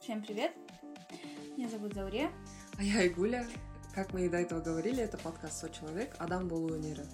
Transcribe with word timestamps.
Всем 0.00 0.22
привет! 0.26 0.52
Меня 1.58 1.68
зовут 1.68 1.92
Зауре. 1.92 2.30
А 2.78 2.82
я 2.82 3.06
Игуля. 3.06 3.46
Как 3.94 4.14
мы 4.14 4.24
и 4.24 4.28
до 4.30 4.38
этого 4.38 4.60
говорили, 4.60 5.02
это 5.02 5.18
подкаст 5.18 5.58
«Со 5.58 5.68
человек» 5.68 6.14
Адам 6.18 6.48
Болуэнера. 6.48 7.04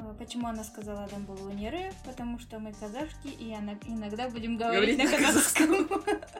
А, 0.00 0.14
Почему 0.14 0.48
она 0.48 0.64
сказала 0.64 1.04
Адам 1.04 1.24
Булунеры? 1.26 1.92
Потому 2.04 2.40
что 2.40 2.58
мы 2.58 2.72
казашки, 2.72 3.28
и 3.28 3.54
она- 3.54 3.78
иногда 3.86 4.28
будем 4.28 4.56
говорить, 4.56 4.98
на 4.98 5.08
казахском. 5.08 5.88
А, 5.90 6.39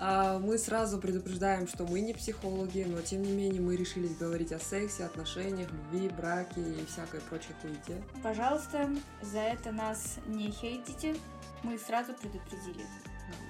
Мы 0.00 0.56
сразу 0.56 0.98
предупреждаем, 0.98 1.68
что 1.68 1.84
мы 1.84 2.00
не 2.00 2.14
психологи, 2.14 2.86
но 2.88 3.02
тем 3.02 3.22
не 3.22 3.32
менее 3.32 3.60
мы 3.60 3.76
решили 3.76 4.08
говорить 4.08 4.50
о 4.50 4.58
сексе, 4.58 5.04
отношениях, 5.04 5.68
любви, 5.70 6.08
браке 6.08 6.60
и 6.60 6.86
всякой 6.86 7.20
прочей 7.20 7.54
хуете. 7.60 8.02
Пожалуйста, 8.22 8.88
за 9.20 9.40
это 9.40 9.72
нас 9.72 10.16
не 10.26 10.50
хейтите. 10.50 11.16
Мы 11.62 11.76
сразу 11.78 12.14
предупредили. 12.14 12.86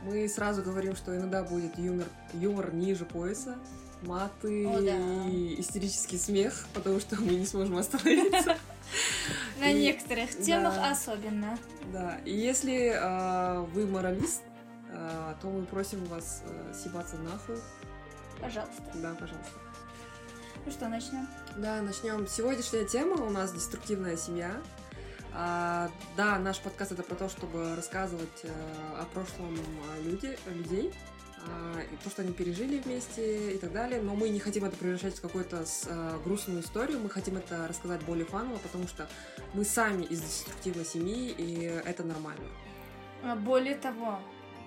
Мы 0.04 0.28
сразу 0.28 0.62
говорим, 0.62 0.96
что 0.96 1.16
иногда 1.16 1.44
будет 1.44 1.78
юмор, 1.78 2.06
юмор 2.34 2.74
ниже 2.74 3.04
пояса, 3.04 3.56
маты 4.02 4.66
О, 4.66 4.80
да. 4.80 4.96
и 5.28 5.60
истерический 5.60 6.18
смех, 6.18 6.66
потому 6.74 7.00
что 7.00 7.16
мы 7.20 7.34
не 7.34 7.46
сможем 7.46 7.76
остановиться. 7.76 8.56
На 9.60 9.72
некоторых 9.72 10.36
темах 10.40 10.74
особенно. 10.82 11.58
Да, 11.92 12.18
и 12.24 12.34
если 12.34 12.92
а, 12.96 13.62
вы 13.72 13.86
моралист, 13.86 14.42
а, 14.42 14.49
то 15.40 15.48
мы 15.48 15.64
просим 15.66 16.04
вас 16.06 16.42
а, 16.46 16.74
съебаться 16.74 17.16
нахуй. 17.16 17.56
Пожалуйста. 18.40 18.82
Да, 18.94 19.14
пожалуйста. 19.14 19.52
Ну 20.66 20.72
что, 20.72 20.88
начнем? 20.88 21.26
Да, 21.56 21.80
начнем. 21.82 22.26
Сегодняшняя 22.26 22.84
тема 22.84 23.16
у 23.22 23.30
нас 23.30 23.52
деструктивная 23.52 24.16
семья. 24.16 24.60
А, 25.32 25.90
да, 26.16 26.38
наш 26.38 26.58
подкаст 26.60 26.92
это 26.92 27.02
про 27.02 27.14
то, 27.14 27.28
чтобы 27.28 27.74
рассказывать 27.76 28.40
э, 28.42 28.48
о 28.98 29.04
прошлом 29.14 29.56
а, 29.58 30.02
люди, 30.02 30.36
людей, 30.46 30.92
а, 31.46 31.80
и 31.80 31.96
то, 32.02 32.10
что 32.10 32.22
они 32.22 32.32
пережили 32.32 32.78
вместе 32.80 33.54
и 33.54 33.58
так 33.58 33.72
далее. 33.72 34.02
Но 34.02 34.14
мы 34.16 34.28
не 34.28 34.40
хотим 34.40 34.64
это 34.64 34.76
превращать 34.76 35.16
в 35.16 35.20
какую-то 35.20 35.64
с- 35.64 35.86
а, 35.88 36.18
грустную 36.24 36.60
историю. 36.62 36.98
Мы 37.00 37.08
хотим 37.10 37.36
это 37.36 37.66
рассказать 37.68 38.02
более 38.02 38.26
фаново, 38.26 38.58
потому 38.58 38.88
что 38.88 39.08
мы 39.54 39.64
сами 39.64 40.02
из 40.04 40.20
деструктивной 40.20 40.84
семьи, 40.84 41.30
и 41.30 41.62
это 41.62 42.02
нормально. 42.04 42.48
А, 43.22 43.36
Более 43.36 43.76
того, 43.76 44.18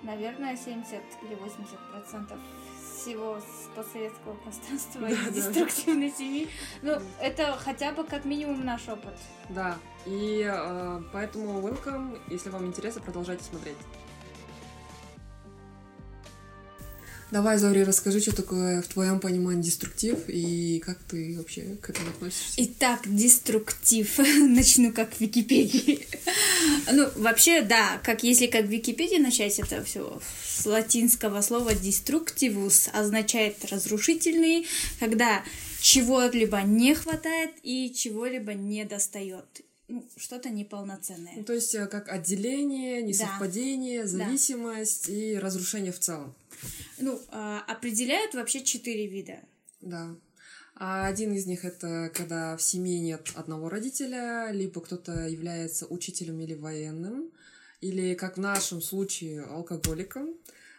наверное, 0.04 0.56
70 0.56 1.00
или 1.22 1.34
80 1.34 1.78
процентов 1.90 2.38
всего 2.96 3.38
постсоветского 3.74 4.34
пространства 4.34 5.00
Да, 5.02 5.08
из 5.08 5.24
да. 5.24 5.30
деструктивной 5.30 6.10
семьи. 6.10 6.48
Ну, 6.82 6.98
это 7.20 7.52
хотя 7.52 7.92
бы 7.92 8.04
как 8.04 8.24
минимум 8.24 8.64
наш 8.64 8.88
опыт. 8.88 9.14
Да, 9.50 9.76
и 10.06 10.48
э, 10.50 11.02
поэтому 11.12 11.60
welcome. 11.60 12.18
Если 12.28 12.50
вам 12.50 12.66
интересно, 12.66 13.02
продолжайте 13.02 13.44
смотреть. 13.44 13.76
Давай, 17.34 17.58
Зори, 17.58 17.82
расскажи, 17.82 18.20
что 18.20 18.32
такое 18.32 18.80
в 18.80 18.86
твоем 18.86 19.18
понимании 19.18 19.60
деструктив 19.60 20.16
и 20.28 20.78
как 20.86 20.98
ты 20.98 21.36
вообще 21.36 21.62
к 21.82 21.90
этому 21.90 22.10
относишься. 22.10 22.54
Итак, 22.58 23.00
деструктив. 23.06 24.18
Начну 24.38 24.92
как 24.92 25.14
в 25.14 25.20
Википедии. 25.20 26.06
Ну, 26.92 27.08
вообще, 27.16 27.62
да, 27.62 28.00
как 28.04 28.22
если 28.22 28.46
как 28.46 28.66
в 28.66 28.68
Википедии 28.68 29.16
начать 29.16 29.58
это 29.58 29.82
все 29.82 30.20
с 30.46 30.64
латинского 30.64 31.40
слова 31.40 31.70
destructivus 31.70 32.88
означает 32.92 33.64
разрушительный, 33.68 34.68
когда 35.00 35.42
чего-либо 35.80 36.62
не 36.62 36.94
хватает 36.94 37.50
и 37.64 37.92
чего-либо 37.92 38.54
не 38.54 38.84
достает. 38.84 39.64
Ну, 39.86 40.06
что-то 40.16 40.48
неполноценное. 40.48 41.34
Ну, 41.36 41.44
то 41.44 41.52
есть 41.52 41.74
э, 41.74 41.86
как 41.86 42.08
отделение, 42.08 43.02
несовпадение, 43.02 44.02
Да. 44.02 44.08
зависимость 44.08 45.08
и 45.10 45.38
разрушение 45.38 45.92
в 45.92 45.98
целом. 45.98 46.34
Ну, 46.98 47.20
а, 47.28 47.60
определяют 47.68 48.34
вообще 48.34 48.62
четыре 48.64 49.06
вида. 49.06 49.40
Да. 49.82 50.14
А 50.76 51.06
один 51.06 51.32
из 51.34 51.46
них 51.46 51.64
это 51.64 52.10
когда 52.14 52.56
в 52.56 52.62
семье 52.62 52.98
нет 52.98 53.30
одного 53.34 53.68
родителя, 53.68 54.50
либо 54.50 54.80
кто-то 54.80 55.28
является 55.28 55.86
учителем 55.86 56.40
или 56.40 56.54
военным, 56.54 57.30
или, 57.80 58.14
как 58.14 58.38
в 58.38 58.40
нашем 58.40 58.80
случае, 58.80 59.42
алкоголиком, 59.42 60.34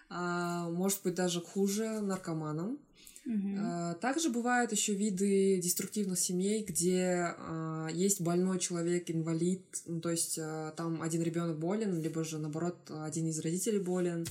а, 0.10 0.70
может 0.70 1.02
быть 1.04 1.14
даже 1.14 1.42
хуже, 1.42 2.02
наркоманом. 2.02 2.80
А, 3.28 3.96
Также 3.96 4.30
бывают 4.30 4.72
еще 4.72 4.94
виды 4.94 5.60
деструктивных 5.60 6.20
семей, 6.20 6.64
где 6.64 7.34
а, 7.38 7.88
есть 7.92 8.22
больной 8.22 8.60
человек, 8.60 9.10
инвалид, 9.10 9.66
ну, 9.86 10.00
то 10.00 10.12
есть 10.12 10.38
а, 10.40 10.72
там 10.72 11.02
один 11.02 11.24
ребенок 11.24 11.58
болен, 11.58 12.00
либо 12.00 12.24
же 12.24 12.38
наоборот 12.38 12.78
один 12.90 13.28
из 13.28 13.40
родителей 13.40 13.80
болен. 13.80 14.28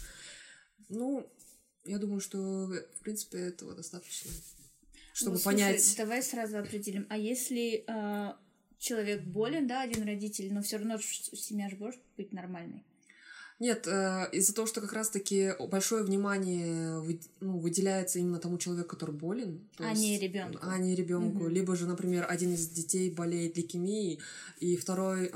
Ну, 0.89 1.27
я 1.85 1.99
думаю, 1.99 2.21
что 2.21 2.39
в 2.39 3.01
принципе 3.03 3.39
этого 3.39 3.75
достаточно, 3.75 4.31
чтобы 5.13 5.37
Ну, 5.37 5.39
слушай, 5.39 5.45
понять. 5.45 5.95
Давай 5.97 6.23
сразу 6.23 6.59
определим. 6.59 7.07
А 7.11 7.19
если 7.19 7.85
человек 8.79 9.23
болен, 9.25 9.67
да, 9.67 9.83
один 9.83 10.05
родитель, 10.05 10.53
но 10.53 10.63
все 10.63 10.77
равно 10.77 10.99
семья 10.99 11.69
же 11.69 11.77
может 11.77 12.01
быть 12.17 12.33
нормальной? 12.33 12.85
Нет, 13.61 13.87
э, 13.87 14.29
из-за 14.33 14.53
того, 14.53 14.67
что 14.67 14.81
как 14.81 14.93
раз-таки 14.93 15.53
большое 15.71 16.03
внимание 16.03 17.01
ну, 17.41 17.59
выделяется 17.59 18.19
именно 18.19 18.39
тому 18.41 18.59
человеку, 18.59 18.89
который 18.89 19.15
болен, 19.15 19.61
А 19.79 19.91
есть- 19.91 20.03
не 20.03 20.19
ребенку. 20.19 20.59
а 20.61 20.77
не 20.79 20.95
ребенку. 20.95 21.39
Мгм. 21.45 21.49
Либо 21.49 21.77
же, 21.77 21.87
например, 21.87 22.27
один 22.29 22.53
из 22.55 22.69
детей 22.69 23.11
болеет 23.11 23.57
лейкемией, 23.57 24.19
и 24.59 24.77
второй 24.77 25.29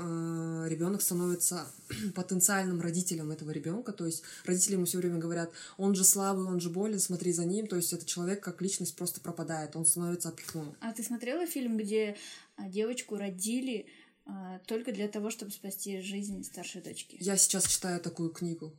ребенок 0.69 1.01
становится 1.01 1.65
потенциальным 2.15 2.81
родителем 2.81 3.31
этого 3.31 3.51
ребенка. 3.51 3.93
То 3.93 4.05
есть 4.05 4.23
родители 4.45 4.73
ему 4.73 4.85
все 4.85 4.97
время 4.97 5.17
говорят, 5.17 5.51
он 5.77 5.95
же 5.95 6.03
слабый, 6.03 6.45
он 6.45 6.59
же 6.59 6.69
болен, 6.69 6.99
смотри 6.99 7.31
за 7.31 7.45
ним. 7.45 7.67
То 7.67 7.77
есть 7.77 7.93
этот 7.93 8.07
человек 8.07 8.43
как 8.43 8.61
личность 8.61 8.95
просто 8.95 9.21
пропадает, 9.21 9.75
он 9.75 9.85
становится 9.85 10.29
опекуном. 10.29 10.75
А 10.81 10.91
ты 10.91 11.03
смотрела 11.03 11.45
фильм, 11.47 11.77
где 11.77 12.17
а, 12.57 12.67
девочку 12.67 13.15
родили 13.17 13.85
а, 13.85 13.98
только 14.65 14.91
для 14.91 15.07
того, 15.07 15.29
чтобы 15.29 15.51
спасти 15.51 15.99
жизнь 16.01 16.43
старшей 16.43 16.81
дочки? 16.81 17.17
Я 17.19 17.37
сейчас 17.37 17.67
читаю 17.67 17.99
такую 17.99 18.29
книгу. 18.29 18.73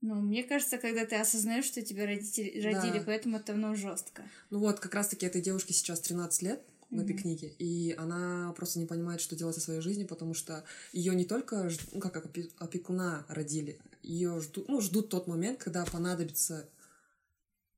Ну, 0.00 0.16
мне 0.16 0.44
кажется, 0.44 0.76
когда 0.76 1.06
ты 1.06 1.16
осознаешь, 1.16 1.64
что 1.64 1.80
тебя 1.80 2.04
родители 2.04 2.60
родили, 2.60 2.98
Да. 2.98 3.04
поэтому 3.06 3.38
это 3.38 3.54
ну 3.54 3.74
жестко. 3.74 4.22
Ну 4.50 4.58
вот, 4.58 4.78
как 4.78 4.94
раз-таки 4.94 5.24
этой 5.24 5.40
девушке 5.40 5.72
сейчас 5.72 6.00
13 6.00 6.42
лет 6.42 6.62
в 6.90 6.98
этой 6.98 7.14
Мгм. 7.14 7.22
книге, 7.22 7.48
и 7.58 7.92
она 7.96 8.52
просто 8.54 8.78
не 8.78 8.86
понимает, 8.86 9.22
что 9.22 9.34
делать 9.34 9.54
со 9.54 9.62
своей 9.62 9.80
жизнью, 9.80 10.06
потому 10.06 10.34
что 10.34 10.62
ее 10.92 11.14
не 11.14 11.24
только 11.24 11.70
ну, 11.92 12.00
как 12.00 12.16
опе- 12.16 12.52
опекуна 12.58 13.24
родили, 13.28 13.80
ее 14.02 14.40
ждут, 14.40 14.68
ну, 14.68 14.80
ждут 14.82 15.08
тот 15.08 15.26
момент, 15.26 15.58
когда 15.58 15.84
понадобится 15.86 16.68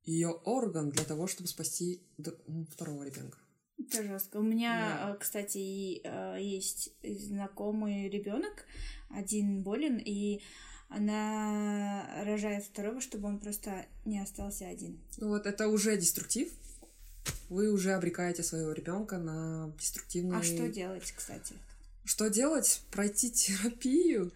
ее 0.03 0.29
орган 0.29 0.89
для 0.89 1.05
того, 1.05 1.27
чтобы 1.27 1.47
спасти 1.47 2.01
второго 2.71 3.03
ребенка. 3.03 3.37
Это 3.79 4.03
жестко. 4.03 4.37
У 4.37 4.41
меня, 4.43 4.97
Да. 4.99 5.11
а, 5.11 5.15
кстати, 5.15 6.01
а, 6.03 6.35
есть 6.37 6.91
знакомый 7.03 8.09
ребенок, 8.09 8.65
один 9.09 9.61
болен, 9.61 9.97
и 9.97 10.41
она 10.89 12.23
рожает 12.25 12.63
второго, 12.65 13.01
чтобы 13.01 13.27
он 13.27 13.39
просто 13.39 13.85
не 14.05 14.19
остался 14.19 14.67
один. 14.67 14.99
Ну 15.17 15.29
вот 15.29 15.45
это 15.45 15.67
уже 15.67 15.97
деструктив. 15.97 16.49
Вы 17.49 17.71
уже 17.71 17.93
обрекаете 17.93 18.43
своего 18.43 18.71
ребенка 18.71 19.17
на 19.17 19.73
деструктивный. 19.79 20.37
А 20.37 20.43
что 20.43 20.67
делать, 20.69 21.11
кстати? 21.15 21.55
Что 22.03 22.29
делать? 22.29 22.81
Пройти 22.91 23.29
терапию. 23.31 24.31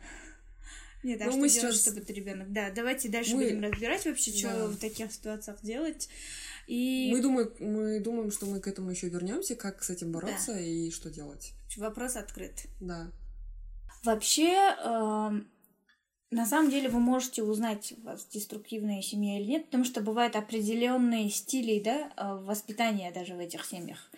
Нет, 1.04 1.22
а 1.22 1.26
Ну, 1.26 1.32
что 1.32 1.40
мы 1.42 1.50
делать, 1.50 1.76
сейчас- 1.76 1.82
чтобы 1.94 2.14
ребенок? 2.14 2.52
Да, 2.52 2.70
давайте 2.72 3.10
дальше 3.10 3.36
Мы- 3.36 3.44
будем 3.46 3.64
разбирать 3.64 4.06
вообще, 4.06 4.32
что 4.32 4.48
Да. 4.50 4.68
в 4.68 4.78
таких 4.78 5.12
ситуациях 5.12 5.58
делать. 5.64 6.10
И 6.68 7.10
Мы 7.12 7.22
думаем, 7.22 7.52
мы 7.60 8.00
думаем, 8.00 8.32
что 8.32 8.46
мы 8.46 8.60
к 8.60 8.68
этому 8.68 8.92
еще 8.92 9.10
вернемся, 9.10 9.56
как 9.56 9.84
с 9.84 9.90
этим 9.90 10.12
бороться 10.12 10.58
и 10.58 10.92
что 10.92 11.10
делать. 11.10 11.54
вопрос 11.78 12.16
открыт. 12.16 12.66
Да. 12.80 13.12
Вообще, 14.04 14.52
эм, 14.84 15.48
на 16.32 16.46
самом 16.46 16.70
деле 16.70 16.90
вы 16.90 17.00
можете 17.00 17.44
узнать, 17.44 17.94
у 17.98 18.02
вас 18.04 18.26
деструктивная 18.32 19.02
семья 19.02 19.40
или 19.40 19.48
нет, 19.48 19.66
потому 19.66 19.84
что 19.84 20.02
бывают 20.02 20.36
определенные 20.36 21.30
стили, 21.30 21.80
да, 21.84 22.12
э, 22.16 22.46
воспитания 22.46 23.12
даже 23.12 23.36
в 23.36 23.40
этих 23.40 23.66
семьях. 23.66 24.12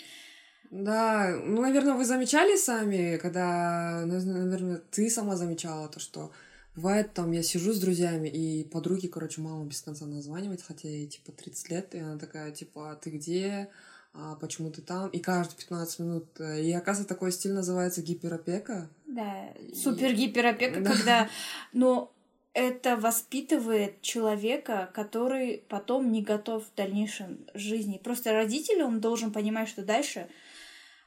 Да, 0.71 1.39
ну, 1.45 1.61
наверное, 1.61 1.93
вы 1.93 2.03
замечали 2.05 2.55
сами, 2.57 3.17
когда, 3.17 4.03
наверное, 4.05 4.77
ты 4.91 5.09
сама 5.09 5.35
замечала 5.35 5.87
то, 5.87 5.99
что 5.99 6.31
бывает 6.75 7.13
там, 7.13 7.31
я 7.31 7.43
сижу 7.43 7.73
с 7.73 7.79
друзьями, 7.79 8.27
и 8.29 8.63
подруги, 8.63 9.07
короче, 9.07 9.41
мама 9.41 9.65
без 9.65 9.81
конца 9.81 10.05
названивает, 10.05 10.61
хотя 10.61 10.87
ей, 10.89 11.07
типа, 11.07 11.31
30 11.31 11.69
лет, 11.69 11.95
и 11.95 11.99
она 11.99 12.17
такая, 12.17 12.51
типа, 12.51 12.91
а 12.91 12.95
ты 12.95 13.09
где? 13.11 13.69
А 14.15 14.35
почему 14.35 14.69
ты 14.71 14.81
там? 14.81 15.09
И 15.09 15.19
каждые 15.19 15.57
15 15.57 15.99
минут. 15.99 16.25
э, 16.39 16.61
И, 16.61 16.71
оказывается, 16.71 17.13
такой 17.13 17.31
стиль 17.31 17.53
называется 17.53 18.01
гиперопека. 18.03 18.89
Да, 19.07 19.47
И- 19.59 19.73
супер 19.75 20.13
гиперопека, 20.13 20.81
Да. 20.81 20.91
когда, 20.91 21.29
но 21.73 22.11
это 22.53 22.95
воспитывает 22.95 24.01
человека, 24.03 24.91
который 24.93 25.63
потом 25.67 26.11
не 26.11 26.21
готов 26.21 26.63
в 26.65 26.75
дальнейшем 26.75 27.39
жизни. 27.55 27.99
Просто 28.03 28.33
родитель, 28.33 28.83
он 28.83 28.99
должен 29.01 29.31
понимать, 29.31 29.67
что 29.69 29.83
дальше 29.83 30.27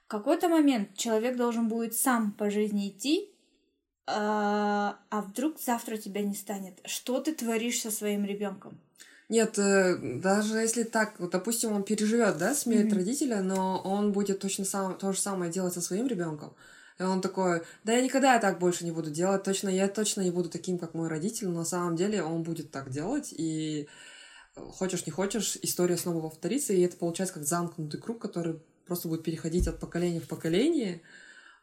В 0.05 0.09
какой-то 0.09 0.49
момент 0.49 0.97
человек 0.97 1.37
должен 1.37 1.67
будет 1.69 1.95
сам 1.95 2.31
по 2.31 2.49
жизни 2.49 2.89
идти, 2.91 3.29
а, 4.07 4.99
а 5.11 5.23
вдруг 5.23 5.61
завтра 5.61 5.97
тебя 5.97 6.23
не 6.23 6.35
станет? 6.35 6.79
Что 6.85 7.21
ты 7.21 7.35
творишь 7.35 7.81
со 7.81 7.91
своим 7.91 8.25
ребенком? 8.25 8.79
Нет, 9.29 9.59
э, 9.59 9.97
даже 10.21 10.59
если 10.59 10.85
так, 10.85 11.19
вот, 11.19 11.31
допустим, 11.31 11.73
он 11.73 11.83
переживет, 11.83 12.39
да, 12.39 12.55
смерть 12.55 12.93
mm-hmm. 12.93 12.95
родителя, 12.95 13.43
но 13.43 13.81
он 13.85 14.13
будет 14.13 14.39
точно 14.39 14.65
сам, 14.65 14.97
то 14.97 15.13
же 15.13 15.21
самое 15.21 15.51
делать 15.51 15.75
со 15.75 15.81
своим 15.81 16.07
ребенком. 16.07 16.55
И 16.99 17.03
он 17.03 17.21
такой, 17.21 17.63
да 17.83 17.93
я 17.93 18.03
никогда 18.03 18.39
так 18.39 18.61
больше 18.61 18.85
не 18.85 18.93
буду 18.93 19.11
делать, 19.11 19.43
точно, 19.43 19.69
я 19.69 19.89
точно 19.89 20.21
не 20.21 20.31
буду 20.31 20.49
таким, 20.49 20.79
как 20.79 20.95
мой 20.95 21.09
родитель, 21.09 21.49
но 21.49 21.59
на 21.59 21.65
самом 21.65 21.97
деле 21.97 22.23
он 22.23 22.45
будет 22.45 22.71
так 22.71 22.91
делать, 22.91 23.35
и 23.37 23.89
хочешь 24.55 25.05
не 25.07 25.13
хочешь, 25.13 25.59
история 25.61 25.97
снова 25.97 26.29
повторится, 26.29 26.73
и 26.73 26.81
это 26.81 26.97
получается 26.97 27.35
как 27.35 27.45
замкнутый 27.45 28.01
круг, 28.01 28.21
который 28.21 28.61
просто 28.87 29.09
будет 29.09 29.25
переходить 29.25 29.67
от 29.67 29.81
поколения 29.81 30.21
в 30.21 30.29
поколение. 30.29 31.03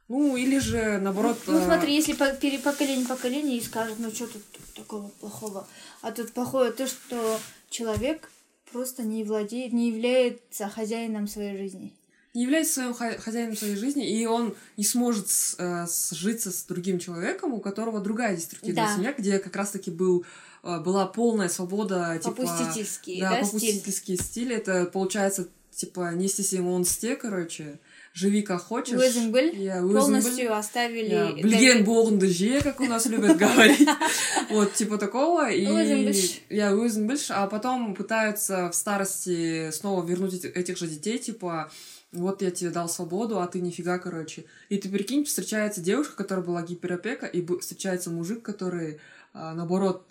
Ну, 0.09 0.35
или 0.35 0.59
же, 0.59 0.99
наоборот... 0.99 1.37
Ну, 1.47 1.53
ну 1.53 1.65
смотри, 1.65 1.95
если 1.95 2.13
по 2.13 2.25
поколение 2.25 3.07
поколение 3.07 3.57
и 3.57 3.61
скажут, 3.61 3.99
ну, 3.99 4.11
что 4.11 4.27
тут 4.27 4.43
такого 4.75 5.07
плохого? 5.19 5.67
А 6.01 6.11
тут 6.11 6.33
плохое 6.33 6.71
то, 6.71 6.87
что 6.87 7.39
человек 7.69 8.29
просто 8.71 9.03
не 9.03 9.23
владеет, 9.23 9.71
не 9.71 9.89
является 9.89 10.67
хозяином 10.67 11.27
своей 11.27 11.57
жизни. 11.57 11.93
Не 12.33 12.43
является 12.43 12.73
своим 12.73 12.93
хозяином 12.95 13.55
своей 13.55 13.75
жизни, 13.75 14.09
и 14.09 14.25
он 14.25 14.55
не 14.75 14.83
сможет 14.83 15.27
э, 15.59 15.85
сжиться 16.11 16.51
с 16.51 16.63
другим 16.63 16.99
человеком, 16.99 17.53
у 17.53 17.59
которого 17.59 18.01
другая 18.01 18.35
деструктивная 18.35 18.87
да. 18.87 18.95
семья, 18.95 19.13
где 19.13 19.39
как 19.39 19.55
раз-таки 19.55 19.91
был 19.91 20.25
э, 20.63 20.79
была 20.79 21.05
полная 21.05 21.47
свобода, 21.47 22.17
типа... 22.17 22.35
Попустительский, 22.35 23.21
да, 23.21 23.29
да 23.29 23.35
попустительский 23.37 24.15
стиль. 24.15 24.25
стиль. 24.25 24.53
Это, 24.53 24.85
получается, 24.85 25.47
типа, 25.71 26.13
нести 26.15 26.43
себе 26.43 26.61
монсте, 26.61 27.15
короче 27.15 27.79
живи 28.14 28.42
как 28.42 28.60
хочешь. 28.62 28.98
Өзің 28.98 29.30
Я, 29.54 29.80
полностью 29.82 30.54
оставили... 30.56 31.42
Білген 31.42 31.84
болғыңды 31.84 32.28
же, 32.28 32.60
как 32.62 32.80
у 32.80 32.86
нас 32.86 33.06
любят 33.06 33.36
говорить. 33.36 33.88
Вот, 34.50 34.74
типа 34.74 34.98
такого. 34.98 35.50
И 35.50 35.62
я 35.62 36.72
өзің 36.72 37.08
а 37.30 37.46
потом 37.46 37.94
пытаются 37.94 38.70
в 38.70 38.74
старости 38.74 39.70
снова 39.70 40.04
вернуть 40.04 40.44
этих 40.44 40.76
же 40.78 40.86
детей, 40.86 41.18
типа 41.18 41.70
вот 42.12 42.42
я 42.42 42.50
тебе 42.50 42.70
дал 42.70 42.88
свободу, 42.88 43.40
а 43.40 43.46
ты 43.46 43.60
нифига, 43.60 43.98
короче. 43.98 44.44
И 44.70 44.78
ты 44.78 44.88
прикинь, 44.88 45.24
встречается 45.24 45.80
девушка, 45.82 46.16
которая 46.16 46.44
была 46.44 46.62
гиперопека, 46.62 47.26
и 47.26 47.44
встречается 47.58 48.10
мужик, 48.10 48.42
который, 48.42 48.98
а, 49.34 49.52
наоборот, 49.52 50.06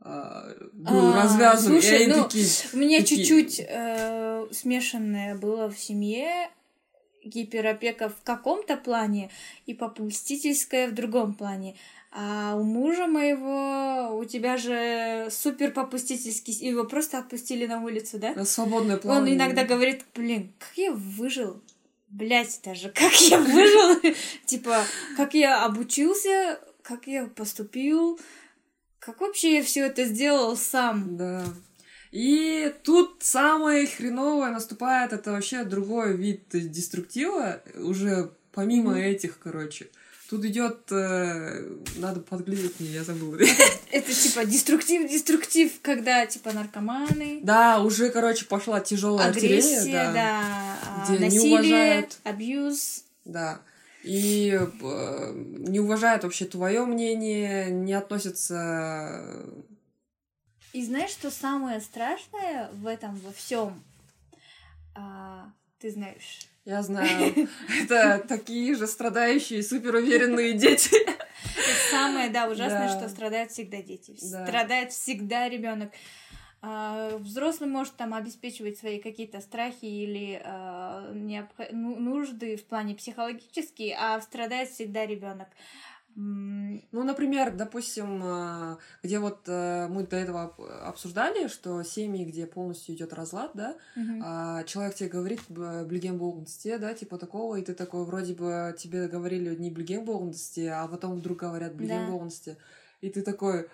а, 0.00 0.52
был 0.72 1.12
а, 1.12 1.22
развязан. 1.22 1.72
Слушай, 1.72 2.06
ну, 2.08 2.24
такие, 2.24 2.46
у 2.72 2.76
меня 2.76 2.98
такие... 2.98 3.24
чуть-чуть 3.24 3.60
э, 3.60 4.46
смешанное 4.50 5.36
было 5.36 5.70
в 5.70 5.78
семье 5.78 6.50
гиперопека 7.23 8.09
в 8.09 8.23
каком-то 8.23 8.77
плане 8.77 9.29
и 9.65 9.73
попустительская 9.73 10.87
в 10.87 10.93
другом 10.93 11.33
плане. 11.33 11.75
А 12.13 12.55
у 12.57 12.63
мужа 12.63 13.07
моего, 13.07 14.17
у 14.17 14.25
тебя 14.25 14.57
же 14.57 15.29
супер 15.31 15.71
попустительский, 15.71 16.53
его 16.53 16.83
просто 16.83 17.19
отпустили 17.19 17.65
на 17.65 17.81
улицу, 17.81 18.19
да? 18.19 18.43
Свободное 18.43 18.97
плавание. 18.97 19.33
Он 19.33 19.39
иногда 19.39 19.63
говорит, 19.63 20.03
блин, 20.13 20.51
как 20.59 20.77
я 20.77 20.91
выжил, 20.91 21.61
блять, 22.09 22.59
даже 22.65 22.89
как 22.89 23.13
я 23.21 23.39
выжил, 23.39 24.13
типа, 24.45 24.83
как 25.15 25.33
я 25.33 25.63
обучился, 25.63 26.59
как 26.81 27.07
я 27.07 27.27
поступил, 27.27 28.19
как 28.99 29.21
вообще 29.21 29.57
я 29.57 29.63
все 29.63 29.85
это 29.85 30.03
сделал 30.03 30.57
сам. 30.57 31.15
Да. 31.15 31.45
И 32.11 32.73
тут 32.83 33.17
самое 33.21 33.87
хреновое 33.87 34.51
наступает, 34.51 35.13
это 35.13 35.31
вообще 35.31 35.63
другой 35.63 36.15
вид 36.15 36.43
деструктива, 36.51 37.61
уже 37.75 38.31
помимо 38.51 38.97
mm-hmm. 38.97 39.03
этих, 39.03 39.39
короче. 39.39 39.87
Тут 40.29 40.45
идет, 40.45 40.89
э, 40.91 41.67
надо 41.97 42.21
подглядеть 42.21 42.79
мне, 42.79 42.91
я 42.91 43.03
забыла. 43.03 43.37
Это 43.91 44.13
типа 44.13 44.45
деструктив, 44.45 45.09
деструктив, 45.09 45.73
когда 45.81 46.25
типа 46.25 46.53
наркоманы. 46.53 47.41
Да, 47.43 47.81
уже, 47.81 48.09
короче, 48.09 48.45
пошла 48.45 48.79
тяжелая 48.79 49.29
агрессия, 49.29 49.91
да, 49.91 50.13
да 50.13 50.41
а, 50.85 51.05
где 51.05 51.19
насилие, 51.19 51.43
не 51.43 51.53
уважают, 51.53 52.17
абьюз. 52.23 53.03
Да. 53.25 53.59
И 54.03 54.57
э, 54.57 55.33
не 55.35 55.81
уважают 55.81 56.23
вообще 56.23 56.45
твое 56.45 56.85
мнение, 56.85 57.69
не 57.69 57.91
относятся 57.91 59.45
и 60.73 60.83
знаешь, 60.83 61.11
что 61.11 61.31
самое 61.31 61.81
страшное 61.81 62.69
в 62.73 62.87
этом 62.87 63.15
во 63.17 63.31
всем? 63.31 63.81
А, 64.95 65.49
ты 65.79 65.91
знаешь. 65.91 66.39
Я 66.65 66.83
знаю. 66.83 67.47
Это 67.83 68.23
такие 68.27 68.75
же 68.75 68.87
страдающие, 68.87 69.63
суперуверенные 69.63 70.53
дети. 70.53 70.95
Самое, 71.89 72.29
да, 72.29 72.47
ужасное, 72.47 72.89
что 72.89 73.09
страдают 73.09 73.51
всегда 73.51 73.81
дети. 73.81 74.15
Страдает 74.15 74.91
всегда 74.91 75.49
ребенок. 75.49 75.91
А, 76.63 77.17
взрослый 77.17 77.67
может 77.67 77.95
там 77.95 78.13
обеспечивать 78.13 78.77
свои 78.77 78.99
какие-то 78.99 79.41
страхи 79.41 79.85
или 79.85 80.39
а, 80.45 81.11
ну, 81.11 81.95
нужды 81.95 82.55
в 82.55 82.65
плане 82.65 82.93
психологические, 82.93 83.97
а 83.99 84.21
страдает 84.21 84.69
всегда 84.69 85.07
ребенок. 85.07 85.47
Ну, 86.15 87.03
например, 87.03 87.55
допустим, 87.55 88.21
э, 88.23 88.77
где 89.03 89.19
вот 89.19 89.43
э, 89.47 89.87
мы 89.87 90.05
до 90.05 90.17
этого 90.17 90.53
обсуждали, 90.83 91.47
что 91.47 91.83
семьи, 91.83 92.25
где 92.25 92.45
полностью 92.45 92.95
идет 92.95 93.13
разлад, 93.13 93.51
да, 93.53 93.75
угу. 93.95 94.65
человек 94.67 94.95
тебе 94.95 95.09
говорит 95.09 95.41
блиген 95.47 96.17
болгунсте, 96.17 96.77
да, 96.77 96.93
типа 96.93 97.17
такого, 97.17 97.55
и 97.55 97.61
ты 97.63 97.73
такой, 97.73 98.05
вроде 98.05 98.33
бы 98.33 98.75
тебе 98.77 99.07
говорили 99.07 99.55
не 99.55 99.69
блиген 99.71 100.05
болгунсте, 100.05 100.71
а 100.71 100.87
потом 100.87 101.15
вдруг 101.15 101.39
говорят 101.39 101.75
блиген 101.75 102.07
да. 102.45 102.55
и 103.01 103.09
ты 103.09 103.21
такой, 103.21 103.67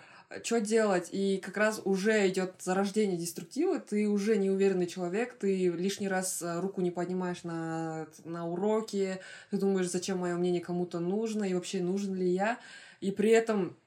что 0.43 0.59
делать, 0.59 1.09
и 1.11 1.37
как 1.37 1.55
раз 1.55 1.81
уже 1.85 2.27
идет 2.27 2.55
зарождение 2.59 3.17
деструктива, 3.17 3.79
ты 3.79 4.09
уже 4.09 4.37
неуверенный 4.37 4.87
человек, 4.87 5.35
ты 5.35 5.69
лишний 5.69 6.09
раз 6.09 6.41
э, 6.41 6.59
руку 6.59 6.81
не 6.81 6.91
поднимаешь 6.91 7.43
на, 7.43 8.07
на 8.25 8.47
уроке, 8.47 9.21
ты 9.51 9.57
думаешь, 9.57 9.89
зачем 9.89 10.19
мое 10.19 10.35
мнение 10.35 10.61
кому-то 10.61 10.99
нужно, 10.99 11.45
и 11.45 11.53
вообще 11.53 11.81
нужен 11.81 12.13
ли 12.13 12.27
я, 12.27 12.59
и 12.99 13.11
при 13.11 13.29
этом 13.31 13.77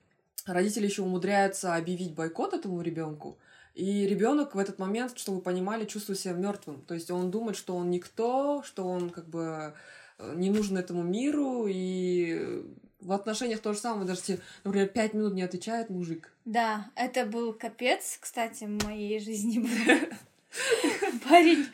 родители 0.47 0.87
еще 0.87 1.03
умудряются 1.03 1.75
объявить 1.75 2.15
бойкот 2.15 2.55
этому 2.55 2.81
ребенку, 2.81 3.39
и 3.75 4.07
ребенок 4.07 4.55
в 4.55 4.59
этот 4.59 4.79
момент, 4.79 5.19
чтобы 5.19 5.39
вы 5.39 5.45
понимали, 5.45 5.85
чувствует 5.85 6.19
себя 6.19 6.35
мертвым. 6.35 6.83
То 6.83 6.95
есть 6.95 7.11
он 7.11 7.31
думает, 7.31 7.57
что 7.57 7.77
он 7.77 7.91
никто, 7.91 8.63
что 8.63 8.87
он 8.87 9.11
как 9.11 9.29
бы 9.29 9.75
э, 10.19 10.35
не 10.37 10.49
нужен 10.49 10.79
этому 10.79 11.03
миру, 11.03 11.67
и 11.69 12.65
в 13.01 13.13
отношениях 13.13 13.61
то 13.61 13.73
же 13.73 13.79
самое, 13.79 14.07
даже 14.07 14.21
если, 14.21 14.41
например, 14.65 14.89
пять 14.89 15.15
минут 15.15 15.35
не 15.35 15.43
отвечает 15.43 15.91
мужик. 15.91 16.33
Да, 16.45 16.91
это 16.95 17.25
был 17.25 17.53
капец, 17.53 18.19
кстати, 18.21 18.65
в 18.65 18.85
моей 18.85 19.21
жизни 19.21 19.59
был. 19.59 20.17
Парень, 21.29 21.67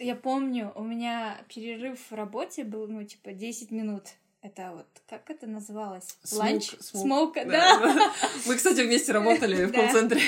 я 0.00 0.14
помню, 0.14 0.72
у 0.74 0.82
меня 0.82 1.38
перерыв 1.48 1.98
в 2.10 2.14
работе 2.14 2.64
был, 2.64 2.86
ну, 2.86 3.02
типа, 3.04 3.32
10 3.32 3.70
минут. 3.70 4.04
Это 4.42 4.72
вот, 4.72 4.86
как 5.08 5.30
это 5.30 5.46
называлось? 5.46 6.18
Ланч? 6.32 6.74
Смоук, 6.80 7.34
да. 7.34 8.12
Мы, 8.46 8.56
кстати, 8.56 8.80
вместе 8.80 9.12
работали 9.12 9.64
в 9.64 9.72
колл-центре. 9.72 10.20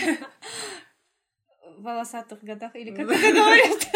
В 1.77 1.83
волосатых 1.83 2.43
годах, 2.43 2.77
или 2.77 2.91
как 2.91 3.11
это 3.11 3.33
говорят? 3.33 3.89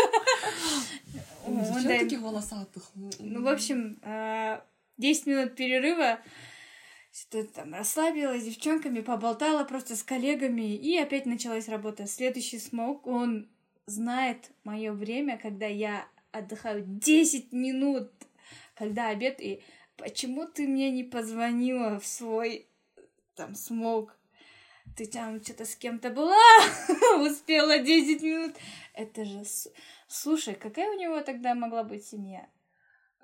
Зачем 1.73 1.99
таких 2.01 2.21
волосатых? 2.21 2.91
Ну, 2.95 3.43
в 3.43 3.49
общем, 3.49 3.99
а, 4.03 4.65
10 4.99 5.27
минут 5.27 5.57
перерыва, 5.57 6.21
что 7.13 7.45
там 7.45 7.75
расслабилась, 7.75 8.43
с 8.43 8.47
девчонками, 8.47 9.01
поболтала 9.01 9.65
просто 9.65 9.97
с 9.97 10.03
коллегами, 10.03 10.75
и 10.77 10.97
опять 10.99 11.27
началась 11.27 11.69
работа. 11.69 12.07
Следующий 12.07 12.59
смог, 12.59 13.07
он 13.07 13.49
знает 13.87 14.51
мое 14.65 14.93
время, 14.93 15.39
когда 15.39 15.67
я 15.67 16.07
отдыхаю 16.33 16.85
10 16.87 17.53
минут, 17.53 18.13
когда 18.75 19.09
обед, 19.09 19.41
и 19.41 19.63
почему 19.97 20.47
ты 20.47 20.67
мне 20.67 20.91
не 20.91 21.05
позвонила 21.05 21.99
в 21.99 22.07
свой 22.07 22.69
там 23.35 23.55
смог? 23.55 24.17
Ты 24.97 25.07
там 25.07 25.43
что-то 25.43 25.65
с 25.65 25.77
кем-то 25.77 26.11
была, 26.11 26.37
успела 27.21 27.79
10 27.79 28.23
минут. 28.23 28.57
Это 28.95 29.25
же... 29.25 29.45
Слушай, 30.09 30.55
какая 30.55 30.91
у 30.91 30.99
него 30.99 31.21
тогда 31.21 31.55
могла 31.55 31.85
быть 31.85 32.07
семья? 32.07 32.49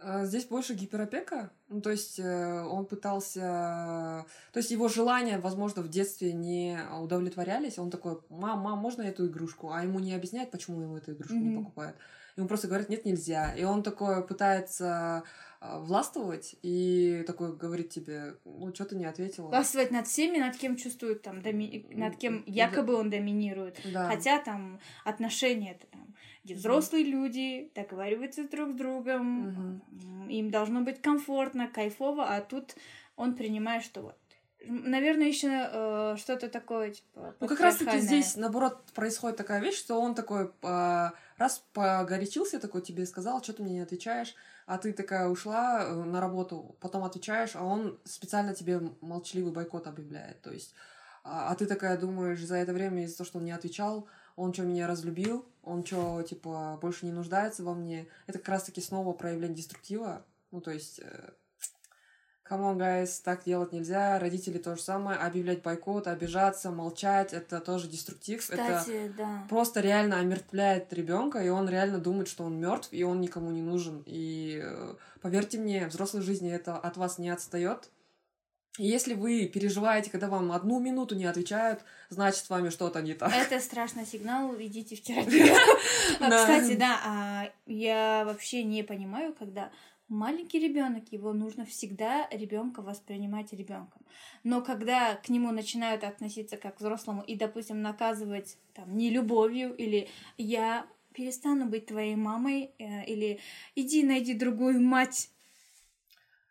А, 0.00 0.24
здесь 0.24 0.44
больше 0.46 0.74
гиперопека. 0.74 1.50
Ну, 1.68 1.80
то 1.80 1.90
есть 1.90 2.18
э, 2.18 2.62
он 2.62 2.86
пытался... 2.86 4.26
То 4.52 4.58
есть 4.58 4.70
его 4.70 4.88
желания, 4.88 5.38
возможно, 5.38 5.82
в 5.82 5.88
детстве 5.88 6.32
не 6.32 6.78
удовлетворялись. 7.00 7.78
Он 7.78 7.90
такой, 7.90 8.20
мам, 8.28 8.60
мам, 8.60 8.78
можно 8.78 9.02
эту 9.02 9.26
игрушку? 9.26 9.72
А 9.72 9.82
ему 9.82 9.98
не 9.98 10.14
объясняет, 10.14 10.50
почему 10.50 10.80
ему 10.80 10.96
эту 10.96 11.12
игрушку 11.12 11.34
mm-hmm. 11.34 11.48
не 11.48 11.58
покупают. 11.58 11.96
Ему 12.36 12.48
просто 12.48 12.66
говорят, 12.66 12.88
нет, 12.88 13.04
нельзя. 13.04 13.54
И 13.54 13.62
он 13.64 13.82
такой 13.82 14.26
пытается 14.26 15.22
а, 15.60 15.78
властвовать 15.78 16.56
и 16.62 17.24
такой 17.26 17.56
говорит 17.56 17.88
тебе, 17.88 18.34
ну, 18.44 18.74
что 18.74 18.84
ты 18.84 18.96
не 18.96 19.06
ответила. 19.06 19.48
Властвовать 19.48 19.90
над 19.90 20.06
всеми, 20.06 20.38
над 20.38 20.56
кем 20.56 20.76
чувствует 20.76 21.22
там, 21.22 21.40
доми... 21.40 21.86
над 21.90 22.16
кем 22.16 22.42
якобы 22.46 22.96
он 22.96 23.08
доминирует. 23.08 23.80
Да. 23.92 24.08
Хотя 24.08 24.40
там 24.40 24.80
отношения 25.04 25.78
где 26.44 26.54
взрослые 26.54 27.04
люди 27.04 27.70
договариваются 27.74 28.46
друг 28.48 28.72
с 28.72 28.74
другом, 28.74 29.82
им 30.28 30.50
должно 30.50 30.82
быть 30.82 31.00
комфортно, 31.00 31.68
кайфово, 31.68 32.24
а 32.24 32.40
тут 32.40 32.74
он 33.16 33.34
принимает, 33.34 33.82
что 33.82 34.02
вот 34.02 34.16
Наверное, 34.66 35.26
еще 35.26 35.48
э, 35.50 36.16
что-то 36.18 36.48
такое, 36.48 36.92
типа. 36.92 37.34
Ну, 37.38 37.48
как 37.48 37.60
раз 37.60 37.76
таки 37.76 37.98
здесь, 38.00 38.36
наоборот, 38.36 38.82
происходит 38.94 39.36
такая 39.36 39.60
вещь, 39.60 39.76
что 39.76 40.00
он 40.00 40.14
такой 40.14 40.50
э, 40.62 41.10
раз 41.36 41.64
погорячился, 41.72 42.58
такой 42.58 42.80
тебе 42.80 43.04
сказал, 43.04 43.42
что 43.42 43.52
ты 43.52 43.62
мне 43.62 43.74
не 43.74 43.80
отвечаешь, 43.80 44.34
а 44.66 44.78
ты 44.78 44.92
такая 44.92 45.28
ушла 45.28 45.84
э, 45.84 45.92
на 45.92 46.20
работу, 46.20 46.76
потом 46.80 47.04
отвечаешь, 47.04 47.56
а 47.56 47.62
он 47.62 47.98
специально 48.04 48.54
тебе 48.54 48.80
молчаливый 49.02 49.52
бойкот 49.52 49.86
объявляет. 49.86 50.40
То 50.40 50.50
есть, 50.50 50.74
а, 51.24 51.50
а 51.50 51.54
ты 51.56 51.66
такая 51.66 51.98
думаешь, 51.98 52.40
за 52.40 52.56
это 52.56 52.72
время 52.72 53.04
из-за 53.04 53.18
того, 53.18 53.26
что 53.26 53.38
он 53.38 53.44
не 53.44 53.52
отвечал, 53.52 54.08
он 54.36 54.52
что, 54.52 54.62
меня 54.64 54.86
разлюбил, 54.86 55.44
он 55.62 55.84
что, 55.84 56.22
типа, 56.22 56.78
больше 56.80 57.06
не 57.06 57.12
нуждается 57.12 57.62
во 57.62 57.74
мне. 57.74 58.06
Это 58.26 58.38
как 58.38 58.48
раз-таки 58.48 58.80
снова 58.80 59.12
проявление 59.12 59.56
деструктива. 59.56 60.24
Ну, 60.50 60.60
то 60.60 60.70
есть, 60.70 61.00
э, 61.00 61.30
Come 62.48 62.60
on, 62.60 62.76
guys, 62.76 63.22
так 63.24 63.42
делать 63.44 63.72
нельзя. 63.72 64.18
Родители 64.18 64.58
то 64.58 64.76
же 64.76 64.82
самое. 64.82 65.18
Объявлять 65.18 65.62
бойкот, 65.62 66.06
обижаться, 66.06 66.70
молчать, 66.70 67.32
это 67.32 67.58
тоже 67.58 67.88
деструктив. 67.88 68.40
Кстати, 68.40 69.06
это 69.06 69.14
да. 69.16 69.46
просто 69.48 69.80
реально 69.80 70.18
омертвляет 70.18 70.92
ребенка, 70.92 71.42
и 71.42 71.48
он 71.48 71.70
реально 71.70 71.98
думает, 71.98 72.28
что 72.28 72.44
он 72.44 72.60
мертв, 72.60 72.88
и 72.90 73.02
он 73.02 73.22
никому 73.22 73.50
не 73.50 73.62
нужен. 73.62 74.02
И 74.04 74.60
э, 74.62 74.94
поверьте 75.22 75.56
мне, 75.56 75.86
взрослой 75.86 76.20
жизни 76.20 76.52
это 76.52 76.76
от 76.76 76.98
вас 76.98 77.16
не 77.16 77.30
отстает. 77.30 77.88
Если 78.76 79.14
вы 79.14 79.46
переживаете, 79.46 80.10
когда 80.10 80.28
вам 80.28 80.50
одну 80.50 80.80
минуту 80.80 81.14
не 81.14 81.26
отвечают, 81.26 81.84
значит, 82.08 82.44
с 82.44 82.50
вами 82.50 82.70
что-то 82.70 83.02
не 83.02 83.14
так. 83.14 83.32
Это 83.32 83.60
страшный 83.60 84.04
сигнал, 84.04 84.54
идите 84.58 84.96
в 84.96 85.02
терапию. 85.02 85.54
Кстати, 86.18 86.74
да, 86.74 87.00
а 87.04 87.50
я 87.66 88.24
вообще 88.26 88.64
не 88.64 88.82
понимаю, 88.82 89.32
когда 89.38 89.70
маленький 90.08 90.58
ребенок, 90.58 91.04
его 91.12 91.32
нужно 91.32 91.64
всегда 91.64 92.28
ребенка 92.30 92.82
воспринимать 92.82 93.52
ребенком. 93.52 94.02
Но 94.42 94.60
когда 94.60 95.14
к 95.14 95.28
нему 95.28 95.52
начинают 95.52 96.02
относиться 96.02 96.56
как 96.56 96.76
к 96.76 96.80
взрослому 96.80 97.22
и, 97.22 97.36
допустим, 97.36 97.80
наказывать 97.80 98.58
там 98.74 98.96
не 98.96 99.10
любовью 99.10 99.74
или 99.74 100.08
я 100.36 100.86
перестану 101.14 101.66
быть 101.66 101.86
твоей 101.86 102.16
мамой 102.16 102.72
э, 102.78 103.04
или 103.06 103.38
иди 103.76 104.02
найди 104.02 104.34
другую 104.34 104.80
мать. 104.80 105.30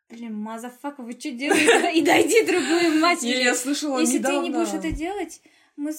Блин, 0.09 0.35
мазафак, 0.35 0.99
вы 0.99 1.13
что 1.13 1.31
делаете? 1.31 1.99
И 1.99 2.01
найди 2.01 2.45
другую 2.45 2.99
мать. 2.99 3.23
Или 3.23 3.43
я 3.43 3.55
слышала 3.55 3.99
Если 3.99 4.19
ты 4.19 4.37
не 4.39 4.51
будешь 4.51 4.73
это 4.73 4.91
делать, 4.91 5.41
мы 5.75 5.91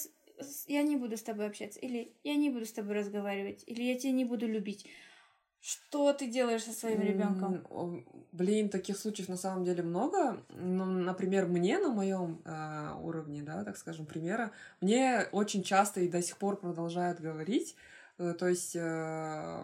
я 0.67 0.83
не 0.83 0.97
буду 0.97 1.17
с 1.17 1.23
тобой 1.23 1.47
общаться, 1.47 1.79
или 1.79 2.11
я 2.23 2.35
не 2.35 2.49
буду 2.49 2.65
с 2.65 2.71
тобой 2.71 2.95
разговаривать, 2.95 3.63
или 3.67 3.83
я 3.83 3.97
тебя 3.97 4.11
не 4.11 4.25
буду 4.25 4.47
любить. 4.47 4.85
Что 5.61 6.13
ты 6.13 6.27
делаешь 6.27 6.63
со 6.63 6.73
своим 6.73 7.01
ребенком? 7.01 8.05
Блин, 8.31 8.69
таких 8.69 8.97
случаев 8.97 9.29
на 9.29 9.37
самом 9.37 9.63
деле 9.63 9.81
много. 9.81 10.43
Ну, 10.49 10.85
например, 10.85 11.47
мне 11.47 11.79
на 11.79 11.89
моем 11.89 12.41
э, 12.45 12.93
уровне, 13.01 13.41
да, 13.41 13.63
так 13.63 13.75
скажем, 13.77 14.05
примера, 14.05 14.51
мне 14.79 15.27
очень 15.31 15.63
часто 15.63 16.01
и 16.01 16.07
до 16.07 16.21
сих 16.21 16.37
пор 16.37 16.57
продолжают 16.57 17.19
говорить, 17.19 17.75
э, 18.19 18.35
то 18.37 18.47
есть 18.47 18.75
э, 18.75 19.63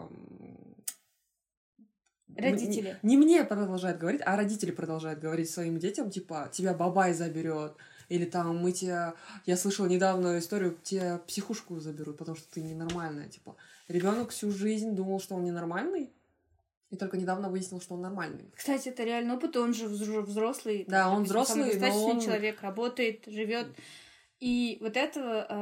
Родители. 2.36 2.98
Не, 3.02 3.16
не 3.16 3.24
мне 3.24 3.44
продолжают 3.44 3.98
говорить, 3.98 4.20
а 4.24 4.36
родители 4.36 4.70
продолжают 4.70 5.20
говорить 5.20 5.50
своим 5.50 5.78
детям, 5.78 6.10
типа, 6.10 6.48
тебя 6.52 6.74
бабай 6.74 7.12
заберет, 7.12 7.74
или 8.08 8.24
там 8.24 8.58
мы 8.58 8.72
тебя... 8.72 9.14
Я 9.46 9.56
слышала 9.56 9.86
недавно 9.86 10.38
историю, 10.38 10.78
тебя 10.82 11.18
психушку 11.26 11.78
заберут, 11.80 12.18
потому 12.18 12.36
что 12.36 12.46
ты 12.52 12.62
ненормальная, 12.62 13.28
типа. 13.28 13.56
Ребенок 13.88 14.30
всю 14.30 14.50
жизнь 14.50 14.94
думал, 14.94 15.20
что 15.20 15.34
он 15.34 15.44
ненормальный, 15.44 16.10
и 16.90 16.96
только 16.96 17.16
недавно 17.16 17.48
выяснил, 17.48 17.80
что 17.80 17.94
он 17.94 18.02
нормальный. 18.02 18.50
Кстати, 18.54 18.90
это 18.90 19.02
реально 19.02 19.36
опыт, 19.36 19.56
он 19.56 19.72
же 19.72 19.88
взрослый. 19.88 20.84
Да, 20.86 21.10
он 21.10 21.24
взрослый, 21.24 21.78
но 21.78 22.04
он... 22.06 22.20
человек, 22.20 22.60
работает, 22.60 23.24
живет. 23.26 23.68
И 24.40 24.78
вот 24.80 24.96
этого 24.96 25.46
э, 25.48 25.54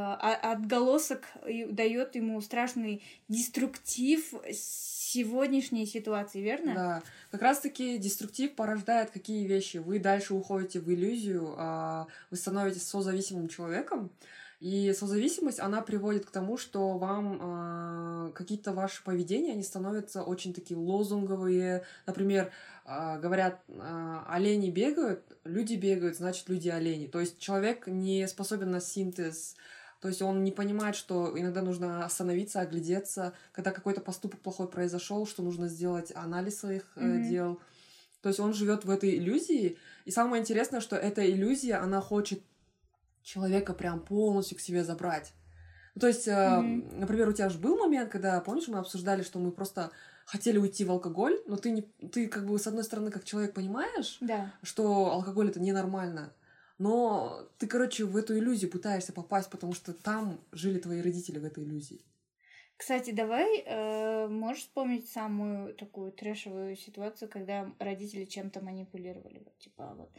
отголосок 0.53 1.29
дает 1.69 2.15
ему 2.17 2.41
страшный 2.41 3.03
деструктив 3.29 4.33
сегодняшней 5.13 5.87
ситуации, 5.87 6.41
верно? 6.41 6.75
Да. 6.75 7.03
Как 7.31 7.43
раз-таки 7.43 7.99
деструктив 7.99 8.55
порождает 8.55 9.11
какие 9.11 9.47
вещи? 9.47 9.79
Вы 9.79 9.99
дальше 9.99 10.35
уходите 10.35 10.81
в 10.81 10.91
иллюзию, 10.93 11.55
э, 11.59 12.05
вы 12.31 12.37
становитесь 12.37 12.87
созависимым 12.87 13.49
человеком, 13.49 14.11
и 14.61 14.93
созависимость, 14.93 15.59
она 15.59 15.81
приводит 15.81 16.27
к 16.27 16.31
тому, 16.31 16.59
что 16.59 16.99
вам 16.99 17.39
э, 17.41 18.33
какие-то 18.33 18.75
ваши 18.75 19.03
поведения, 19.03 19.53
они 19.53 19.63
становятся 19.63 20.23
очень 20.23 20.53
такие 20.53 20.79
лозунговые. 20.79 21.85
Например, 22.05 22.53
э, 22.85 23.19
говорят, 23.21 23.63
э, 23.69 24.19
олени 24.29 24.69
бегают, 24.69 25.25
люди 25.45 25.77
бегают, 25.77 26.17
значит, 26.17 26.51
люди 26.51 26.69
олени. 26.69 27.07
То 27.07 27.21
есть 27.21 27.39
человек 27.39 27.87
не 27.87 28.29
способен 28.29 28.71
на 28.71 28.83
синтез, 28.83 29.57
то 30.01 30.09
есть 30.09 30.23
он 30.23 30.45
не 30.45 30.51
понимает, 30.51 30.97
что 30.97 31.39
иногда 31.39 31.61
нужно 31.61 32.05
остановиться, 32.05 32.61
оглядеться, 32.61 33.35
когда 33.53 33.71
какой-то 33.71 34.01
поступок 34.01 34.41
плохой 34.41 34.69
произошел, 34.69 35.27
что 35.27 35.43
нужно 35.43 35.69
сделать 35.69 36.11
анализ 36.15 36.59
своих 36.59 36.91
mm-hmm. 36.97 37.29
дел. 37.29 37.61
То 38.23 38.31
есть 38.31 38.41
он 38.41 38.55
живет 38.55 38.85
в 38.85 38.91
этой 38.91 39.19
иллюзии. 39.19 39.77
И 40.07 40.11
самое 40.11 40.41
интересное, 40.41 40.81
что 40.81 40.97
эта 40.97 41.29
иллюзия, 41.31 41.77
она 41.77 42.01
хочет 42.01 42.43
человека 43.23 43.75
прям 43.75 44.01
полностью 44.01 44.57
к 44.57 44.61
себе 44.61 44.85
забрать. 44.85 45.35
Ну, 45.95 46.01
то 46.01 46.07
есть, 46.07 46.27
mm-hmm. 46.29 46.99
например, 46.99 47.29
у 47.29 47.33
тебя 47.33 47.51
же 47.51 47.59
был 47.59 47.77
момент, 47.77 48.11
когда, 48.11 48.41
помнишь, 48.41 48.69
мы 48.69 48.79
обсуждали, 48.79 49.23
что 49.23 49.39
мы 49.39 49.53
просто 49.53 49.91
хотели 50.25 50.57
уйти 50.57 50.85
в 50.85 50.91
алкоголь, 50.91 51.43
но 51.47 51.57
ты 51.57 51.73
не, 51.73 51.83
ты 51.83 52.27
как 52.29 52.47
бы 52.47 52.59
с 52.59 52.67
одной 52.67 52.85
стороны 52.85 53.11
как 53.11 53.25
человек 53.25 53.53
понимаешь, 53.53 54.17
да. 54.21 54.55
что 54.63 55.13
алкоголь 55.13 55.51
это 55.51 55.61
ненормально, 55.61 56.33
но 56.81 57.47
ты, 57.59 57.67
короче, 57.67 58.07
в 58.07 58.17
эту 58.17 58.39
иллюзию 58.39 58.71
пытаешься 58.71 59.13
попасть, 59.13 59.51
потому 59.51 59.75
что 59.75 59.93
там 59.93 60.41
жили 60.51 60.79
твои 60.79 61.03
родители 61.03 61.39
в 61.39 61.45
этой 61.45 61.63
иллюзии. 61.63 62.01
Кстати, 62.79 63.11
давай, 63.11 63.63
э, 63.67 64.29
можешь 64.29 64.63
вспомнить 64.63 65.07
самую 65.11 65.75
такую 65.75 66.11
трэшевую 66.11 66.77
ситуацию, 66.77 67.29
когда 67.29 67.71
родители 67.79 68.25
чем-то 68.25 68.65
манипулировали, 68.65 69.45
типа, 69.59 69.95
вот, 69.95 70.11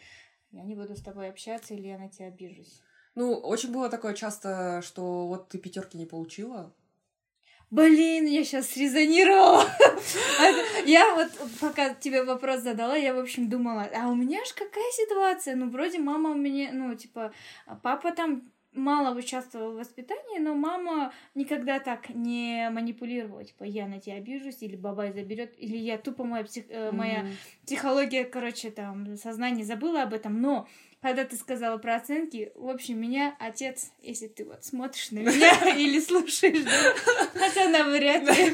я 0.51 0.63
не 0.63 0.75
буду 0.75 0.95
с 0.95 1.01
тобой 1.01 1.29
общаться 1.29 1.73
или 1.73 1.87
я 1.87 1.97
на 1.97 2.09
тебя 2.09 2.27
обижусь. 2.27 2.83
Ну, 3.15 3.33
очень 3.33 3.73
было 3.73 3.89
такое 3.89 4.13
часто, 4.13 4.83
что 4.83 5.27
вот 5.27 5.49
ты 5.49 5.57
пятерки 5.57 5.97
не 5.97 6.05
получила. 6.05 6.75
Блин, 7.71 8.25
я 8.25 8.43
сейчас 8.43 8.67
срезонировала. 8.67 9.65
Я 10.85 11.15
вот 11.15 11.29
пока 11.61 11.93
тебе 11.93 12.23
вопрос 12.23 12.61
задала, 12.61 12.97
я, 12.97 13.13
в 13.13 13.19
общем, 13.19 13.49
думала, 13.49 13.87
а 13.95 14.09
у 14.09 14.15
меня 14.15 14.43
ж 14.43 14.49
какая 14.53 14.91
ситуация? 14.91 15.55
Ну, 15.55 15.69
вроде 15.69 15.99
мама 15.99 16.31
у 16.31 16.35
меня, 16.35 16.71
ну, 16.73 16.93
типа, 16.95 17.31
папа 17.81 18.11
там 18.11 18.51
мало 18.73 19.15
участвовал 19.17 19.71
в 19.71 19.77
воспитании, 19.77 20.39
но 20.39 20.53
мама 20.55 21.13
никогда 21.35 21.79
так 21.79 22.09
не 22.09 22.69
манипулировала. 22.71 23.43
Типа, 23.43 23.63
я 23.63 23.87
на 23.87 23.99
тебя 23.99 24.15
обижусь, 24.15 24.61
или 24.61 24.75
бабай 24.75 25.13
заберет, 25.13 25.53
или 25.57 25.77
я 25.77 25.97
тупо 25.97 26.23
моя, 26.23 26.43
псих... 26.43 26.65
mm-hmm. 26.67 26.91
моя 26.91 27.25
психология, 27.65 28.25
короче, 28.25 28.71
там, 28.71 29.15
сознание 29.15 29.65
забыла 29.65 30.03
об 30.03 30.13
этом. 30.13 30.41
Но 30.41 30.67
когда 31.01 31.25
ты 31.25 31.35
сказала 31.35 31.77
про 31.77 31.95
оценки, 31.95 32.51
в 32.55 32.69
общем, 32.69 32.99
меня 32.99 33.35
отец, 33.39 33.91
если 34.01 34.27
ты 34.27 34.45
вот 34.45 34.63
смотришь 34.63 35.11
на 35.11 35.19
меня 35.19 35.75
или 35.77 35.99
слушаешь, 35.99 36.65
хотя 37.33 37.69
навряд 37.69 38.23
ли, 38.23 38.51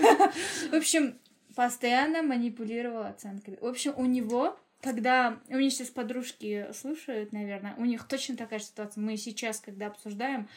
в 0.69 0.73
общем, 0.73 1.19
постоянно 1.55 2.23
манипулировал 2.23 3.03
оценками. 3.03 3.57
В 3.59 3.65
общем, 3.65 3.93
у 3.97 4.05
него 4.05 4.57
когда 4.81 5.39
у 5.49 5.55
меня 5.55 5.69
сейчас 5.69 5.89
подружки 5.89 6.67
слушают, 6.73 7.31
наверное, 7.31 7.73
у 7.77 7.85
них 7.85 8.07
точно 8.07 8.37
такая 8.37 8.59
же 8.59 8.65
ситуация. 8.65 9.01
Мы 9.01 9.17
сейчас, 9.17 9.59
когда 9.59 9.87
обсуждаем, 9.87 10.47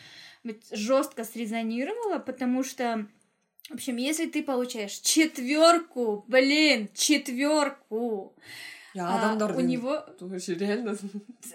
жестко 0.70 1.24
срезонировала, 1.24 2.18
потому 2.18 2.62
что, 2.62 3.06
в 3.70 3.74
общем, 3.74 3.96
если 3.96 4.26
ты 4.26 4.42
получаешь 4.42 4.92
четверку, 4.98 6.24
блин, 6.28 6.90
четверку, 6.94 8.34
я 8.92 9.32
Адам 9.32 9.50
а, 9.50 9.56
у 9.56 9.60
него... 9.60 10.04
реально. 10.20 10.96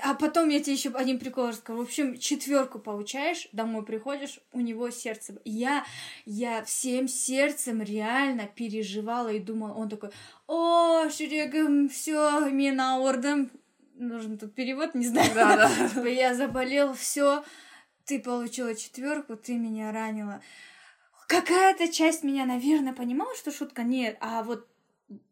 А 0.01 0.13
потом 0.13 0.50
я 0.50 0.62
тебе 0.62 0.74
еще 0.74 0.89
один 0.92 1.20
прикол 1.20 1.50
расскажу. 1.50 1.80
В 1.80 1.82
общем, 1.82 2.18
четверку 2.18 2.80
получаешь, 2.80 3.50
домой 3.51 3.84
приходишь, 3.84 4.39
у 4.54 4.62
него 4.62 4.89
сердце. 4.89 5.36
Я, 5.44 5.86
я 6.25 6.63
всем 6.63 7.08
сердцем 7.08 7.82
реально 7.82 8.48
переживала 8.48 9.30
и 9.30 9.39
думала, 9.39 9.74
он 9.74 9.89
такой, 9.89 10.12
о, 10.48 11.10
Шерегам, 11.10 11.89
все, 11.89 12.50
мина 12.50 13.00
ордом. 13.00 13.51
Нужен 13.96 14.38
тут 14.38 14.56
перевод, 14.56 14.96
не 14.96 15.08
знаю. 15.08 15.32
Да, 15.36 15.58
да. 15.58 15.89
Типа, 15.89 16.08
я 16.08 16.34
заболел, 16.36 16.94
все, 16.94 17.44
ты 18.06 18.20
получила 18.20 18.75
четверку, 18.75 19.36
ты 19.36 19.56
меня 19.56 19.92
ранила. 19.92 20.42
Какая-то 21.27 21.92
часть 21.92 22.24
меня, 22.24 22.46
наверное, 22.46 22.94
понимала, 22.94 23.36
что 23.36 23.51
шутка 23.51 23.84
нет, 23.84 24.18
а 24.22 24.44
вот 24.44 24.68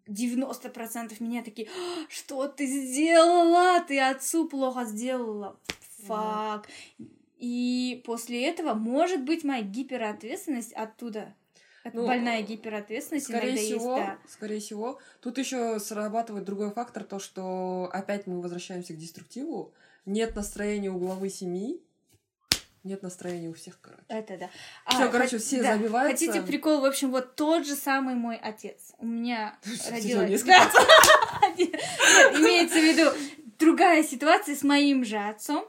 90% 0.08 1.16
меня 1.20 1.44
такие, 1.44 1.68
«А, 1.70 2.06
что 2.10 2.48
ты 2.48 2.66
сделала? 2.66 3.82
Ты 3.82 4.00
отцу 4.00 4.48
плохо 4.48 4.86
сделала. 4.86 5.58
Фак. 6.06 6.68
И 7.38 8.02
после 8.06 8.48
этого, 8.48 8.74
может 8.74 9.24
быть, 9.24 9.44
моя 9.44 9.62
гиперответственность 9.62 10.74
оттуда. 10.74 11.36
Это 11.84 11.98
ну, 11.98 12.08
больная 12.08 12.42
гиперответственность 12.42 13.26
скорее 13.26 13.58
всего, 13.58 13.98
есть, 13.98 14.08
да. 14.08 14.18
Скорее 14.30 14.60
всего. 14.62 15.00
Тут 15.20 15.38
еще 15.38 15.80
срабатывает 15.80 16.46
другой 16.46 16.72
фактор, 16.72 17.04
то, 17.04 17.20
что 17.20 17.90
опять 17.92 18.26
мы 18.28 18.42
возвращаемся 18.42 18.94
к 18.94 18.98
деструктиву. 18.98 19.74
Нет 20.06 20.36
настроения 20.36 20.90
у 20.90 20.98
главы 20.98 21.30
семьи, 21.30 21.82
нет 22.84 23.02
настроения 23.02 23.50
у 23.50 23.54
всех, 23.54 23.80
короче. 23.82 24.04
Это 24.10 24.38
да. 24.38 24.50
Все, 24.88 25.04
а, 25.04 25.08
короче, 25.08 25.38
все 25.38 25.62
да. 25.62 25.78
забиваются. 25.78 26.26
Хотите 26.26 26.46
прикол? 26.46 26.82
В 26.82 26.86
общем, 26.86 27.12
вот 27.12 27.36
тот 27.36 27.66
же 27.66 27.76
самый 27.76 28.16
мой 28.16 28.36
отец. 28.36 28.94
У 28.98 29.06
меня 29.06 29.58
родилась... 29.92 30.44
Да. 30.44 30.70
Имеется 31.58 32.80
в 32.80 32.84
виду 32.84 33.12
другая 33.60 34.04
ситуация 34.04 34.56
с 34.56 34.64
моим 34.64 35.06
же 35.06 35.18
отцом. 35.18 35.66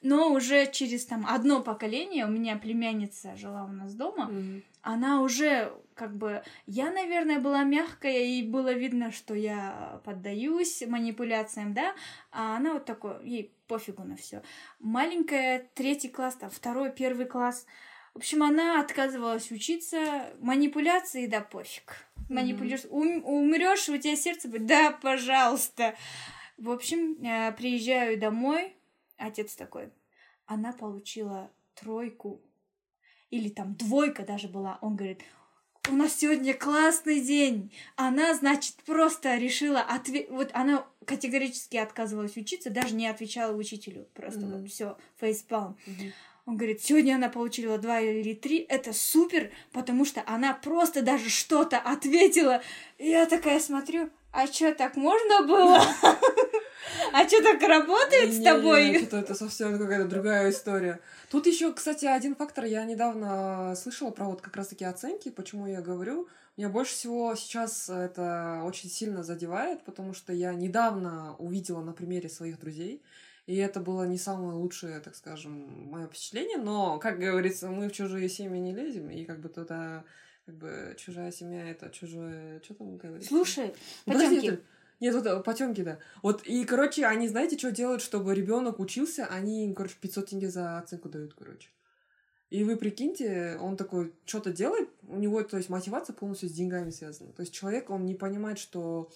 Но 0.00 0.30
уже 0.32 0.70
через 0.70 1.06
там 1.06 1.26
одно 1.28 1.60
поколение 1.60 2.24
у 2.24 2.28
меня 2.28 2.56
племянница 2.56 3.34
жила 3.36 3.64
у 3.64 3.72
нас 3.72 3.94
дома, 3.94 4.30
mm-hmm. 4.30 4.62
она 4.82 5.22
уже 5.22 5.72
как 5.98 6.16
бы 6.16 6.42
я, 6.66 6.90
наверное, 6.90 7.40
была 7.40 7.64
мягкая 7.64 8.20
и 8.20 8.42
было 8.42 8.72
видно, 8.72 9.10
что 9.10 9.34
я 9.34 10.00
поддаюсь 10.04 10.82
манипуляциям, 10.86 11.74
да, 11.74 11.94
а 12.30 12.56
она 12.56 12.74
вот 12.74 12.84
такой, 12.84 13.28
ей 13.28 13.52
пофигу 13.66 14.04
на 14.04 14.16
все. 14.16 14.42
Маленькая 14.78 15.68
третий 15.74 16.08
класс, 16.08 16.36
там 16.36 16.50
второй, 16.50 16.92
первый 16.92 17.26
класс. 17.26 17.66
В 18.14 18.18
общем, 18.18 18.42
она 18.44 18.80
отказывалась 18.80 19.50
учиться, 19.50 20.30
манипуляции, 20.40 21.26
да, 21.26 21.40
пофиг. 21.40 22.06
Манипулируешь, 22.28 22.84
mm-hmm. 22.84 23.22
умрешь, 23.22 23.88
у 23.88 23.96
тебя 23.96 24.16
сердце 24.16 24.48
будет, 24.48 24.66
да, 24.66 24.92
пожалуйста. 24.92 25.96
В 26.56 26.70
общем, 26.70 27.22
э, 27.24 27.52
приезжаю 27.52 28.18
домой, 28.18 28.76
Отец 29.16 29.56
такой, 29.56 29.90
она 30.46 30.72
получила 30.72 31.50
тройку 31.74 32.40
или 33.30 33.48
там 33.48 33.74
двойка 33.74 34.24
даже 34.24 34.48
была. 34.48 34.78
Он 34.80 34.96
говорит, 34.96 35.22
у 35.90 35.94
нас 35.94 36.14
сегодня 36.14 36.54
классный 36.54 37.20
день. 37.20 37.72
Она, 37.96 38.34
значит, 38.34 38.74
просто 38.86 39.36
решила 39.36 39.80
ответить. 39.80 40.30
Вот 40.30 40.50
она 40.52 40.84
категорически 41.04 41.76
отказывалась 41.76 42.36
учиться, 42.36 42.70
даже 42.70 42.94
не 42.94 43.06
отвечала 43.06 43.56
учителю. 43.56 44.06
Просто 44.14 44.40
mm-hmm. 44.40 44.60
вот 44.60 44.70
все, 44.70 44.96
фейспалм. 45.20 45.76
Mm-hmm. 45.86 46.12
Он 46.46 46.56
говорит, 46.56 46.82
сегодня 46.82 47.16
она 47.16 47.28
получила 47.28 47.76
два 47.76 48.00
или 48.00 48.32
три, 48.34 48.58
это 48.58 48.94
супер, 48.94 49.50
потому 49.72 50.06
что 50.06 50.22
она 50.26 50.54
просто 50.54 51.02
даже 51.02 51.28
что-то 51.28 51.78
ответила. 51.78 52.62
И 52.96 53.10
я 53.10 53.26
такая 53.26 53.60
смотрю, 53.60 54.08
а 54.32 54.46
что, 54.46 54.74
так 54.74 54.96
можно 54.96 55.46
было? 55.46 55.82
А 57.12 57.26
что 57.26 57.42
так 57.42 57.60
работает 57.62 58.32
с 58.32 58.42
тобой? 58.42 59.02
Это, 59.02 59.18
это 59.18 59.34
совсем 59.34 59.78
какая-то 59.78 60.08
другая 60.08 60.50
история. 60.50 61.00
Тут 61.30 61.46
еще, 61.46 61.72
кстати, 61.72 62.04
один 62.06 62.34
фактор. 62.34 62.64
Я 62.64 62.84
недавно 62.84 63.74
слышала 63.76 64.10
про 64.10 64.26
вот 64.26 64.40
как 64.40 64.56
раз-таки 64.56 64.84
оценки, 64.84 65.30
почему 65.30 65.66
я 65.66 65.80
говорю. 65.80 66.28
Меня 66.56 66.70
больше 66.70 66.92
всего 66.92 67.34
сейчас 67.36 67.88
это 67.88 68.62
очень 68.64 68.90
сильно 68.90 69.22
задевает, 69.22 69.82
потому 69.84 70.12
что 70.12 70.32
я 70.32 70.52
недавно 70.54 71.36
увидела 71.38 71.82
на 71.82 71.92
примере 71.92 72.28
своих 72.28 72.58
друзей, 72.58 73.00
и 73.46 73.56
это 73.56 73.78
было 73.78 74.02
не 74.02 74.18
самое 74.18 74.54
лучшее, 74.54 74.98
так 74.98 75.14
скажем, 75.14 75.88
мое 75.88 76.08
впечатление, 76.08 76.58
но, 76.58 76.98
как 76.98 77.20
говорится, 77.20 77.68
мы 77.68 77.88
в 77.88 77.92
чужие 77.92 78.28
семьи 78.28 78.58
не 78.58 78.74
лезем, 78.74 79.08
и 79.08 79.24
как 79.24 79.38
бы 79.38 79.48
туда 79.48 80.04
как 80.46 80.56
бы 80.56 80.96
чужая 80.98 81.30
семья 81.30 81.70
это 81.70 81.90
чужое... 81.90 82.60
Что 82.64 82.72
там 82.72 82.96
говорится? 82.96 83.28
Слушай, 83.28 83.74
Потёмкин, 84.06 84.60
нет, 85.00 85.14
вот 85.14 85.26
э, 85.26 85.40
потемки, 85.42 85.82
да. 85.82 85.98
Вот, 86.22 86.42
и, 86.44 86.64
короче, 86.64 87.06
они, 87.06 87.28
знаете, 87.28 87.56
что 87.56 87.70
делают, 87.70 88.02
чтобы 88.02 88.34
ребенок 88.34 88.80
учился? 88.80 89.26
Они 89.26 89.72
короче, 89.74 89.96
500 90.00 90.30
тенге 90.30 90.50
за 90.50 90.78
оценку 90.78 91.08
дают, 91.08 91.34
короче. 91.34 91.68
И 92.50 92.64
вы 92.64 92.76
прикиньте, 92.76 93.58
он 93.60 93.76
такой 93.76 94.14
что-то 94.24 94.52
делает, 94.52 94.88
у 95.06 95.16
него, 95.16 95.42
то 95.42 95.56
есть, 95.58 95.68
мотивация 95.68 96.14
полностью 96.14 96.48
с 96.48 96.52
деньгами 96.52 96.90
связана. 96.90 97.32
То 97.32 97.42
есть, 97.42 97.52
человек, 97.52 97.90
он 97.90 98.06
не 98.06 98.14
понимает, 98.14 98.58
что 98.58 99.10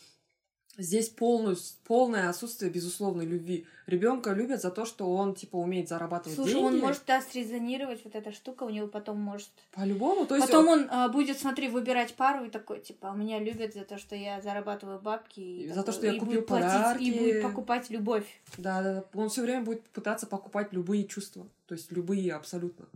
Здесь 0.79 1.11
полную, 1.11 1.57
полное 1.85 2.31
отсутствие 2.31 2.71
безусловной 2.71 3.27
любви. 3.27 3.67
Ребенка 3.87 4.33
любят 4.33 4.63
за 4.63 4.71
то, 4.71 4.87
что 4.87 5.13
он 5.13 5.35
типа 5.35 5.57
умеет 5.57 5.89
зарабатывать 5.91 6.37
Слушай, 6.37 6.55
деньги. 6.55 6.65
он 6.65 6.79
может 6.79 7.03
да, 7.07 7.21
срезонировать 7.21 8.03
вот 8.05 8.15
эта 8.15 8.33
штука, 8.33 8.63
у 8.63 8.71
него 8.71 8.87
потом 8.89 9.21
может. 9.21 9.51
По-любому, 9.73 10.25
то 10.25 10.35
есть. 10.35 10.47
Потом 10.47 10.69
он 10.69 10.87
а, 10.89 11.09
будет, 11.09 11.39
смотри, 11.39 11.69
выбирать 11.69 12.15
пару 12.15 12.47
и 12.47 12.51
такой, 12.51 12.81
типа, 12.81 13.11
«А 13.11 13.15
меня 13.15 13.39
любят 13.39 13.75
за 13.75 13.85
то, 13.85 13.99
что 13.99 14.17
я 14.17 14.41
зарабатываю 14.41 14.99
бабки. 14.99 15.41
И 15.41 15.69
за 15.69 15.75
такой, 15.75 15.85
то, 15.85 15.93
что 15.93 16.07
я 16.07 16.19
купил 16.19 16.43
подарки. 16.43 16.99
Платить, 16.99 17.15
и 17.15 17.19
будет 17.19 17.43
покупать 17.43 17.91
любовь. 17.91 18.43
Да, 18.57 18.83
да, 18.83 18.95
да. 18.95 19.05
Он 19.13 19.29
все 19.29 19.43
время 19.43 19.65
будет 19.65 19.83
пытаться 19.91 20.27
покупать 20.27 20.73
любые 20.73 21.05
чувства. 21.05 21.47
То 21.67 21.75
есть 21.75 21.93
любые 21.93 22.33
абсолютно. 22.33 22.87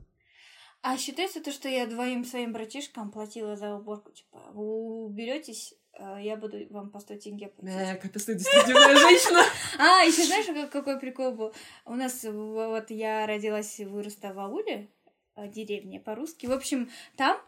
А 0.81 0.97
считается 0.97 1.43
то, 1.43 1.51
что 1.51 1.69
я 1.69 1.87
двоим 1.87 2.25
своим 2.25 2.53
братишкам 2.53 3.11
платила 3.11 3.57
за 3.57 3.75
уборку, 3.75 4.13
типа, 4.13 4.39
вы 4.53 5.05
уберетесь 5.05 5.75
я 5.99 6.37
буду 6.37 6.59
вам 6.71 6.91
по 6.91 7.01
100 7.01 7.17
тенге 7.17 7.49
платить. 7.49 7.77
Э, 7.77 8.09
ты 8.09 8.35
деструктивная 8.35 8.97
женщина. 8.97 9.43
А, 9.79 10.03
еще 10.03 10.25
знаешь, 10.25 10.71
какой 10.71 10.99
прикол 10.99 11.33
был? 11.33 11.55
У 11.85 11.95
нас, 11.95 12.25
вот 12.25 12.91
я 12.91 13.27
родилась 13.27 13.79
и 13.81 13.85
выросла 13.85 14.29
в 14.29 14.39
ауле, 14.39 14.89
э, 15.37 15.49
деревне 15.49 16.01
по-русски. 16.01 16.47
В 16.47 16.53
общем, 16.53 16.91
там 17.17 17.41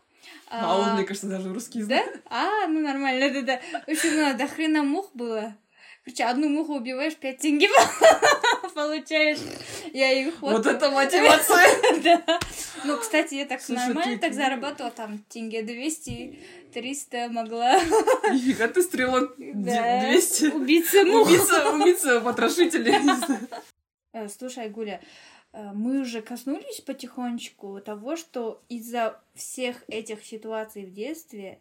а, 0.51 0.73
а 0.73 0.79
он, 0.79 0.95
мне 0.97 1.05
кажется, 1.05 1.29
даже 1.29 1.53
русский 1.53 1.83
знает. 1.83 2.23
Да? 2.25 2.65
А, 2.65 2.67
ну 2.67 2.81
нормально, 2.81 3.31
да-да. 3.31 3.61
В 3.87 3.91
общем, 3.91 4.17
ну, 4.17 4.37
до 4.37 4.47
хрена 4.47 4.83
мух 4.83 5.11
было. 5.15 5.57
Короче, 6.05 6.25
одну 6.25 6.49
муху 6.49 6.75
убиваешь, 6.77 7.17
5 7.17 7.39
тенге 7.39 7.69
получаешь. 8.75 9.39
Я 9.93 10.13
их 10.13 10.41
вот... 10.41 10.53
Вот 10.53 10.67
это 10.67 10.91
мотивация! 10.91 11.69
Да. 12.03 12.41
Кстати, 13.09 13.37
я 13.37 13.47
так 13.47 13.66
нормально 13.71 14.18
так 14.18 14.35
зарабатывала, 14.35 14.90
там, 14.90 15.18
тенге 15.31 15.62
200, 15.62 16.38
300 16.75 17.29
могла. 17.31 17.81
Нифига 18.31 18.68
ты 18.68 18.83
стрелок 18.83 19.35
200. 19.38 20.44
Убийца 20.49 21.05
мух. 21.05 21.27
Убийца, 21.27 21.71
убийца 21.71 22.21
потрошителей. 22.21 22.97
Э, 24.12 24.29
слушай, 24.29 24.68
Гуля, 24.68 25.01
э, 25.55 25.71
мы 25.73 26.01
уже 26.01 26.21
коснулись 26.21 26.83
потихонечку 26.83 27.81
того, 27.81 28.16
что 28.16 28.61
из-за 28.68 29.18
всех 29.35 29.85
этих 29.88 30.23
ситуаций 30.23 30.85
в 30.85 30.92
детстве, 30.92 31.61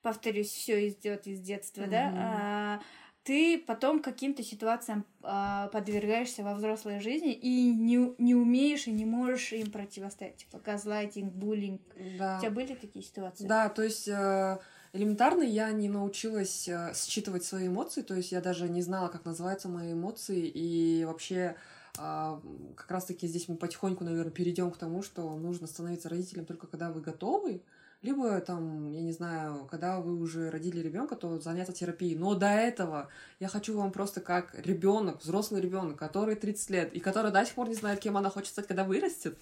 повторюсь, 0.00 0.50
все 0.50 0.88
идет 0.88 1.26
из 1.26 1.40
детства, 1.40 1.86
да, 1.86 2.12
а, 2.16 2.80
ты 3.24 3.58
потом 3.58 4.02
каким-то 4.02 4.42
ситуациям 4.42 5.06
э, 5.22 5.68
подвергаешься 5.72 6.42
во 6.42 6.54
взрослой 6.54 7.00
жизни 7.00 7.32
и 7.32 7.72
не, 7.72 8.14
не 8.18 8.34
умеешь 8.34 8.86
и 8.86 8.92
не 8.92 9.06
можешь 9.06 9.52
им 9.52 9.70
противостоять. 9.70 10.36
Типа 10.36 10.60
газлайтинг, 10.64 11.32
буллинг. 11.32 11.80
Да. 12.18 12.36
У 12.36 12.40
тебя 12.42 12.50
были 12.50 12.74
такие 12.74 13.02
ситуации? 13.02 13.46
Да, 13.46 13.70
то 13.70 13.82
есть 13.82 14.06
э, 14.08 14.58
элементарно 14.92 15.42
я 15.42 15.72
не 15.72 15.88
научилась 15.88 16.68
э, 16.68 16.92
считывать 16.94 17.44
свои 17.44 17.68
эмоции, 17.68 18.02
то 18.02 18.14
есть 18.14 18.30
я 18.30 18.42
даже 18.42 18.68
не 18.68 18.82
знала, 18.82 19.08
как 19.08 19.24
называются 19.24 19.70
мои 19.70 19.94
эмоции, 19.94 20.46
и 20.46 21.06
вообще 21.06 21.56
э, 21.98 22.40
как 22.76 22.90
раз-таки 22.90 23.26
здесь 23.26 23.48
мы 23.48 23.56
потихоньку, 23.56 24.04
наверное, 24.04 24.32
перейдем 24.32 24.70
к 24.70 24.76
тому, 24.76 25.02
что 25.02 25.34
нужно 25.38 25.66
становиться 25.66 26.10
родителем 26.10 26.44
только 26.44 26.66
когда 26.66 26.92
вы 26.92 27.00
готовы, 27.00 27.62
либо 28.04 28.38
там, 28.42 28.92
я 28.92 29.00
не 29.00 29.12
знаю, 29.12 29.66
когда 29.70 29.98
вы 29.98 30.18
уже 30.20 30.50
родили 30.50 30.80
ребенка, 30.80 31.16
то 31.16 31.40
заняться 31.40 31.72
терапией. 31.72 32.16
Но 32.16 32.34
до 32.34 32.48
этого 32.48 33.08
я 33.40 33.48
хочу 33.48 33.74
вам 33.74 33.92
просто 33.92 34.20
как 34.20 34.54
ребенок, 34.58 35.22
взрослый 35.22 35.62
ребенок, 35.62 35.98
который 35.98 36.34
30 36.34 36.70
лет, 36.70 36.92
и 36.92 37.00
который 37.00 37.32
до 37.32 37.42
сих 37.46 37.54
пор 37.54 37.68
не 37.68 37.74
знает, 37.74 38.00
кем 38.00 38.18
она 38.18 38.28
хочет 38.28 38.50
стать, 38.50 38.66
когда 38.66 38.84
вырастет, 38.84 39.38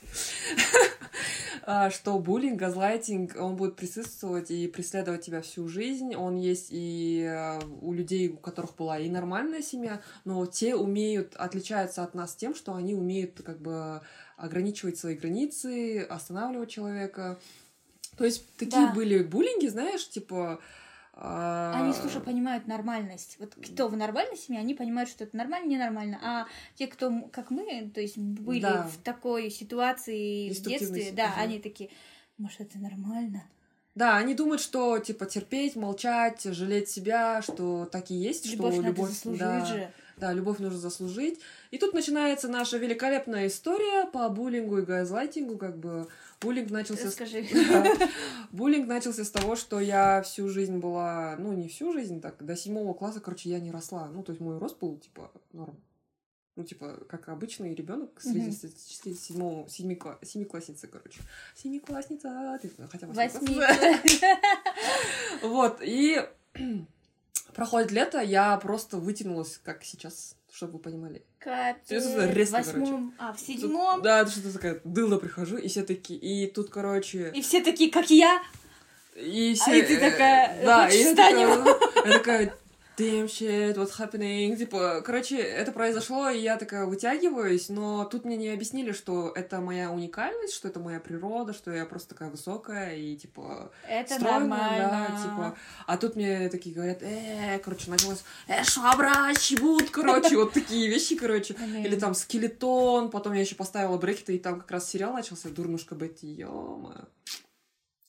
а, 1.62 1.90
что 1.90 2.16
буллинг, 2.20 2.56
газлайтинг, 2.56 3.34
он 3.36 3.56
будет 3.56 3.74
присутствовать 3.74 4.52
и 4.52 4.68
преследовать 4.68 5.22
тебя 5.22 5.42
всю 5.42 5.66
жизнь. 5.66 6.14
Он 6.14 6.36
есть 6.36 6.68
и 6.70 7.26
а, 7.28 7.60
у 7.80 7.92
людей, 7.92 8.28
у 8.28 8.36
которых 8.36 8.76
была 8.76 8.96
и 8.96 9.10
нормальная 9.10 9.62
семья, 9.62 10.00
но 10.24 10.46
те 10.46 10.76
умеют, 10.76 11.34
отличаются 11.34 12.04
от 12.04 12.14
нас 12.14 12.36
тем, 12.36 12.54
что 12.54 12.74
они 12.74 12.94
умеют 12.94 13.42
как 13.42 13.60
бы 13.60 14.02
ограничивать 14.36 14.98
свои 14.98 15.16
границы, 15.16 16.00
останавливать 16.00 16.70
человека, 16.70 17.38
то 18.16 18.24
есть 18.24 18.54
такие 18.56 18.86
да. 18.86 18.92
были 18.92 19.22
буллинги, 19.22 19.66
знаешь, 19.66 20.08
типа... 20.08 20.60
А... 21.14 21.74
Они, 21.76 21.92
слушай, 21.92 22.20
понимают 22.20 22.66
нормальность. 22.66 23.36
Вот 23.38 23.54
кто 23.54 23.88
в 23.88 23.96
нормальной 23.96 24.36
семье, 24.36 24.60
они 24.60 24.74
понимают, 24.74 25.10
что 25.10 25.24
это 25.24 25.36
нормально, 25.36 25.68
ненормально. 25.68 26.18
А 26.22 26.46
те, 26.74 26.86
кто, 26.86 27.28
как 27.32 27.50
мы, 27.50 27.90
то 27.94 28.00
есть 28.00 28.16
были 28.16 28.62
да. 28.62 28.84
в 28.88 28.96
такой 28.98 29.50
ситуации 29.50 30.50
в 30.50 30.62
детстве, 30.62 31.12
да, 31.12 31.26
угу. 31.26 31.34
они 31.36 31.58
такие, 31.58 31.90
может, 32.38 32.60
это 32.60 32.78
нормально? 32.78 33.44
Да, 33.94 34.16
они 34.16 34.34
думают, 34.34 34.62
что 34.62 34.98
типа 34.98 35.26
терпеть, 35.26 35.76
молчать, 35.76 36.44
жалеть 36.44 36.88
себя, 36.88 37.42
что 37.42 37.84
так 37.84 38.10
и 38.10 38.14
есть, 38.14 38.46
любовь 38.46 38.74
что 38.74 38.82
любовь, 38.82 39.20
да, 39.24 39.64
же. 39.66 39.92
Да, 40.16 40.32
любовь 40.32 40.58
нужно 40.58 40.78
заслужить. 40.78 41.40
И 41.70 41.78
тут 41.78 41.94
начинается 41.94 42.48
наша 42.48 42.78
великолепная 42.78 43.46
история 43.46 44.06
по 44.06 44.28
буллингу 44.28 44.78
и 44.78 44.82
газлайтингу, 44.82 45.58
как 45.58 45.78
бы 45.78 46.08
Буллинг 46.42 46.70
начался... 46.70 47.06
Расскажи. 47.06 47.44
С... 47.44 48.08
Буллинг 48.50 48.86
начался 48.88 49.24
с 49.24 49.30
того, 49.30 49.56
что 49.56 49.80
я 49.80 50.22
всю 50.22 50.48
жизнь 50.48 50.78
была... 50.78 51.36
Ну, 51.38 51.52
не 51.52 51.68
всю 51.68 51.92
жизнь, 51.92 52.20
так, 52.20 52.44
до 52.44 52.56
седьмого 52.56 52.94
класса, 52.94 53.20
короче, 53.20 53.48
я 53.48 53.60
не 53.60 53.70
росла. 53.70 54.08
Ну, 54.08 54.22
то 54.22 54.32
есть 54.32 54.40
мой 54.40 54.58
рост 54.58 54.78
был, 54.78 54.98
типа, 54.98 55.30
норм. 55.52 55.76
Ну, 56.54 56.64
типа, 56.64 57.00
как 57.08 57.28
обычный 57.28 57.74
ребенок 57.74 58.20
среднестатистический 58.20 59.14
седьмого, 59.14 59.66
семи, 59.70 59.98
семиклассницы, 60.22 60.86
короче. 60.86 61.20
Семиклассница, 61.56 62.58
ты, 62.60 62.70
хотя 62.90 63.06
бы 63.06 63.14
Восьми. 63.14 63.58
Вот, 65.42 65.80
и 65.80 66.20
проходит 67.54 67.90
лето, 67.90 68.20
я 68.20 68.56
просто 68.58 68.96
вытянулась, 68.98 69.58
как 69.62 69.84
сейчас, 69.84 70.34
чтобы 70.52 70.74
вы 70.74 70.78
понимали. 70.80 71.24
Капец. 71.38 72.04
Резко, 72.34 72.56
восьмом, 72.58 73.14
а 73.18 73.32
в 73.32 73.36
Тут- 73.36 73.46
седьмом. 73.46 74.02
Да, 74.02 74.20
это 74.20 74.30
что-то 74.30 74.52
такая 74.52 74.80
дылда 74.84 75.18
прихожу, 75.18 75.56
и 75.56 75.68
все 75.68 75.82
такие, 75.82 76.18
и 76.18 76.46
тут, 76.50 76.70
короче, 76.70 77.30
И 77.34 77.42
все 77.42 77.62
такие, 77.62 77.90
как 77.90 78.10
я. 78.10 78.42
и 79.16 79.52
А 79.58 79.62
все... 79.62 79.78
и 79.78 79.82
ты 79.82 79.98
такая, 79.98 80.56
э, 80.60 80.64
да, 80.64 80.84
«Хочешь 80.84 80.98
и 81.00 81.02
я 81.02 81.10
встанем?» 81.10 81.64
такая, 81.64 82.04
я 82.06 82.12
такая, 82.18 82.54
damn 82.96 83.26
shit, 83.26 83.76
what's 83.76 83.98
happening? 83.98 84.56
Типа, 84.56 85.02
короче, 85.04 85.38
это 85.38 85.72
произошло, 85.72 86.28
и 86.30 86.40
я 86.40 86.56
такая 86.56 86.86
вытягиваюсь, 86.86 87.68
но 87.68 88.04
тут 88.04 88.24
мне 88.24 88.36
не 88.36 88.48
объяснили, 88.48 88.92
что 88.92 89.32
это 89.34 89.60
моя 89.60 89.90
уникальность, 89.90 90.54
что 90.54 90.68
это 90.68 90.78
моя 90.80 91.00
природа, 91.00 91.52
что 91.52 91.70
я 91.70 91.86
просто 91.86 92.10
такая 92.10 92.30
высокая 92.30 92.94
и, 92.96 93.16
типа, 93.16 93.72
Это 93.88 94.14
стройная, 94.14 94.48
нормально. 94.48 95.06
да, 95.10 95.22
типа. 95.22 95.56
А 95.86 95.96
тут 95.96 96.16
мне 96.16 96.48
такие 96.48 96.74
говорят, 96.74 97.02
э, 97.02 97.58
короче, 97.60 97.90
началось, 97.90 98.22
э, 98.46 98.62
швабра, 98.64 99.34
чебут, 99.38 99.90
короче, 99.92 100.36
вот 100.36 100.52
такие 100.52 100.88
вещи, 100.88 101.16
короче. 101.16 101.54
Или 101.54 101.96
там 101.96 102.14
скелетон, 102.14 103.10
потом 103.10 103.32
я 103.32 103.40
еще 103.40 103.54
поставила 103.54 103.96
брекеты, 103.96 104.36
и 104.36 104.38
там 104.38 104.60
как 104.60 104.70
раз 104.70 104.88
сериал 104.88 105.14
начался, 105.14 105.48
Дурнушка 105.48 105.94
Бетти, 105.94 106.26
ё 106.28 106.94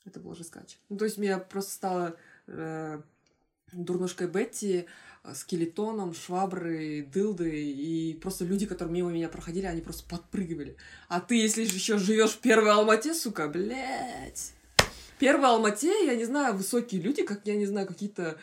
Это 0.06 0.19
было 0.19 0.36
жескач. 0.36 0.78
Ну, 0.89 0.98
то 0.98 1.06
есть 1.06 1.17
меня 1.17 1.38
просто 1.38 1.72
стало 1.72 2.15
э, 2.48 3.02
Дурнушкой 3.73 4.27
Бетти, 4.27 4.86
э, 5.23 5.33
скелетоном, 5.33 6.13
шваброй, 6.13 7.01
дылдой, 7.01 7.63
и 7.63 8.13
просто 8.21 8.45
люди, 8.45 8.65
которые 8.65 8.93
мимо 8.93 9.12
меня 9.12 9.29
проходили, 9.29 9.65
они 9.65 9.81
просто 9.81 10.07
подпрыгивали. 10.09 10.75
А 11.09 11.19
ты, 11.19 11.36
если 11.36 11.63
еще 11.63 11.97
живешь 11.97 12.31
в 12.31 12.39
первой 12.39 12.71
Алмате, 12.71 13.13
сука, 13.13 13.47
блядь. 13.47 14.53
Первой 15.19 15.49
Алмате, 15.49 16.05
я 16.05 16.15
не 16.15 16.25
знаю, 16.25 16.55
высокие 16.55 17.01
люди, 17.01 17.23
как, 17.23 17.41
я 17.45 17.55
не 17.55 17.65
знаю, 17.65 17.88
какие-то 17.88 18.38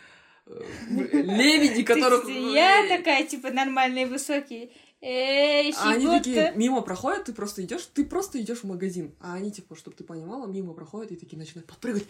э, 0.47 0.61
лебеди, 0.91 1.83
То 1.83 1.95
которых... 1.95 2.29
я 2.29 2.87
такая, 2.89 3.27
типа, 3.27 3.51
нормальный, 3.51 4.07
высокий. 4.07 4.71
Эй, 5.03 5.75
А 5.79 5.93
они 5.93 6.07
такие 6.07 6.53
мимо 6.57 6.83
проходят, 6.83 7.25
ты 7.25 7.33
просто 7.33 7.63
идешь, 7.63 7.89
ты 7.95 8.05
просто 8.05 8.39
идешь 8.39 8.59
в 8.59 8.65
магазин. 8.65 9.15
А 9.21 9.35
они, 9.35 9.51
типа, 9.51 9.75
чтобы 9.75 9.97
ты 9.97 10.05
понимала, 10.05 10.47
мимо 10.47 10.75
проходят 10.75 11.11
и 11.11 11.17
такие 11.17 11.39
начинают 11.39 11.67
подпрыгивать. 11.67 12.07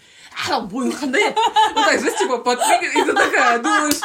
А, 0.48 0.61
буй, 0.61 0.90
хане! 0.90 1.31
Ну 1.31 1.74
так, 1.85 2.00
знаешь, 2.00 2.18
типа, 2.18 2.38
подпрыгивают, 2.38 2.96
и 2.96 3.05
ты 3.05 3.12
такая 3.12 3.59
думаешь, 3.59 4.00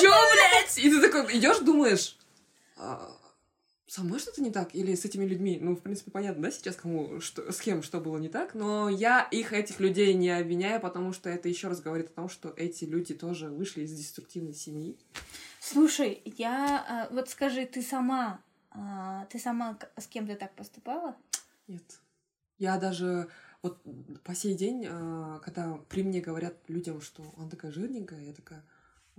чё, 0.00 0.10
блядь? 0.10 0.78
И 0.78 0.90
ты 0.90 1.00
такой 1.00 1.38
идешь, 1.38 1.60
думаешь, 1.60 2.16
«А, 2.76 3.10
со 3.90 4.04
мной 4.04 4.20
что-то 4.20 4.40
не 4.40 4.52
так? 4.52 4.72
Или 4.76 4.94
с 4.94 5.04
этими 5.04 5.24
людьми? 5.24 5.58
Ну, 5.60 5.74
в 5.74 5.80
принципе, 5.80 6.12
понятно, 6.12 6.44
да, 6.44 6.52
сейчас 6.52 6.76
кому, 6.76 7.20
что, 7.20 7.50
с 7.50 7.60
кем 7.60 7.82
что 7.82 8.00
было 8.00 8.18
не 8.18 8.28
так, 8.28 8.54
но 8.54 8.88
я 8.88 9.22
их, 9.32 9.52
этих 9.52 9.80
людей, 9.80 10.14
не 10.14 10.30
обвиняю, 10.30 10.80
потому 10.80 11.12
что 11.12 11.28
это 11.28 11.48
еще 11.48 11.66
раз 11.66 11.80
говорит 11.80 12.06
о 12.10 12.12
том, 12.12 12.28
что 12.28 12.54
эти 12.56 12.84
люди 12.84 13.14
тоже 13.14 13.50
вышли 13.50 13.82
из 13.82 13.92
деструктивной 13.92 14.54
семьи. 14.54 14.96
Слушай, 15.58 16.22
я... 16.24 16.84
а, 16.88 17.12
Вот 17.12 17.30
скажи, 17.30 17.66
ты 17.66 17.82
сама... 17.82 18.40
а, 18.70 19.24
Ты 19.24 19.40
сама 19.40 19.76
с 19.96 20.06
кем-то 20.06 20.36
так 20.36 20.54
поступала? 20.54 21.16
Нет. 21.66 22.00
Я 22.58 22.78
даже 22.78 23.26
вот 23.60 23.82
по 24.22 24.36
сей 24.36 24.54
день, 24.54 24.86
а, 24.88 25.40
когда 25.40 25.74
при 25.88 26.04
мне 26.04 26.20
говорят 26.20 26.54
людям, 26.68 27.00
что 27.00 27.34
она 27.36 27.50
такая 27.50 27.72
жирненькая, 27.72 28.20
я 28.20 28.34
такая, 28.34 28.64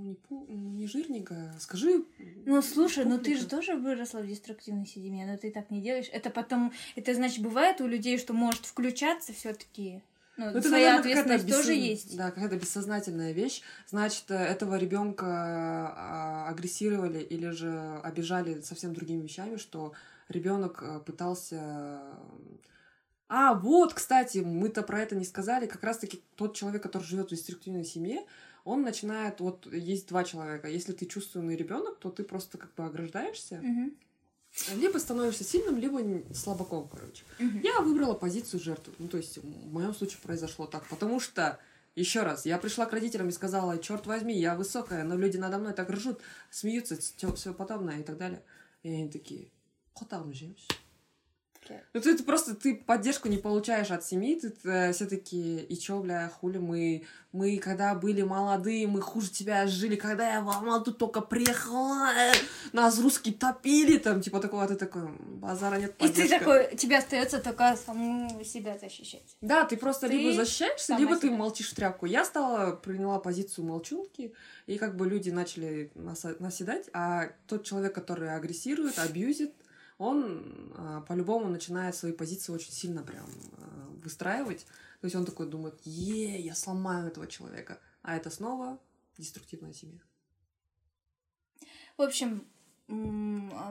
ну 0.01 0.07
не, 0.07 0.13
пу- 0.15 0.45
ну, 0.47 0.69
не 0.71 0.87
жирненькая, 0.87 1.53
скажи. 1.59 2.03
Ну, 2.45 2.61
слушай, 2.61 3.05
ну 3.05 3.17
ты 3.17 3.35
же 3.35 3.43
пухленькая». 3.43 3.49
тоже 3.49 3.75
выросла 3.75 4.19
в 4.19 4.27
деструктивной 4.27 4.85
семье, 4.85 5.25
но 5.25 5.37
ты 5.37 5.51
так 5.51 5.69
не 5.69 5.81
делаешь. 5.81 6.07
Это 6.11 6.29
потом... 6.29 6.73
Это, 6.95 7.13
значит, 7.13 7.43
бывает 7.43 7.81
у 7.81 7.87
людей, 7.87 8.17
что 8.17 8.33
может 8.33 8.65
включаться 8.65 9.33
все 9.33 9.53
таки 9.53 10.01
Ну, 10.37 10.45
Ну, 10.45 10.51
это, 10.57 10.67
своя 10.67 10.97
наверное, 10.97 10.99
ответственность 10.99 11.47
тоже 11.49 11.73
бессоз- 11.73 11.89
есть. 11.89 12.17
Да, 12.17 12.31
какая-то 12.31 12.55
бессознательная 12.57 13.31
вещь. 13.33 13.61
Значит, 13.87 14.25
э, 14.29 14.35
этого 14.35 14.75
ребенка 14.77 16.47
агрессировали 16.47 17.19
или 17.19 17.49
же 17.49 17.99
обижали 18.03 18.61
совсем 18.61 18.93
другими 18.93 19.21
вещами, 19.21 19.57
что 19.57 19.93
ребенок 20.29 21.03
пытался. 21.05 22.01
А, 23.27 23.53
вот, 23.53 23.93
кстати, 23.93 24.39
мы-то 24.39 24.81
про 24.83 24.99
это 25.01 25.15
не 25.15 25.23
сказали. 25.23 25.65
Как 25.65 25.83
раз-таки 25.83 26.21
тот 26.35 26.53
человек, 26.55 26.83
который 26.83 27.03
живет 27.03 27.27
в 27.27 27.29
деструктивной 27.29 27.85
семье, 27.85 28.25
он 28.63 28.81
начинает, 28.81 29.39
вот 29.39 29.65
есть 29.71 30.07
два 30.07 30.23
человека. 30.23 30.67
Если 30.67 30.93
ты 30.93 31.05
чувственный 31.05 31.55
ребенок, 31.55 31.99
то 31.99 32.09
ты 32.09 32.23
просто 32.23 32.57
как 32.57 32.73
бы 32.75 32.85
ограждаешься, 32.85 33.63
либо 34.75 34.97
становишься 34.97 35.43
сильным, 35.43 35.77
либо 35.77 36.01
слабаком, 36.33 36.89
короче. 36.89 37.23
Мгм. 37.39 37.61
Я 37.61 37.79
выбрала 37.79 38.13
позицию 38.13 38.59
жертвы. 38.59 38.93
Ну, 38.99 39.07
то 39.07 39.17
есть, 39.17 39.37
в 39.37 39.71
моем 39.71 39.93
случае 39.93 40.19
произошло 40.21 40.67
так. 40.67 40.85
Потому 40.87 41.21
что, 41.21 41.57
еще 41.95 42.23
раз, 42.23 42.45
я 42.45 42.57
пришла 42.57 42.85
к 42.85 42.91
родителям 42.91 43.29
и 43.29 43.31
сказала, 43.31 43.77
черт 43.77 44.05
возьми, 44.07 44.37
я 44.37 44.55
высокая, 44.55 45.03
но 45.03 45.15
люди 45.15 45.37
надо 45.37 45.57
мной 45.57 45.73
так 45.73 45.89
ржут, 45.89 46.19
смеются, 46.49 46.97
все 46.97 47.53
подобное 47.53 47.99
и 47.99 48.03
так 48.03 48.17
далее. 48.17 48.43
И 48.83 48.89
они 48.89 49.09
такие, 49.09 49.47
хотам 49.93 50.33
жемс. 50.33 50.67
Бля. 51.67 51.81
Ну, 51.93 52.01
ты, 52.01 52.17
ты 52.17 52.23
просто, 52.23 52.55
ты 52.55 52.75
поддержку 52.75 53.29
не 53.29 53.37
получаешь 53.37 53.91
от 53.91 54.03
семьи, 54.03 54.39
ты, 54.39 54.91
все 54.93 55.05
такие, 55.05 55.63
и 55.63 55.77
чё, 55.77 55.99
бля, 55.99 56.27
хули, 56.29 56.57
мы, 56.57 57.03
мы, 57.31 57.57
когда 57.59 57.93
были 57.93 58.23
молодые, 58.23 58.87
мы 58.87 58.99
хуже 59.01 59.29
тебя 59.29 59.67
жили, 59.67 59.95
когда 59.95 60.33
я 60.33 60.41
в 60.41 60.49
Алмату 60.49 60.91
только 60.91 61.21
приехала, 61.21 62.09
э, 62.15 62.33
нас 62.73 62.99
русские 62.99 63.35
топили, 63.35 63.97
там, 63.99 64.21
типа 64.21 64.39
такого, 64.39 64.63
а 64.63 64.67
ты 64.67 64.75
такой, 64.75 65.03
«М, 65.03 65.17
базара 65.39 65.75
нет, 65.75 65.91
И 65.99 66.07
ты 66.07 66.07
поддержка». 66.07 66.39
такой, 66.39 66.75
тебе 66.77 66.97
остается 66.97 67.39
только 67.39 67.75
саму 67.77 68.43
себя 68.43 68.77
защищать. 68.79 69.37
Да, 69.41 69.63
ты 69.65 69.77
просто 69.77 70.07
Ты 70.07 70.13
либо 70.13 70.33
защищаешься, 70.33 70.95
либо 70.97 71.15
ты 71.15 71.27
себя. 71.27 71.37
молчишь 71.37 71.69
в 71.69 71.75
тряпку. 71.75 72.07
Я 72.07 72.25
стала, 72.25 72.71
приняла 72.75 73.19
позицию 73.19 73.65
молчунки, 73.65 74.33
и 74.65 74.77
как 74.79 74.95
бы 74.95 75.07
люди 75.07 75.29
начали 75.29 75.91
наседать, 75.95 76.89
а 76.93 77.29
тот 77.47 77.63
человек, 77.65 77.93
который 77.93 78.35
агрессирует, 78.35 78.97
абьюзит, 78.97 79.53
он 80.01 80.73
а, 80.75 81.01
по-любому 81.01 81.47
начинает 81.47 81.95
свои 81.95 82.11
позиции 82.11 82.51
очень 82.51 82.71
сильно 82.71 83.03
прям 83.03 83.27
а, 83.57 83.87
выстраивать. 84.03 84.65
То 84.99 85.05
есть 85.05 85.15
он 85.15 85.25
такой 85.25 85.47
думает, 85.47 85.79
е, 85.85 86.39
я 86.39 86.55
сломаю 86.55 87.07
этого 87.07 87.27
человека. 87.27 87.79
А 88.01 88.17
это 88.17 88.31
снова 88.31 88.79
деструктивная 89.17 89.73
семья. 89.73 89.99
В 91.97 92.01
общем, 92.01 92.47
а, 92.87 92.93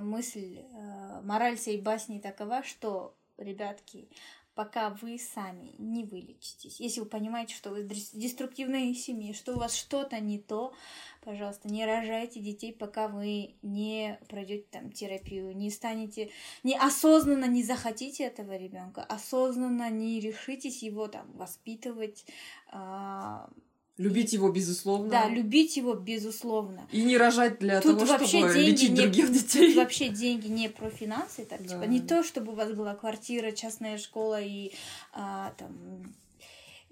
мысль, 0.00 0.58
э, 0.58 1.20
мораль 1.22 1.56
всей 1.56 1.80
басни 1.80 2.20
такова, 2.20 2.62
что, 2.62 3.16
ребятки, 3.36 4.08
пока 4.54 4.90
вы 4.90 5.18
сами 5.18 5.74
не 5.78 6.04
вылечитесь, 6.04 6.80
если 6.80 7.00
вы 7.00 7.06
понимаете, 7.06 7.54
что 7.54 7.70
вы 7.70 7.82
дес- 7.84 8.10
деструктивной 8.12 8.94
семье, 8.94 9.32
что 9.32 9.54
у 9.54 9.58
вас 9.58 9.74
что-то 9.74 10.18
не 10.20 10.38
то, 10.38 10.74
пожалуйста, 11.22 11.68
не 11.68 11.86
рожайте 11.86 12.40
детей, 12.40 12.72
пока 12.72 13.08
вы 13.08 13.54
не 13.62 14.18
пройдете 14.28 14.66
там 14.70 14.90
терапию, 14.92 15.56
не 15.56 15.70
станете, 15.70 16.30
не 16.62 16.76
осознанно 16.76 17.46
не 17.46 17.62
захотите 17.62 18.24
этого 18.24 18.56
ребенка, 18.56 19.02
осознанно 19.02 19.90
не 19.90 20.20
решитесь 20.20 20.82
его 20.82 21.08
там 21.08 21.30
воспитывать, 21.32 22.26
а, 22.68 23.50
Любить 24.00 24.32
его, 24.32 24.48
безусловно. 24.50 25.10
да, 25.10 25.28
любить 25.28 25.76
его 25.76 25.92
безусловно. 25.94 26.88
И 26.90 27.02
не 27.02 27.18
рожать 27.18 27.58
для 27.58 27.82
Тут 27.82 27.98
того, 27.98 28.12
вообще 28.12 28.38
чтобы 28.38 28.54
деньги 28.54 28.70
лечить 28.70 28.90
не, 28.92 28.96
других 28.96 29.26
тут 29.28 29.36
детей. 29.36 29.74
вообще 29.74 30.08
деньги 30.08 30.48
не 30.48 30.68
про 30.70 30.88
финансы, 30.88 31.44
так, 31.44 31.60
Да. 31.62 31.68
типа, 31.68 31.82
не 31.84 32.00
то, 32.00 32.22
чтобы 32.24 32.52
у 32.52 32.54
вас 32.54 32.72
была 32.72 32.94
квартира, 32.94 33.50
частная 33.52 33.98
школа 33.98 34.40
и 34.40 34.72
а, 35.12 35.52
там 35.58 36.02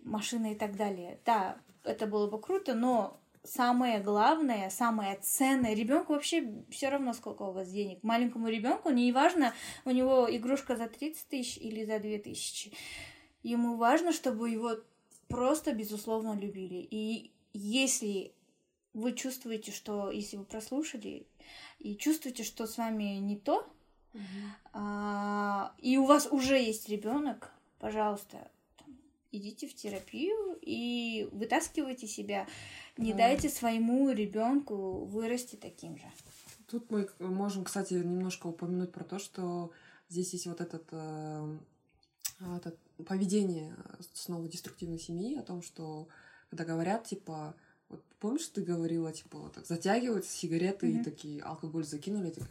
машина 0.05 0.53
и 0.53 0.55
так 0.55 0.77
далее. 0.77 1.19
Да, 1.25 1.57
это 1.85 2.07
было 2.07 2.27
бы 2.29 2.39
круто, 2.41 2.75
но 2.75 3.19
самое 3.43 4.01
главное, 4.01 4.69
самое 4.69 5.19
ценное, 5.23 5.73
ребенку 5.75 6.13
вообще 6.13 6.47
все 6.71 6.91
равно, 6.91 7.15
сколько 7.15 7.43
у 7.45 7.53
вас 7.53 7.71
денег. 7.71 8.03
Маленькому 8.03 8.49
ребенку 8.49 8.91
не 8.91 9.11
важно, 9.13 9.55
у 9.87 9.91
него 9.91 10.29
игрушка 10.31 10.77
за 10.77 10.89
30 10.89 11.29
тысяч 11.29 11.57
или 11.57 11.85
за 11.87 11.99
2 12.01 12.19
тысячи. 12.19 12.73
Ему 13.43 13.77
важно, 13.77 14.13
чтобы 14.13 14.51
его 14.51 14.73
просто, 15.29 15.73
безусловно, 15.73 16.35
любили. 16.39 16.87
И 16.91 17.31
если 17.53 18.33
вы 18.95 19.13
чувствуете, 19.13 19.71
что 19.73 20.11
если 20.11 20.37
вы 20.37 20.45
прослушали 20.45 21.27
и 21.79 21.97
чувствуете, 21.97 22.43
что 22.43 22.67
с 22.67 22.77
вами 22.79 23.19
не 23.19 23.37
то, 23.37 23.67
а, 24.73 25.73
и 25.79 25.97
у 25.99 26.05
вас 26.05 26.27
уже 26.31 26.57
есть 26.59 26.89
ребенок, 26.89 27.53
пожалуйста, 27.79 28.51
там, 28.79 28.97
идите 29.31 29.69
в 29.69 29.75
терапию 29.75 30.59
и 30.63 31.29
вытаскивайте 31.33 32.07
себя. 32.07 32.47
Не 32.97 33.13
Да. 33.13 33.19
дайте 33.19 33.49
своему 33.49 34.11
ребенку 34.11 35.05
вырасти 35.05 35.57
таким 35.57 35.97
же. 35.97 36.11
Тут 36.69 36.91
мы 36.91 37.09
можем, 37.21 37.65
кстати, 37.65 37.95
немножко 37.95 38.47
упомянуть 38.49 38.93
про 38.93 39.05
то, 39.05 39.19
что 39.19 39.71
здесь 40.09 40.33
есть 40.33 40.47
вот 40.47 40.61
этот, 40.61 40.85
э, 40.91 41.59
этот 42.57 42.77
поведение 43.07 43.77
снова 44.15 44.49
деструктивной 44.49 44.99
семьи, 44.99 45.37
о 45.39 45.43
том, 45.43 45.63
что 45.63 46.09
когда 46.51 46.65
говорят, 46.65 47.05
типа, 47.05 47.55
Вот 47.91 48.05
помнишь, 48.21 48.47
ты 48.49 48.61
говорила, 48.61 49.11
типа, 49.13 49.39
вот 49.39 49.55
так 49.55 49.65
затягиваются 49.67 50.31
сигареты 50.31 50.87
Мгм. 50.89 51.01
и 51.01 51.05
такие 51.05 51.43
алкоголь 51.43 51.85
закинули, 51.85 52.29
такая, 52.31 52.51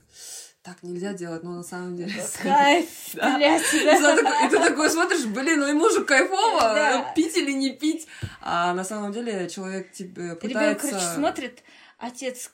так 0.64 0.82
нельзя 0.82 1.14
делать, 1.14 1.44
но 1.44 1.54
на 1.54 1.64
самом 1.64 1.96
деле... 1.96 2.12
Кайф, 2.42 2.90
Да. 3.14 3.38
блядь, 3.38 3.62
И 3.74 4.50
ты 4.50 4.58
такой- 4.58 4.90
смотришь, 4.90 5.26
блин, 5.28 5.60
ну 5.60 5.68
ему 5.68 5.90
же 5.92 6.04
кайфово, 6.06 6.60
Да. 6.60 7.14
пить 7.16 7.38
или 7.38 7.52
не 7.52 7.70
пить. 7.70 8.08
А 8.42 8.74
на 8.74 8.84
самом 8.84 9.12
деле 9.12 9.48
человек 9.48 9.92
тебе 9.92 10.24
Ребенок, 10.24 10.40
пытается... 10.42 10.88
короче, 10.90 11.06
смотрит, 11.16 11.64
отец 12.00 12.52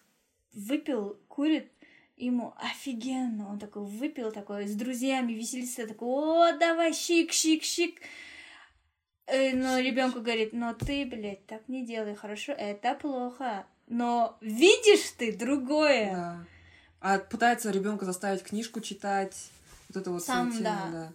выпил, 0.54 1.18
курит, 1.30 1.72
ему 2.26 2.54
офигенно. 2.58 3.50
Он 3.50 3.60
такой 3.60 3.84
выпил, 3.86 4.32
такой 4.32 4.68
с 4.68 4.76
друзьями 4.76 5.34
веселится, 5.34 5.88
такой, 5.88 6.08
о, 6.08 6.58
давай, 6.58 6.94
щик, 6.94 7.32
щик, 7.32 7.64
щик. 7.64 8.02
Э, 9.26 9.54
Но 9.54 9.80
ребенку 9.80 10.22
говорит, 10.22 10.54
но 10.54 10.74
ты, 10.74 11.06
блядь, 11.06 11.46
так 11.46 11.68
не 11.68 11.86
делай, 11.86 12.16
хорошо, 12.16 12.52
это 12.54 12.96
плохо. 12.96 13.66
Но 13.88 14.38
видишь 14.42 15.12
ты 15.18 15.36
другое. 15.36 16.12
Да. 16.12 16.46
А 17.00 17.20
пытается 17.20 17.70
ребенка 17.70 18.06
заставить 18.06 18.44
книжку 18.44 18.80
читать, 18.80 19.50
вот 19.90 19.98
это 20.02 20.12
вот 20.12 20.24
Сам, 20.24 20.52
тема, 20.52 20.64
да. 20.64 20.90
да. 20.92 21.14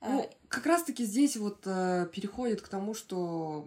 А, 0.00 0.08
Ну, 0.10 0.30
как 0.48 0.66
раз-таки 0.66 1.04
здесь 1.04 1.36
вот 1.36 1.62
э, 1.64 2.06
переходит 2.12 2.60
к 2.60 2.68
тому, 2.68 2.94
что 2.94 3.66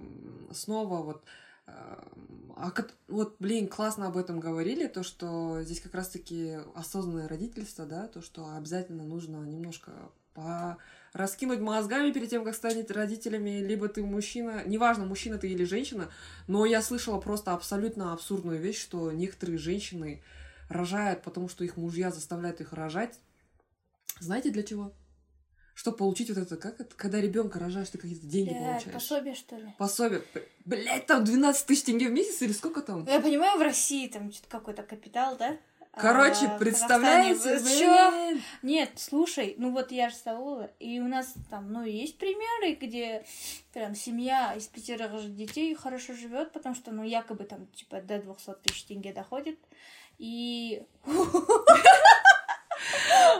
снова 0.54 1.02
вот, 1.02 1.24
а 1.68 2.74
вот, 3.08 3.36
блин, 3.40 3.68
классно 3.68 4.08
об 4.08 4.18
этом 4.18 4.40
говорили, 4.40 4.88
то, 4.88 5.04
что 5.04 5.62
здесь 5.64 5.82
как 5.82 5.96
раз-таки 5.96 6.58
осознанное 6.76 7.28
родительство, 7.28 7.86
да, 7.86 8.08
то, 8.08 8.22
что 8.22 8.54
обязательно 8.56 9.04
нужно 9.04 9.38
немножко 9.38 9.92
по 10.34 10.78
раскинуть 11.14 11.60
мозгами 11.60 12.12
перед 12.12 12.30
тем, 12.30 12.46
как 12.46 12.56
станет 12.56 12.92
родителями, 12.92 13.60
либо 13.62 13.90
ты 13.90 14.04
мужчина, 14.04 14.64
неважно, 14.66 15.06
мужчина 15.06 15.38
ты 15.38 15.50
или 15.50 15.64
женщина, 15.64 16.10
но 16.48 16.66
я 16.66 16.82
слышала 16.82 17.20
просто 17.20 17.54
абсолютно 17.54 18.14
абсурдную 18.14 18.60
вещь, 18.60 18.82
что 18.82 19.12
некоторые 19.12 19.58
женщины 19.58 20.24
рожают, 20.70 21.22
потому 21.24 21.50
что 21.50 21.64
их 21.64 21.76
мужья 21.78 22.12
заставляют 22.12 22.62
их 22.62 22.74
рожать. 22.74 23.20
Знаете 24.20 24.52
для 24.52 24.64
чего? 24.64 24.94
Чтобы 25.74 25.98
получить 25.98 26.30
вот 26.30 26.38
это, 26.38 26.58
как 26.58 26.80
это, 26.80 26.96
когда 26.96 27.22
ребенка 27.22 27.60
рожаешь, 27.60 27.90
ты 27.90 27.98
какие-то 27.98 28.26
деньги 28.28 28.50
блядь, 28.50 28.66
получаешь. 28.66 28.94
пособие, 28.94 29.36
что 29.36 29.56
ли? 29.56 29.74
Пособие. 29.78 30.22
Блять, 30.66 31.06
там 31.08 31.24
12 31.24 31.66
тысяч 31.66 31.84
тенге 31.84 32.10
в 32.10 32.12
месяц 32.12 32.42
или 32.42 32.52
сколько 32.52 32.82
там? 32.82 33.06
Я 33.06 33.20
понимаю, 33.20 33.58
в 33.58 33.62
России 33.62 34.08
там 34.08 34.32
что-то 34.32 34.50
какой-то 34.50 34.84
капитал, 34.84 35.38
да? 35.38 35.58
Короче, 35.94 36.46
А 36.46 36.58
представляете? 36.58 37.60
Чё? 37.60 38.40
Нет, 38.62 38.92
слушай, 38.96 39.56
ну 39.58 39.72
вот 39.72 39.92
я 39.92 40.10
же 40.10 40.16
Саула, 40.16 40.72
и 40.80 41.00
у 41.02 41.08
нас 41.08 41.34
там, 41.50 41.72
ну, 41.72 41.84
есть 41.84 42.18
примеры, 42.18 42.76
где 42.76 43.26
прям 43.74 43.94
семья 43.94 44.54
из 44.56 44.68
пятерых 44.68 45.36
детей 45.36 45.76
хорошо 45.76 46.14
живет, 46.14 46.54
потому 46.54 46.76
что, 46.76 46.92
ну, 46.92 47.04
якобы 47.04 47.44
там, 47.44 47.68
типа, 47.68 48.02
до 48.02 48.20
200 48.20 48.56
тысяч 48.64 48.86
тенге 48.86 49.12
доходит, 49.14 49.60
и... 50.18 50.84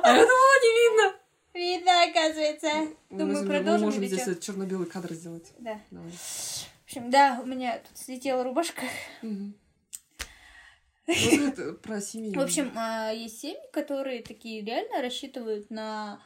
А 0.04 0.10
это 0.14 0.28
было 0.28 0.56
не 0.62 0.90
видно. 0.90 1.21
Видно, 1.54 2.04
оказывается. 2.04 2.96
Мы, 3.10 3.20
Думаю, 3.20 3.44
мы 3.44 3.48
продолжим 3.48 3.86
можем 3.86 4.02
или 4.02 4.08
здесь 4.08 4.26
чё? 4.26 4.32
этот 4.32 4.44
черно-белый 4.44 4.88
кадр 4.88 5.14
сделать. 5.14 5.52
Да. 5.60 5.80
Давай. 5.92 6.12
В 6.12 6.84
общем, 6.86 7.10
да, 7.10 7.40
у 7.44 7.46
меня 7.46 7.80
тут 7.80 7.98
слетела 7.98 8.44
рубашка. 8.44 8.84
Мгм. 9.22 9.56
Вот 11.08 11.44
это 11.60 11.74
про 11.74 12.00
семью. 12.00 12.34
В 12.40 12.44
общем, 12.44 12.72
а, 12.76 13.12
есть 13.12 13.40
семьи, 13.40 13.58
которые 13.74 14.22
такие 14.22 14.64
реально 14.64 15.02
рассчитывают 15.02 15.70
на 15.70 16.22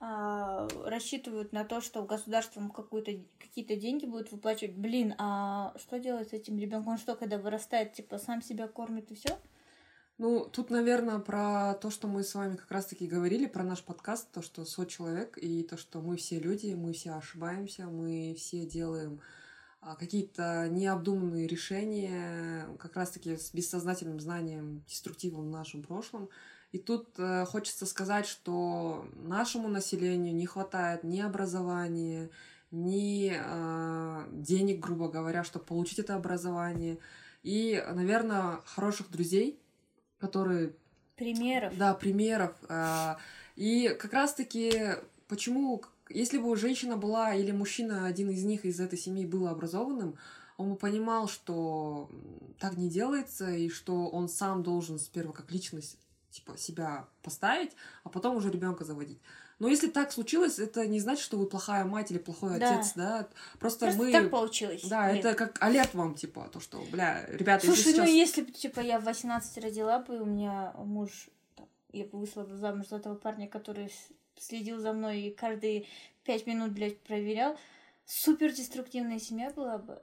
а, 0.00 0.68
рассчитывают 0.84 1.52
на 1.52 1.64
то, 1.64 1.80
что 1.80 2.02
государством 2.04 2.70
какую-то, 2.70 3.12
какие-то 3.38 3.76
деньги 3.76 4.04
будут 4.04 4.32
выплачивать. 4.32 4.76
Блин, 4.76 5.14
а 5.18 5.74
что 5.78 5.98
делать 5.98 6.30
с 6.30 6.32
этим 6.32 6.58
ребенком? 6.58 6.92
Он 6.92 6.98
что, 6.98 7.14
когда 7.14 7.38
вырастает, 7.38 7.94
типа, 7.94 8.18
сам 8.18 8.42
себя 8.42 8.68
кормит 8.68 9.10
и 9.10 9.14
все? 9.14 9.38
Ну, 10.16 10.48
тут, 10.52 10.70
наверное, 10.70 11.18
про 11.18 11.74
то, 11.74 11.90
что 11.90 12.06
мы 12.06 12.22
с 12.22 12.36
вами 12.36 12.54
как 12.54 12.70
раз-таки 12.70 13.08
говорили, 13.08 13.46
про 13.46 13.64
наш 13.64 13.82
подкаст, 13.82 14.30
то, 14.30 14.42
что 14.42 14.64
со 14.64 14.86
человек, 14.86 15.36
и 15.36 15.64
то, 15.64 15.76
что 15.76 16.00
мы 16.00 16.16
все 16.16 16.38
люди, 16.38 16.72
мы 16.74 16.92
все 16.92 17.14
ошибаемся, 17.14 17.86
мы 17.86 18.36
все 18.38 18.64
делаем 18.64 19.20
а, 19.80 19.96
какие-то 19.96 20.68
необдуманные 20.70 21.48
решения, 21.48 22.68
как 22.78 22.94
раз-таки 22.94 23.36
с 23.36 23.52
бессознательным 23.52 24.20
знанием, 24.20 24.84
деструктивом 24.86 25.48
в 25.48 25.50
нашем 25.50 25.82
прошлом. 25.82 26.28
И 26.70 26.78
тут 26.78 27.08
э, 27.18 27.44
хочется 27.46 27.84
сказать, 27.84 28.26
что 28.26 29.06
нашему 29.14 29.68
населению 29.68 30.34
не 30.34 30.46
хватает 30.46 31.02
ни 31.02 31.20
образования, 31.20 32.30
ни 32.70 33.32
э, 33.36 34.28
денег, 34.32 34.78
грубо 34.80 35.08
говоря, 35.08 35.42
чтобы 35.44 35.64
получить 35.64 35.98
это 35.98 36.14
образование. 36.14 36.98
И, 37.42 37.84
наверное, 37.92 38.60
хороших 38.64 39.10
друзей, 39.10 39.60
которые 40.26 40.72
Примеров. 41.16 41.76
да, 41.76 41.94
примеров. 41.94 42.56
а, 42.68 43.18
И 43.56 43.88
как 44.00 44.12
раз-таки, 44.12 44.72
почему, 45.28 45.82
если 46.08 46.38
бы 46.38 46.56
женщина 46.56 46.96
была 46.96 47.34
или 47.34 47.52
мужчина, 47.52 48.06
один 48.06 48.30
из 48.30 48.44
них 48.44 48.64
из 48.64 48.80
этой 48.80 48.98
семьи 48.98 49.26
был 49.26 49.46
образованным, 49.48 50.16
он 50.56 50.70
бы 50.70 50.76
понимал, 50.76 51.28
что 51.28 52.08
так 52.58 52.76
не 52.76 52.88
делается, 52.88 53.50
и 53.50 53.68
что 53.68 54.08
он 54.08 54.28
сам 54.28 54.62
должен 54.62 54.98
сперва 54.98 55.32
как 55.32 55.50
личность 55.50 55.98
типа 56.30 56.56
себя 56.56 57.06
поставить, 57.22 57.72
а 58.02 58.08
потом 58.08 58.36
уже 58.36 58.50
ребенка 58.50 58.84
заводить. 58.84 59.20
Но 59.58 59.68
если 59.68 59.88
так 59.88 60.12
случилось, 60.12 60.58
это 60.58 60.86
не 60.86 61.00
значит, 61.00 61.22
что 61.24 61.36
вы 61.36 61.46
плохая 61.46 61.84
мать 61.84 62.10
или 62.10 62.18
плохой 62.18 62.58
Да. 62.58 62.74
отец, 62.78 62.92
да. 62.94 63.28
Просто, 63.58 63.86
Просто 63.86 64.02
мы. 64.02 64.12
так 64.12 64.30
получилось. 64.30 64.82
Да, 64.84 65.08
Блин. 65.10 65.18
это 65.20 65.34
как 65.34 65.62
алерт 65.62 65.94
вам, 65.94 66.14
типа, 66.14 66.48
то, 66.52 66.60
что, 66.60 66.82
бля, 66.90 67.24
ребята, 67.28 67.66
Слушай, 67.66 67.78
если 67.78 67.92
сейчас... 67.92 68.06
ну 68.06 68.12
если 68.12 68.42
бы, 68.42 68.52
типа, 68.52 68.80
я 68.80 68.98
в 68.98 69.04
18 69.04 69.64
родила 69.64 69.98
бы, 70.00 70.20
у 70.20 70.24
меня 70.24 70.72
муж, 70.76 71.28
там, 71.56 71.68
я 71.92 72.04
бы 72.04 72.18
вышла 72.18 72.42
бы 72.42 72.56
замуж 72.56 72.88
за 72.88 72.96
этого 72.96 73.14
парня, 73.14 73.48
который 73.48 73.92
следил 74.36 74.78
за 74.80 74.92
мной 74.92 75.20
и 75.22 75.30
каждые 75.30 75.86
пять 76.24 76.46
минут, 76.46 76.72
блядь, 76.72 76.98
проверял, 77.00 77.56
супер 78.06 78.52
деструктивная 78.52 79.18
семья 79.20 79.50
была 79.50 79.78
бы. 79.78 80.02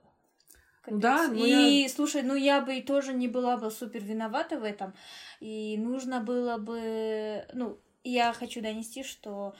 Ну 0.87 0.97
да, 0.97 1.27
Капец. 1.27 1.37
ну 1.37 1.45
и 1.45 1.87
слушай, 1.89 2.23
ну 2.23 2.33
я 2.35 2.61
бы 2.61 2.77
и 2.77 2.81
тоже 2.81 3.13
не 3.13 3.27
была 3.27 3.57
бы 3.57 3.69
супер 3.69 4.03
виновата 4.03 4.57
в 4.59 4.63
этом. 4.63 4.93
И 5.39 5.77
нужно 5.77 6.21
было 6.21 6.57
бы, 6.57 7.45
ну, 7.53 7.77
я 8.03 8.33
хочу 8.33 8.61
донести, 8.61 9.03
что 9.03 9.55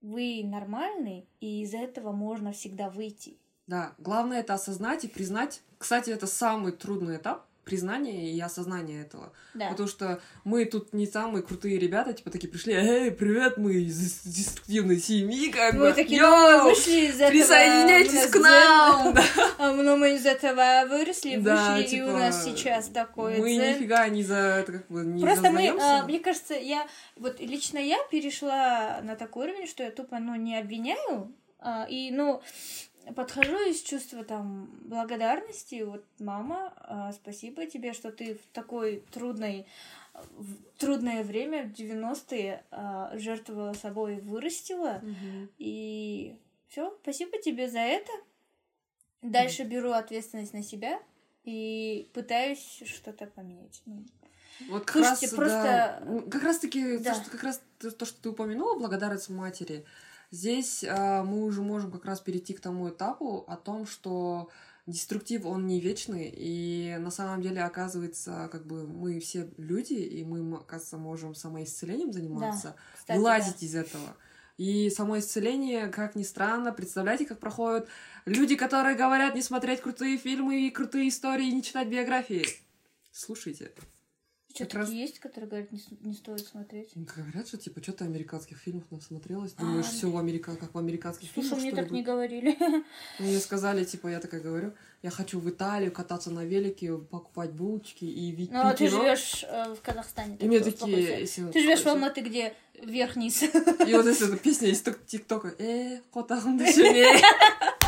вы 0.00 0.42
нормальный, 0.44 1.26
и 1.40 1.62
из 1.62 1.74
этого 1.74 2.12
можно 2.12 2.52
всегда 2.52 2.90
выйти. 2.90 3.36
Да, 3.66 3.94
главное 3.98 4.40
это 4.40 4.54
осознать 4.54 5.04
и 5.04 5.08
признать. 5.08 5.62
Кстати, 5.78 6.10
это 6.10 6.26
самый 6.26 6.72
трудный 6.72 7.16
этап 7.16 7.46
признания 7.64 8.32
и 8.32 8.40
осознания 8.40 9.02
этого. 9.02 9.32
Да. 9.54 9.70
Потому 9.70 9.88
что 9.88 10.20
мы 10.44 10.64
тут 10.64 10.92
не 10.92 11.06
самые 11.06 11.42
крутые 11.42 11.78
ребята, 11.78 12.12
типа 12.12 12.30
такие 12.30 12.48
пришли, 12.48 12.74
эй, 12.74 13.10
привет, 13.10 13.56
мы 13.56 13.74
из 13.74 14.22
деструктивной 14.22 14.98
семьи, 14.98 15.50
как 15.50 15.74
Мы 15.74 15.90
бы, 15.90 15.92
такие, 15.92 16.18
йоу, 16.20 16.58
ну, 16.58 16.64
вышли 16.64 17.06
из 17.08 17.16
этого... 17.16 17.30
присоединяйтесь 17.30 18.26
к 18.26 18.36
нам! 18.36 19.14
Да. 19.22 19.24
А, 19.58 19.72
Ну, 19.72 19.96
мы 19.96 20.16
из 20.16 20.26
этого 20.26 20.84
выросли, 20.88 21.36
Да, 21.36 21.74
вышли, 21.74 21.84
и 21.84 21.90
типа, 21.90 22.04
у 22.06 22.16
нас 22.16 22.44
сейчас 22.44 22.88
такой 22.88 23.38
Мы 23.38 23.54
дзен. 23.54 23.74
нифига 23.74 24.08
не 24.08 24.22
за 24.22 24.64
как 24.66 24.88
бы 24.88 25.04
не 25.04 25.22
Просто 25.22 25.50
мы, 25.50 25.68
а, 25.68 26.04
мне 26.04 26.18
кажется, 26.20 26.54
я, 26.54 26.86
вот 27.16 27.40
лично 27.40 27.78
я 27.78 27.98
перешла 28.10 29.00
на 29.02 29.16
такой 29.16 29.48
уровень, 29.48 29.68
что 29.68 29.82
я 29.82 29.90
тупо, 29.90 30.18
ну, 30.18 30.34
не 30.34 30.58
обвиняю, 30.58 31.32
а, 31.58 31.86
и, 31.88 32.10
ну, 32.10 32.42
подхожу 33.16 33.56
из 33.68 33.80
чувства 33.82 34.24
там 34.24 34.70
благодарности. 34.84 35.82
Вот, 35.82 36.04
мама, 36.18 36.72
а, 36.78 37.12
спасибо 37.12 37.66
тебе, 37.66 37.92
что 37.92 38.10
ты 38.12 38.34
в 38.34 38.46
такой 38.52 39.02
трудной 39.12 39.66
в 40.36 40.56
трудное 40.78 41.24
время, 41.24 41.64
в 41.64 41.72
90-е, 41.72 42.62
а, 42.70 43.16
жертвовала 43.16 43.72
собой 43.72 44.16
и 44.16 44.20
вырастила. 44.20 45.00
Мгм. 45.02 45.48
И 45.58 46.36
все, 46.68 46.94
спасибо 47.02 47.38
тебе 47.38 47.70
за 47.70 47.78
это. 47.78 48.12
Дальше 49.22 49.62
беру 49.62 49.92
ответственность 49.92 50.52
на 50.52 50.62
себя 50.62 51.00
и 51.44 52.10
пытаюсь 52.12 52.82
что-то 52.84 53.26
поменять. 53.26 53.80
Ну, 53.86 54.04
Вот 54.68 54.84
как 54.84 54.96
Слушайте, 55.04 55.26
раз, 55.26 55.34
просто- 55.34 55.62
да, 56.04 56.22
как 56.30 56.42
раз 56.42 56.58
таки, 56.58 56.98
Да. 56.98 57.14
то, 57.14 57.20
что, 57.20 57.30
как 57.30 57.42
раз 57.42 57.62
то, 57.78 57.90
то, 57.90 58.04
что 58.04 58.22
ты 58.22 58.28
упомянула, 58.28 58.78
благодарность 58.78 59.30
матери, 59.30 59.84
здесь 60.32 60.82
а, 60.82 61.22
мы 61.22 61.44
уже 61.44 61.62
можем 61.62 61.92
как 61.92 62.04
раз 62.04 62.20
перейти 62.20 62.54
к 62.54 62.60
тому 62.60 62.88
этапу 62.88 63.44
о 63.46 63.56
том, 63.56 63.86
что 63.86 64.50
деструктив, 64.86 65.46
он 65.46 65.66
не 65.68 65.78
вечный, 65.78 66.32
и 66.34 66.96
на 66.98 67.10
самом 67.12 67.40
деле, 67.40 67.62
оказывается, 67.62 68.48
как 68.50 68.66
бы 68.66 68.86
мы 68.86 69.20
все 69.20 69.48
люди, 69.56 69.92
и 69.92 70.24
мы, 70.24 70.56
оказывается, 70.56 70.96
можем 70.96 71.34
самоисцелением 71.36 72.12
заниматься, 72.12 72.74
кстати, 72.96 73.16
вылазить 73.16 73.60
да. 73.60 73.66
из 73.66 73.74
этого. 73.76 74.16
И 74.58 74.90
само 74.90 75.18
исцеление, 75.18 75.88
как 75.88 76.14
ни 76.14 76.24
странно, 76.24 76.72
представляете, 76.72 77.26
как 77.26 77.38
проходят 77.38 77.88
люди, 78.26 78.56
которые 78.56 78.96
говорят 78.96 79.34
не 79.34 79.42
смотреть 79.42 79.80
крутые 79.80 80.18
фильмы 80.18 80.66
и 80.66 80.70
крутые 80.70 81.08
истории, 81.08 81.48
и 81.48 81.54
не 81.54 81.62
читать 81.62 81.88
биографии. 81.88 82.44
Слушайте. 83.12 83.72
Что 84.54 84.64
Как 84.66 84.74
раз- 84.74 84.90
есть, 84.90 85.18
которые 85.18 85.48
говорят, 85.48 85.72
не, 85.72 85.80
не 86.02 86.14
стоит 86.14 86.46
смотреть? 86.46 86.90
Говорят, 86.94 87.48
что 87.48 87.56
типа 87.56 87.82
что-то 87.82 88.04
американских 88.04 88.58
фильмов 88.58 88.84
насмотрелась. 88.90 89.52
Думаешь, 89.52 89.86
А, 89.86 89.90
все 89.90 90.10
в 90.10 90.16
Америка, 90.18 90.54
как 90.56 90.74
в 90.74 90.78
американских 90.78 91.30
Слушай, 91.32 91.48
фильмах, 91.48 91.62
мне 91.62 91.70
что 91.70 91.82
так 91.82 91.90
не 91.90 92.02
говорили. 92.02 92.58
Мне 93.18 93.38
сказали, 93.40 93.84
типа, 93.84 94.08
я 94.08 94.20
такая 94.20 94.40
говорю, 94.40 94.72
я 95.02 95.10
хочу 95.10 95.40
в 95.40 95.48
Италию 95.48 95.90
кататься 95.90 96.30
на 96.30 96.44
велике, 96.44 96.96
покупать 96.98 97.50
булочки 97.52 98.04
и 98.04 98.30
пить 98.36 98.50
Ну, 98.52 98.60
а 98.60 98.74
ты 98.74 98.88
живешь 98.88 99.44
э, 99.48 99.74
в 99.74 99.80
Казахстане. 99.80 100.36
И 100.38 100.46
мне 100.46 100.60
такие... 100.60 101.20
если- 101.20 101.50
Ты 101.50 101.60
живешь 101.60 101.80
в 101.82 101.86
Алматы, 101.86 102.20
где 102.20 102.54
вверх-вниз. 102.80 103.42
И 103.42 103.94
вот 103.94 104.06
эта 104.06 104.36
песня 104.36 104.68
из 104.68 104.82
тик- 104.82 105.04
ТикТока. 105.06 105.54
Э, 105.58 106.00
котахым 106.12 106.58
дешевле. 106.58 107.06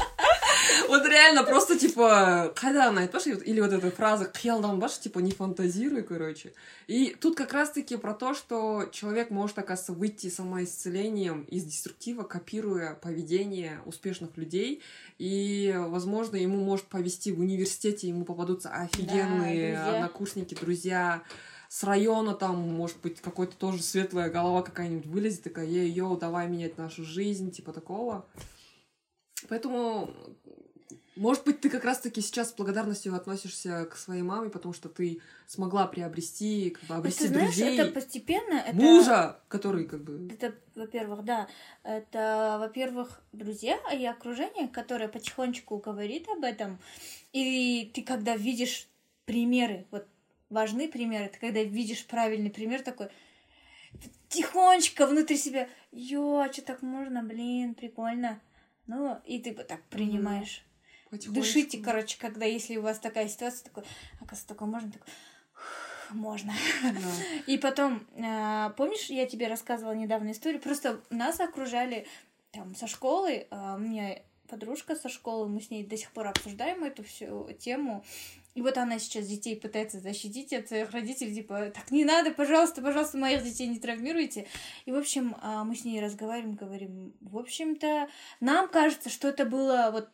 Вот 0.95 1.09
реально 1.09 1.43
просто 1.43 1.77
типа, 1.77 2.53
когда 2.55 2.89
она 2.89 3.01
айтпашы, 3.01 3.31
или 3.31 3.61
вот 3.61 3.73
эта 3.73 3.91
фраза 3.91 4.27
«киялдан 4.27 4.79
баш», 4.79 4.99
типа 4.99 5.19
не 5.19 5.33
фантазируй, 5.33 6.03
короче. 6.03 6.53
И 6.87 7.17
тут 7.21 7.37
как 7.37 7.53
раз-таки 7.53 7.97
про 7.97 8.15
то, 8.15 8.33
что 8.33 8.89
человек 8.93 9.31
может, 9.31 9.59
оказывается, 9.59 9.93
выйти 9.93 10.31
самоисцелением 10.31 11.43
из 11.45 11.65
деструктива, 11.65 12.23
копируя 12.23 12.95
поведение 12.95 13.81
успешных 13.87 14.37
людей. 14.37 14.83
И, 15.19 15.75
возможно, 15.77 16.37
ему 16.37 16.59
может 16.65 16.87
повести 16.87 17.33
в 17.33 17.41
университете, 17.41 18.09
ему 18.09 18.25
попадутся 18.25 18.69
офигенные 18.69 19.75
друзья. 19.75 19.97
однокурсники, 19.97 20.55
друзья, 20.55 21.23
с 21.69 21.83
района 21.83 22.35
там, 22.35 22.57
может 22.57 22.99
быть, 23.01 23.21
какой-то 23.21 23.57
тоже 23.57 23.83
светлая 23.83 24.31
голова 24.31 24.63
какая-нибудь 24.63 25.07
вылезет, 25.07 25.43
такая, 25.43 25.67
ей, 25.67 25.91
йоу, 25.91 26.17
давай 26.17 26.47
менять 26.47 26.79
нашу 26.79 27.03
жизнь, 27.03 27.51
типа 27.51 27.73
такого. 27.73 28.25
Поэтому, 29.49 30.15
может 31.17 31.45
быть, 31.45 31.61
ты 31.61 31.71
как 31.71 31.85
раз-таки 31.85 32.21
сейчас 32.21 32.51
с 32.51 32.55
благодарностью 32.55 33.15
относишься 33.15 33.87
к 33.87 33.97
своей 33.97 34.23
маме, 34.23 34.51
потому 34.51 34.75
что 34.75 34.89
ты 34.89 35.21
смогла 35.47 35.87
приобрести, 35.87 36.71
как 36.71 36.85
бы, 36.85 36.95
обрести 36.97 37.29
знаешь, 37.29 37.55
друзей, 37.55 37.79
это 37.79 37.93
постепенно... 37.93 38.55
Это... 38.55 38.77
мужа, 38.77 39.41
который, 39.49 39.85
как 39.85 40.03
бы, 40.03 40.29
Это, 40.33 40.55
во-первых, 40.75 41.25
да, 41.25 41.49
это, 41.83 42.57
во-первых, 42.59 43.23
друзья 43.33 43.79
и 43.93 44.05
окружение, 44.05 44.69
которое 44.69 45.09
потихонечку 45.09 45.79
говорит 45.79 46.29
об 46.29 46.45
этом. 46.45 46.79
И 47.33 47.91
ты, 47.95 48.03
когда 48.03 48.37
видишь 48.37 48.89
примеры, 49.25 49.87
вот 49.91 50.07
важны 50.51 50.89
примеры, 50.89 51.29
ты 51.29 51.39
когда 51.39 51.63
видишь 51.63 52.05
правильный 52.07 52.51
пример 52.51 52.83
такой, 52.83 53.09
тихонечко 54.29 55.07
внутри 55.07 55.37
себя, 55.37 55.69
ё, 55.93 56.39
а 56.39 56.53
что 56.53 56.63
так 56.63 56.83
можно, 56.83 57.23
блин, 57.23 57.75
прикольно. 57.75 58.41
Ну, 58.87 59.17
и 59.25 59.39
ты 59.39 59.55
вот 59.55 59.69
так 59.69 59.83
принимаешь. 59.85 60.65
Дышите, 61.19 61.79
короче, 61.79 62.19
когда, 62.19 62.45
если 62.45 62.77
у 62.77 62.83
вас 62.83 62.99
такая 62.99 63.29
ситуация, 63.29 63.65
такой, 63.65 63.85
оказывается, 64.17 64.49
такое 64.49 64.69
можно, 64.69 64.93
такой, 64.93 65.13
можно. 66.11 66.53
Да. 66.83 66.91
И 67.47 67.59
потом, 67.59 68.07
а, 68.23 68.71
помнишь, 68.71 69.11
я 69.11 69.27
тебе 69.27 69.49
рассказывала 69.49 69.95
недавно 69.95 70.33
историю, 70.33 70.61
просто 70.61 71.01
нас 71.11 71.41
окружали 71.41 72.07
там 72.51 72.75
со 72.75 72.87
школы, 72.87 73.47
а, 73.51 73.75
у 73.77 73.79
меня 73.79 74.23
подружка 74.49 74.95
со 74.95 75.09
школы, 75.09 75.49
мы 75.49 75.61
с 75.61 75.71
ней 75.71 75.85
до 75.85 75.97
сих 75.97 76.11
пор 76.13 76.29
обсуждаем 76.29 76.85
эту 76.85 77.03
всю 77.03 77.51
тему. 77.59 78.05
И 78.55 78.63
вот 78.63 78.79
она 78.79 79.01
сейчас 79.01 79.27
детей 79.27 79.57
пытается 79.57 79.99
защитить 79.99 80.53
от 80.53 80.69
своих 80.69 80.93
родителей, 80.93 81.35
типа, 81.35 81.73
так 81.75 81.91
не 81.91 82.05
надо, 82.05 82.31
пожалуйста, 82.31 82.83
пожалуйста, 82.83 83.19
моих 83.19 83.43
детей 83.43 83.67
не 83.67 83.81
травмируйте. 83.81 84.47
И, 84.85 84.93
в 84.93 84.97
общем, 84.97 85.37
а, 85.41 85.65
мы 85.65 85.75
с 85.75 85.85
ней 85.85 86.01
разговариваем, 86.01 86.55
говорим, 86.55 87.15
в 87.21 87.37
общем-то, 87.37 88.09
нам 88.39 88.69
кажется, 88.69 89.11
что 89.11 89.29
это 89.29 89.45
было 89.45 89.91
вот 89.93 90.09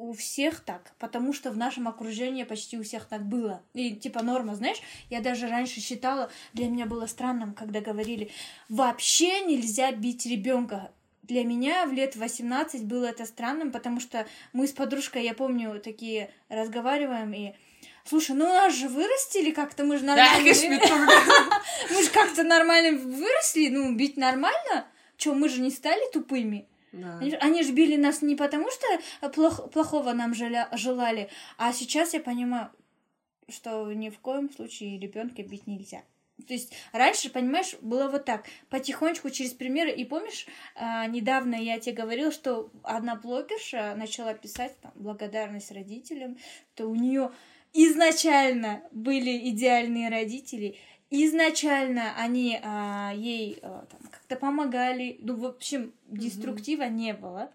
у 0.00 0.14
всех 0.14 0.60
так, 0.60 0.92
потому 0.98 1.34
что 1.34 1.50
в 1.50 1.58
нашем 1.58 1.86
окружении 1.86 2.44
почти 2.44 2.78
у 2.78 2.82
всех 2.82 3.04
так 3.04 3.22
было. 3.22 3.62
И 3.74 3.94
типа 3.94 4.22
норма, 4.22 4.54
знаешь, 4.54 4.78
я 5.10 5.20
даже 5.20 5.46
раньше 5.46 5.80
считала, 5.80 6.30
для 6.54 6.68
меня 6.68 6.86
было 6.86 7.06
странным, 7.06 7.52
когда 7.52 7.82
говорили, 7.82 8.30
вообще 8.70 9.42
нельзя 9.42 9.92
бить 9.92 10.24
ребенка. 10.24 10.90
Для 11.22 11.44
меня 11.44 11.84
в 11.84 11.92
лет 11.92 12.16
18 12.16 12.86
было 12.86 13.04
это 13.04 13.26
странным, 13.26 13.70
потому 13.70 14.00
что 14.00 14.26
мы 14.54 14.66
с 14.66 14.72
подружкой, 14.72 15.24
я 15.24 15.34
помню, 15.34 15.78
такие 15.80 16.30
разговариваем 16.48 17.32
и 17.34 17.52
Слушай, 18.04 18.34
ну 18.34 18.46
нас 18.46 18.74
же 18.74 18.88
вырастили 18.88 19.50
как-то, 19.50 19.84
мы 19.84 19.98
же 19.98 20.04
нормально... 20.06 20.42
Мы 21.90 22.02
же 22.02 22.10
как-то 22.10 22.42
нормально 22.42 22.98
выросли, 22.98 23.68
ну, 23.68 23.94
бить 23.94 24.16
нормально. 24.16 24.86
Чё, 25.18 25.34
мы 25.34 25.48
же 25.50 25.60
не 25.60 25.70
стали 25.70 26.10
тупыми? 26.10 26.66
Да. 26.92 27.18
Они, 27.18 27.30
ж- 27.30 27.38
они 27.40 27.62
же 27.62 27.72
били 27.72 27.96
нас 27.96 28.22
не 28.22 28.34
потому, 28.36 28.68
что 28.70 28.86
плох- 29.28 29.70
плохого 29.70 30.12
нам 30.12 30.32
желя- 30.32 30.68
желали, 30.76 31.28
а 31.56 31.72
сейчас 31.72 32.14
я 32.14 32.20
понимаю, 32.20 32.70
что 33.48 33.92
ни 33.92 34.10
в 34.10 34.18
коем 34.18 34.50
случае 34.50 34.98
ребенка 34.98 35.42
бить 35.42 35.66
нельзя. 35.66 36.02
То 36.48 36.54
есть 36.54 36.72
раньше, 36.92 37.30
понимаешь, 37.30 37.74
было 37.82 38.08
вот 38.08 38.24
так, 38.24 38.46
потихонечку 38.70 39.30
через 39.30 39.52
примеры. 39.52 39.90
И 39.92 40.04
помнишь, 40.04 40.46
а, 40.74 41.06
недавно 41.06 41.54
я 41.54 41.78
тебе 41.78 41.96
говорила, 41.96 42.32
что 42.32 42.70
одна 42.82 43.14
блогерша 43.14 43.94
начала 43.94 44.34
писать 44.34 44.74
там, 44.80 44.92
благодарность 44.94 45.70
родителям, 45.70 46.38
то 46.74 46.86
у 46.86 46.94
нее 46.94 47.30
изначально 47.72 48.82
были 48.90 49.50
идеальные 49.50 50.08
родители, 50.08 50.76
изначально 51.10 52.14
они 52.16 52.58
а, 52.62 53.12
ей 53.14 53.58
а, 53.62 53.86
как-то 54.10 54.36
помогали, 54.36 55.18
ну, 55.20 55.36
в 55.36 55.44
общем, 55.44 55.92
деструктива 56.08 56.84
не 56.84 57.12
было. 57.12 57.50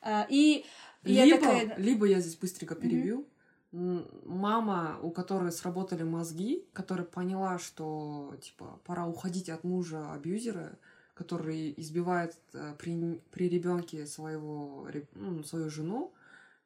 А, 0.00 0.26
и 0.28 0.64
я 1.04 1.24
либо, 1.24 1.38
такая... 1.38 1.76
либо 1.78 2.06
я 2.06 2.20
здесь 2.20 2.36
быстренько 2.36 2.74
перебью. 2.74 3.26
М, 3.72 4.06
Мама, 4.24 4.98
у 5.02 5.10
которой 5.10 5.50
сработали 5.50 6.02
мозги, 6.02 6.64
которая 6.72 7.06
поняла, 7.06 7.58
что 7.58 8.36
типа 8.40 8.80
пора 8.84 9.06
уходить 9.06 9.48
от 9.48 9.64
мужа 9.64 10.12
абьюзера, 10.12 10.78
который 11.14 11.74
избивает 11.76 12.36
э, 12.52 12.74
при, 12.78 13.20
при 13.30 13.48
ребенке 13.48 14.06
своего 14.06 14.88
ну, 15.14 15.42
свою 15.42 15.70
жену, 15.70 16.12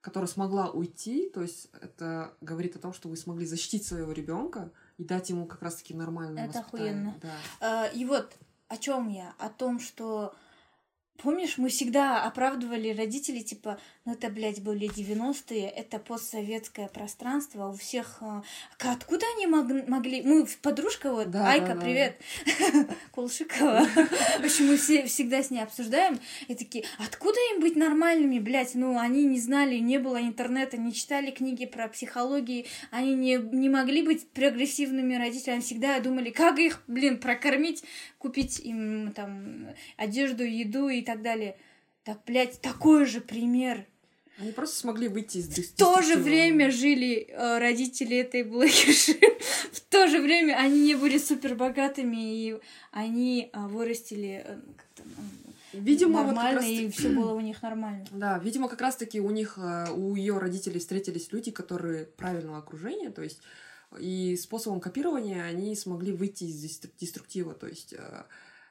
которая 0.01 0.29
смогла 0.29 0.71
уйти, 0.71 1.31
то 1.31 1.43
есть 1.43 1.69
это 1.81 2.35
говорит 2.41 2.77
о 2.77 2.79
том, 2.79 2.93
что 2.93 3.09
вы 3.09 3.17
смогли 3.17 3.47
защитить 3.47 3.87
своего 3.87 4.13
ребенка 4.13 4.71
и 4.99 5.05
дать 5.05 5.31
ему 5.31 5.47
как 5.47 5.63
раз-таки 5.63 5.95
нормальное 5.95 6.49
Это 6.49 6.61
охуенно. 6.61 7.15
Да. 7.23 7.33
А, 7.61 7.87
И 7.87 8.05
вот 8.05 8.37
о 8.69 8.77
чем 8.77 9.09
я? 9.09 9.35
О 9.39 9.49
том, 9.49 9.79
что 9.79 10.35
Помнишь, 11.23 11.59
мы 11.59 11.69
всегда 11.69 12.23
оправдывали 12.25 12.91
родителей, 12.91 13.43
типа, 13.43 13.79
ну 14.05 14.13
это, 14.13 14.29
блядь, 14.29 14.63
были 14.63 14.89
90-е, 14.89 15.69
это 15.69 15.99
постсоветское 15.99 16.89
пространство, 16.89 17.69
у 17.69 17.73
всех... 17.77 18.19
а, 18.21 18.43
к- 18.79 18.87
Откуда 18.87 19.25
они 19.37 19.47
мог- 19.47 19.89
могли... 19.89 20.23
Мы, 20.23 20.47
подружка 20.63 21.13
вот, 21.13 21.31
Да, 21.31 21.51
Айка, 21.51 21.69
да, 21.69 21.75
да. 21.75 21.81
привет, 21.81 22.21
Кулшикова. 23.13 23.85
В 24.41 24.45
общем, 24.45 24.67
мы 24.67 24.77
все, 24.77 25.07
всегда 25.07 25.43
с 25.43 25.51
ней 25.51 25.61
обсуждаем, 25.63 26.21
и 26.49 26.55
такие, 26.55 26.85
откуда 26.99 27.39
им 27.55 27.61
быть 27.61 27.77
нормальными, 27.77 28.39
блядь? 28.39 28.75
Ну, 28.75 28.99
они 28.99 29.25
не 29.25 29.41
знали, 29.41 29.77
не 29.79 29.99
было 29.99 30.21
интернета, 30.21 30.77
не 30.77 30.93
читали 30.93 31.31
книги 31.31 31.67
про 31.67 31.89
психологию, 31.89 32.67
они 32.91 33.15
не, 33.15 33.37
не 33.37 33.69
могли 33.69 34.03
быть 34.03 34.29
прогрессивными 34.31 35.15
родителями, 35.15 35.61
всегда 35.61 35.99
думали, 36.01 36.31
как 36.31 36.59
их, 36.59 36.83
блин, 36.87 37.19
прокормить, 37.19 37.83
купить 38.19 38.61
им 38.61 39.13
там 39.13 39.69
одежду, 39.97 40.45
еду 40.45 40.89
и 40.89 41.03
так 41.07 41.23
далее. 41.23 41.57
Так, 42.05 42.21
блядь, 42.27 42.61
такой 42.61 43.07
же 43.07 43.21
пример. 43.21 43.87
Они 44.39 44.53
просто 44.53 44.77
смогли 44.77 45.09
выйти 45.09 45.39
из 45.39 45.49
В 45.49 45.77
то 45.77 46.03
же 46.03 46.17
время 46.19 46.71
жили 46.71 47.27
э, 47.29 47.59
родители 47.59 48.19
этой 48.19 48.43
блогерши. 48.43 49.19
В 49.73 49.81
то 49.81 50.07
же 50.09 50.21
время 50.21 50.59
они 50.59 50.81
не 50.81 50.95
были 50.95 51.17
супер 51.17 51.55
богатыми, 51.55 52.17
и 52.17 52.61
они 52.93 53.49
а, 53.53 53.67
вырастили 53.67 54.45
э, 54.45 54.61
как-то, 54.77 55.03
ну, 55.05 55.47
Видимо, 55.81 56.23
вот 56.23 56.35
нормально, 56.35 56.61
раз 56.61 56.69
и 56.69 56.91
все 56.91 57.09
было 57.09 57.33
у 57.33 57.41
них 57.41 57.63
нормально. 57.63 58.07
Да, 58.13 58.39
видимо, 58.39 58.69
как 58.69 58.81
раз-таки 58.81 59.21
у 59.21 59.31
них, 59.31 59.59
э, 59.59 59.91
у 59.91 60.15
ее 60.15 60.39
родителей 60.39 60.81
встретились 60.81 61.33
люди, 61.33 61.51
которые 61.51 62.05
правильного 62.05 62.59
окружения, 62.59 63.11
то 63.11 63.23
есть 63.23 63.41
и 63.99 64.37
способом 64.37 64.81
копирования 64.81 65.45
они 65.45 65.75
смогли 65.77 66.13
выйти 66.13 66.45
из 66.45 66.63
деструк- 66.63 66.93
деструктива, 66.99 67.55
то 67.55 67.67
есть 67.67 67.95
э, 67.95 68.25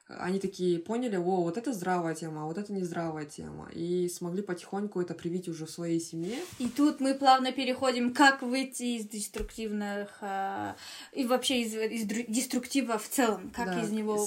они 0.08 0.38
такие 0.38 0.78
поняли, 0.78 1.16
о, 1.16 1.42
вот 1.42 1.56
это 1.56 1.72
здравая 1.72 2.14
тема, 2.14 2.42
а 2.42 2.44
вот 2.46 2.58
это 2.58 2.72
нездравая 2.72 3.24
тема, 3.24 3.68
и 3.72 4.08
смогли 4.08 4.42
потихоньку 4.42 5.00
это 5.00 5.14
привить 5.14 5.48
уже 5.48 5.66
в 5.66 5.70
своей 5.70 6.00
семье. 6.00 6.38
И 6.58 6.68
тут 6.68 7.00
мы 7.00 7.14
плавно 7.14 7.50
переходим, 7.50 8.14
как 8.14 8.42
выйти 8.42 8.98
из 8.98 9.06
деструктивных 9.06 10.18
а, 10.20 10.76
и 11.12 11.26
вообще 11.26 11.62
из, 11.62 11.74
из 11.74 12.04
деструктива 12.04 12.98
в 12.98 13.08
целом, 13.08 13.50
как 13.50 13.66
Да, 13.66 13.82
из 13.82 13.90
него 13.90 14.24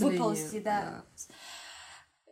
выползти, 0.00 0.60
да. 0.60 1.04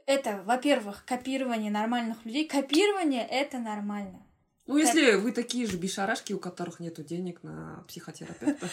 Это, 0.06 0.42
во-первых, 0.46 1.04
копирование 1.04 1.70
нормальных 1.70 2.24
людей. 2.24 2.46
Копирование 2.46 3.26
это 3.26 3.58
нормально. 3.58 4.25
Ну, 4.66 4.76
если 4.76 5.14
вы 5.14 5.30
такие 5.30 5.66
же 5.66 5.76
бешарашки, 5.76 6.32
у 6.32 6.38
которых 6.38 6.80
нет 6.80 7.04
денег 7.06 7.42
на 7.44 7.84
психотерапевта. 7.86 8.68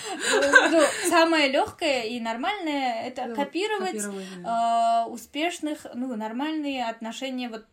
Ну, 0.71 0.81
самое 1.09 1.49
легкое 1.49 2.03
и 2.03 2.19
нормальное 2.19 3.03
это 3.03 3.25
Ну, 3.27 3.35
копировать 3.35 4.03
э, 4.03 5.09
успешных, 5.09 5.85
ну, 5.93 6.15
нормальные 6.15 6.85
отношения. 6.85 7.49
Вот 7.49 7.65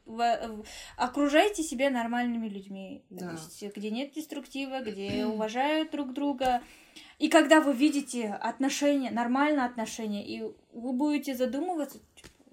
окружайте 0.96 1.62
себя 1.62 1.88
нормальными 1.88 2.48
людьми. 2.48 3.04
То 3.18 3.30
есть, 3.30 3.76
где 3.76 3.90
нет 3.90 4.12
деструктива, 4.12 4.80
где 4.80 5.24
уважают 5.26 5.90
друг 5.90 6.12
друга. 6.12 6.62
И 7.18 7.28
когда 7.28 7.60
вы 7.60 7.72
видите 7.72 8.28
отношения, 8.28 9.10
нормальные 9.10 9.64
отношения, 9.64 10.26
и 10.26 10.42
вы 10.72 10.92
будете 10.92 11.34
задумываться, 11.34 11.98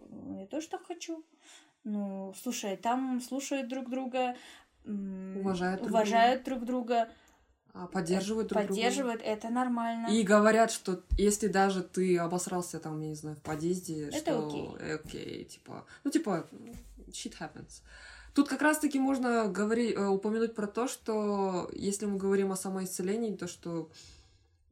«Ну, 0.09 0.39
я 0.39 0.45
тоже 0.45 0.67
так 0.67 0.85
хочу. 0.85 1.23
Ну, 1.83 2.33
слушай, 2.41 2.75
там 2.75 3.21
слушают 3.21 3.69
друг 3.69 3.89
друга, 3.89 4.35
Уважают 5.35 5.81
друг 5.81 5.91
уважают 5.91 6.43
друг 6.43 6.65
друга, 6.65 7.09
А, 7.73 7.85
Поддерживают 7.87 8.47
друг 8.49 8.61
друга. 8.61 8.73
поддерживают, 8.73 9.21
это 9.23 9.49
нормально. 9.49 10.07
И 10.07 10.23
говорят, 10.23 10.71
что 10.71 11.03
если 11.17 11.47
даже 11.47 11.83
ты 11.83 12.17
обосрался 12.17 12.79
там, 12.79 12.99
я 13.01 13.09
не 13.09 13.15
знаю, 13.15 13.35
в 13.35 13.41
подъезде, 13.41 14.07
Это 14.07 14.17
что 14.17 14.47
окей. 14.47 14.69
э, 14.79 14.95
окей, 14.95 15.43
типа, 15.45 15.85
ну 16.03 16.09
типа, 16.11 16.47
shit 17.09 17.35
happens. 17.39 17.81
Тут 18.33 18.49
как 18.49 18.61
раз-таки 18.61 18.99
можно 18.99 19.47
говорить, 19.47 19.95
э, 19.95 20.05
упомянуть 20.07 20.55
про 20.55 20.67
то, 20.67 20.87
что 20.87 21.69
если 21.73 22.05
мы 22.07 22.17
говорим 22.17 22.51
о 22.51 22.55
самоисцелении, 22.55 23.35
то 23.35 23.47
что 23.47 23.89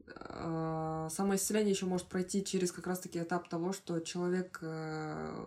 э, 0.08 1.08
самоисцеление 1.12 1.72
еще 1.72 1.86
может 1.86 2.08
пройти 2.08 2.44
через 2.44 2.72
как 2.72 2.88
раз-таки 2.88 3.20
этап 3.20 3.48
того, 3.50 3.74
что 3.74 4.00
человек 4.00 4.60
э, 4.62 5.46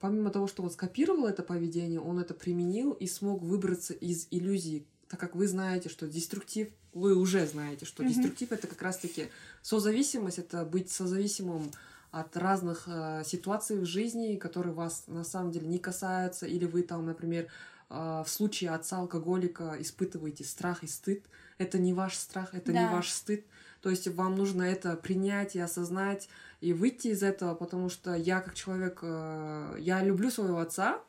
помимо 0.00 0.30
того, 0.30 0.46
что 0.46 0.62
он 0.62 0.70
скопировал 0.70 1.26
это 1.26 1.42
поведение, 1.42 2.00
он 2.00 2.18
это 2.18 2.34
применил 2.34 2.92
и 2.92 3.06
смог 3.06 3.42
выбраться 3.42 3.94
из 3.94 4.26
иллюзии, 4.30 4.86
так 5.08 5.20
как 5.20 5.34
вы 5.34 5.46
знаете, 5.46 5.88
что 5.88 6.06
деструктив, 6.06 6.68
вы 6.94 7.14
уже 7.14 7.46
знаете, 7.46 7.84
что 7.86 8.02
Мгм. 8.02 8.12
деструктив 8.12 8.52
это 8.52 8.66
как 8.66 8.82
раз-таки 8.82 9.28
созависимость, 9.62 10.38
это 10.38 10.64
быть 10.64 10.90
созависимым 10.90 11.70
от 12.10 12.36
разных 12.36 12.84
э, 12.86 13.22
ситуаций 13.24 13.78
в 13.78 13.86
жизни, 13.86 14.36
которые 14.36 14.74
вас 14.74 15.04
на 15.06 15.24
самом 15.24 15.50
деле 15.50 15.66
не 15.66 15.78
касаются, 15.78 16.46
или 16.46 16.66
вы 16.66 16.82
там, 16.82 17.06
например, 17.06 17.48
э, 17.88 18.22
в 18.26 18.28
случае 18.28 18.70
отца 18.70 18.98
алкоголика 18.98 19.76
испытываете 19.80 20.44
страх 20.44 20.82
и 20.82 20.86
стыд. 20.86 21.24
Это 21.56 21.78
не 21.78 21.94
ваш 21.94 22.16
страх, 22.16 22.54
это 22.54 22.72
не 22.72 22.84
Да. 22.84 22.92
ваш 22.92 23.08
стыд. 23.10 23.46
То 23.80 23.88
есть 23.90 24.08
вам 24.08 24.34
нужно 24.34 24.62
это 24.62 24.94
принять 24.96 25.56
и 25.56 25.58
осознать, 25.60 26.28
и 26.62 26.72
выйти 26.72 27.08
из 27.08 27.22
этого, 27.22 27.54
потому 27.54 27.88
что 27.88 28.14
я 28.14 28.40
как 28.40 28.54
человек, 28.54 29.00
э, 29.02 29.76
я 29.80 30.02
люблю 30.02 30.30
своего 30.30 30.58
отца, 30.58 31.00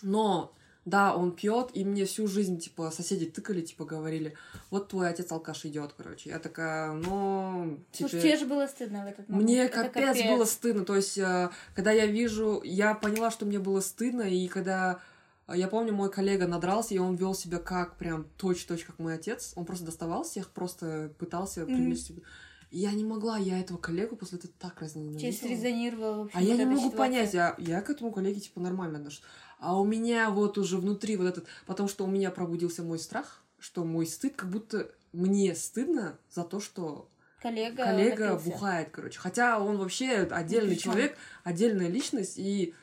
но 0.00 0.54
да, 0.84 1.14
он 1.14 1.32
пьет, 1.32 1.70
и 1.74 1.84
мне 1.84 2.04
всю 2.04 2.26
жизнь, 2.26 2.58
типа, 2.58 2.90
соседи 2.90 3.26
тыкали, 3.26 3.60
типа, 3.60 3.84
говорили, 3.84 4.34
вот 4.70 4.88
твой 4.88 5.08
отец 5.08 5.30
алкаш 5.30 5.66
идет, 5.66 5.92
короче. 5.96 6.30
Я 6.30 6.38
такая, 6.38 6.92
ну, 6.92 7.80
Слушай, 7.92 8.08
теперь- 8.08 8.22
тебе 8.22 8.36
же 8.38 8.46
было 8.46 8.66
стыдно 8.66 9.04
в 9.04 9.08
этот 9.08 9.28
момент. 9.28 9.44
мне 9.44 9.64
Это 9.64 9.88
капец, 9.88 10.24
было 10.24 10.44
стыдно. 10.44 10.84
То 10.84 10.96
есть, 10.96 11.18
э, 11.18 11.50
когда 11.74 11.90
я 11.90 12.06
вижу, 12.06 12.62
я 12.64 12.94
поняла, 12.94 13.30
что 13.30 13.46
мне 13.46 13.58
было 13.58 13.80
стыдно, 13.80 14.22
и 14.22 14.48
когда 14.48 15.00
э, 15.48 15.54
я 15.56 15.68
помню, 15.68 15.92
мой 15.92 16.10
коллега 16.10 16.46
надрался, 16.46 16.94
и 16.94 16.98
он 16.98 17.16
вел 17.16 17.34
себя 17.34 17.58
как 17.58 17.96
прям 17.96 18.26
точь-точь, 18.38 18.84
как 18.84 18.98
мой 18.98 19.14
отец. 19.14 19.52
Он 19.56 19.66
просто 19.66 19.84
доставал 19.84 20.22
всех, 20.22 20.50
просто 20.50 21.12
пытался 21.18 21.66
привлечь 21.66 22.02
себя. 22.02 22.22
Я 22.70 22.92
не 22.92 23.04
могла, 23.04 23.36
я 23.36 23.58
этого 23.60 23.78
коллегу 23.78 24.16
после 24.16 24.38
этого 24.38 24.52
так 24.58 24.80
разненавидела. 24.80 25.32
срезонировало 25.32 26.22
вообще 26.22 26.38
А 26.38 26.42
я 26.42 26.56
не 26.56 26.64
могу 26.64 26.76
ситуация. 26.78 26.96
понять, 26.98 27.34
я, 27.34 27.54
я 27.58 27.82
к 27.82 27.90
этому 27.90 28.12
коллеге 28.12 28.40
типа 28.40 28.60
нормально 28.60 28.98
отношусь. 28.98 29.22
А 29.58 29.78
у 29.78 29.84
меня 29.84 30.30
вот 30.30 30.56
уже 30.56 30.78
внутри 30.78 31.16
вот 31.16 31.26
этот, 31.26 31.46
потому 31.66 31.88
что 31.88 32.04
у 32.04 32.06
меня 32.06 32.30
пробудился 32.30 32.82
мой 32.82 32.98
страх, 32.98 33.42
что 33.58 33.84
мой 33.84 34.06
стыд, 34.06 34.36
как 34.36 34.50
будто 34.50 34.88
мне 35.12 35.54
стыдно 35.54 36.16
за 36.30 36.44
то, 36.44 36.60
что 36.60 37.08
Коллега, 37.42 37.84
коллега 37.84 38.24
напился. 38.30 38.50
бухает, 38.50 38.88
короче. 38.90 39.18
Хотя 39.18 39.60
он 39.60 39.76
вообще 39.76 40.28
отдельный 40.30 40.76
человек, 40.76 41.16
отдельная 41.42 41.88
личность, 41.88 42.38
и 42.38 42.74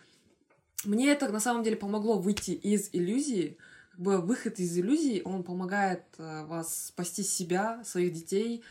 мне 0.83 1.11
это 1.11 1.29
на 1.29 1.39
самом 1.39 1.63
деле 1.63 1.77
помогло 1.77 2.19
выйти 2.19 2.51
из 2.51 2.89
иллюзии. 2.91 3.57
Как 3.91 3.99
бы 4.01 4.17
выход 4.21 4.59
из 4.59 4.77
иллюзии, 4.77 5.21
он 5.25 5.43
помогает 5.43 6.03
э, 6.17 6.45
вас 6.45 6.88
спасти 6.88 7.23
себя, 7.23 7.83
своих 7.83 8.13
детей, 8.13 8.63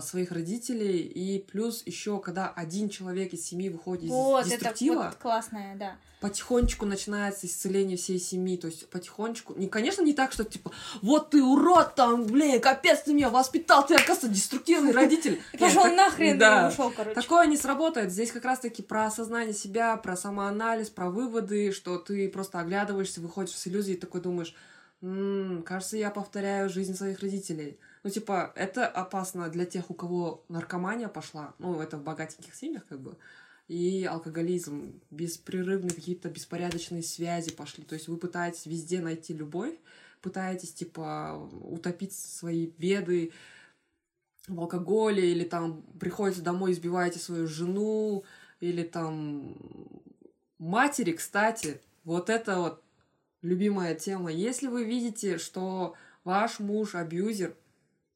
своих 0.00 0.30
родителей, 0.32 0.98
и 0.98 1.38
плюс 1.40 1.82
еще, 1.86 2.20
когда 2.20 2.48
один 2.48 2.88
человек 2.88 3.32
из 3.32 3.44
семьи 3.44 3.68
выходит 3.68 4.10
Вот, 4.10 4.46
из 4.46 4.52
это 4.52 4.58
деструктива, 4.58 5.04
вот 5.04 5.14
классная, 5.16 5.76
да. 5.76 5.96
потихонечку 6.20 6.86
начинается 6.86 7.46
исцеление 7.46 7.96
всей 7.96 8.20
семьи, 8.20 8.56
то 8.56 8.68
есть 8.68 8.88
потихонечку, 8.90 9.54
не, 9.54 9.68
конечно, 9.68 10.02
не 10.02 10.12
так, 10.12 10.32
что 10.32 10.44
типа, 10.44 10.70
вот 11.00 11.30
ты 11.30 11.42
урод 11.42 11.94
там, 11.94 12.26
блин, 12.26 12.60
капец, 12.60 13.02
ты 13.02 13.12
меня 13.12 13.28
воспитал, 13.30 13.84
ты, 13.84 13.94
оказывается, 13.94 14.28
деструктивный 14.28 14.92
родитель. 14.92 15.42
Пошел 15.58 15.84
нахрен 15.86 16.38
да. 16.38 16.68
ушел, 16.68 16.92
короче. 16.94 17.20
Такое 17.20 17.46
не 17.46 17.56
сработает. 17.56 18.12
Здесь 18.12 18.30
как 18.30 18.44
раз-таки 18.44 18.82
про 18.82 19.06
осознание 19.06 19.54
себя, 19.54 19.96
про 19.96 20.16
самоанализ, 20.16 20.90
про 20.90 21.10
выводы, 21.10 21.72
что 21.72 21.98
ты 21.98 22.28
просто 22.28 22.60
оглядываешься, 22.60 23.20
выходишь 23.20 23.56
с 23.56 23.66
иллюзии 23.66 23.94
и 23.94 23.98
такой 23.98 24.20
думаешь, 24.20 24.54
«М, 25.02 25.64
кажется, 25.66 25.96
я 25.96 26.10
повторяю 26.10 26.68
жизнь 26.68 26.94
своих 26.94 27.20
родителей. 27.20 27.78
Ну, 28.02 28.10
типа, 28.10 28.52
это 28.56 28.86
опасно 28.86 29.48
для 29.48 29.64
тех, 29.64 29.90
у 29.90 29.94
кого 29.94 30.44
наркомания 30.48 31.08
пошла, 31.08 31.54
ну, 31.58 31.80
это 31.80 31.98
в 31.98 32.02
богатеньких 32.02 32.54
семьях, 32.54 32.84
как 32.86 33.00
бы, 33.00 33.16
и 33.68 34.04
алкоголизм, 34.04 35.00
беспрерывные 35.10 35.94
какие-то 35.94 36.28
беспорядочные 36.28 37.02
связи 37.02 37.52
пошли. 37.52 37.84
То 37.84 37.94
есть 37.94 38.08
вы 38.08 38.16
пытаетесь 38.16 38.66
везде 38.66 39.00
найти 39.00 39.32
любовь, 39.32 39.74
пытаетесь, 40.20 40.72
типа, 40.72 41.48
утопить 41.62 42.12
свои 42.12 42.66
беды, 42.66 43.32
в 44.48 44.58
алкоголе, 44.60 45.30
или 45.30 45.44
там 45.44 45.82
приходите 46.00 46.42
домой, 46.42 46.72
избиваете 46.72 47.18
свою 47.18 47.46
жену, 47.46 48.24
или 48.60 48.82
там 48.82 49.56
матери, 50.58 51.12
кстати, 51.12 51.80
вот 52.04 52.28
это 52.28 52.58
вот 52.58 52.82
любимая 53.42 53.94
тема. 53.94 54.32
Если 54.32 54.66
вы 54.66 54.84
видите, 54.84 55.38
что 55.38 55.94
ваш 56.24 56.58
муж 56.58 56.94
абьюзер, 56.94 57.54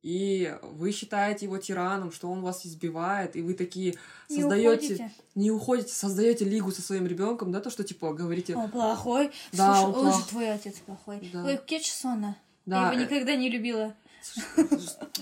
и 0.06 0.56
вы 0.62 0.92
считаете 0.92 1.46
его 1.46 1.58
тираном, 1.58 2.12
что 2.12 2.30
он 2.30 2.40
вас 2.40 2.64
избивает, 2.64 3.34
и 3.34 3.42
вы 3.42 3.54
такие 3.54 3.96
Не 4.28 4.42
создаете, 4.42 4.68
уходите. 4.94 5.12
не 5.34 5.50
уходите, 5.50 5.92
создаете 5.92 6.44
лигу 6.44 6.70
со 6.70 6.80
своим 6.80 7.08
ребенком, 7.08 7.50
да, 7.50 7.60
то, 7.60 7.70
что 7.70 7.82
типа 7.82 8.12
говорите, 8.12 8.54
Он 8.54 8.70
плохой. 8.70 9.32
Да, 9.52 9.74
Слушай, 9.80 9.98
он 9.98 10.06
он, 10.06 10.12
же 10.12 10.26
твой 10.28 10.52
отец 10.52 10.76
плохой. 10.76 11.28
Да. 11.32 11.44
Ой, 11.44 11.58
Кетчсона. 11.66 12.36
да, 12.66 12.82
Я 12.82 12.92
его 12.92 13.00
э, 13.00 13.04
никогда 13.04 13.34
не 13.34 13.50
любила. 13.50 13.94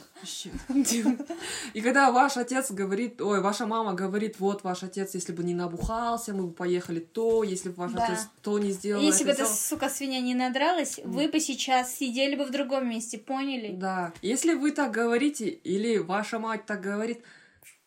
И 1.74 1.80
когда 1.80 2.10
ваш 2.10 2.36
отец 2.36 2.70
говорит, 2.70 3.20
ой, 3.20 3.40
ваша 3.40 3.66
мама 3.66 3.94
говорит, 3.94 4.40
вот 4.40 4.64
ваш 4.64 4.82
отец, 4.82 5.14
если 5.14 5.32
бы 5.32 5.44
не 5.44 5.54
набухался, 5.54 6.32
мы 6.32 6.46
бы 6.46 6.52
поехали 6.52 7.00
то, 7.00 7.44
если 7.44 7.68
бы 7.68 7.76
ваш 7.76 7.92
Да. 7.92 8.04
отец 8.04 8.28
то 8.42 8.58
не 8.58 8.72
сделал. 8.72 9.02
Если 9.02 9.24
бы 9.24 9.30
эта, 9.30 9.44
сделал». 9.44 9.54
сука, 9.54 9.88
свинья 9.88 10.20
не 10.20 10.34
надралась, 10.34 11.00
вы 11.04 11.28
бы 11.28 11.40
сейчас 11.40 11.94
сидели 11.94 12.36
бы 12.36 12.44
в 12.44 12.50
другом 12.50 12.88
месте, 12.88 13.18
поняли? 13.18 13.74
Да. 13.74 14.12
Если 14.22 14.54
вы 14.54 14.70
так 14.70 14.92
говорите, 14.92 15.48
или 15.48 15.98
ваша 15.98 16.38
мать 16.38 16.66
так 16.66 16.80
говорит, 16.80 17.22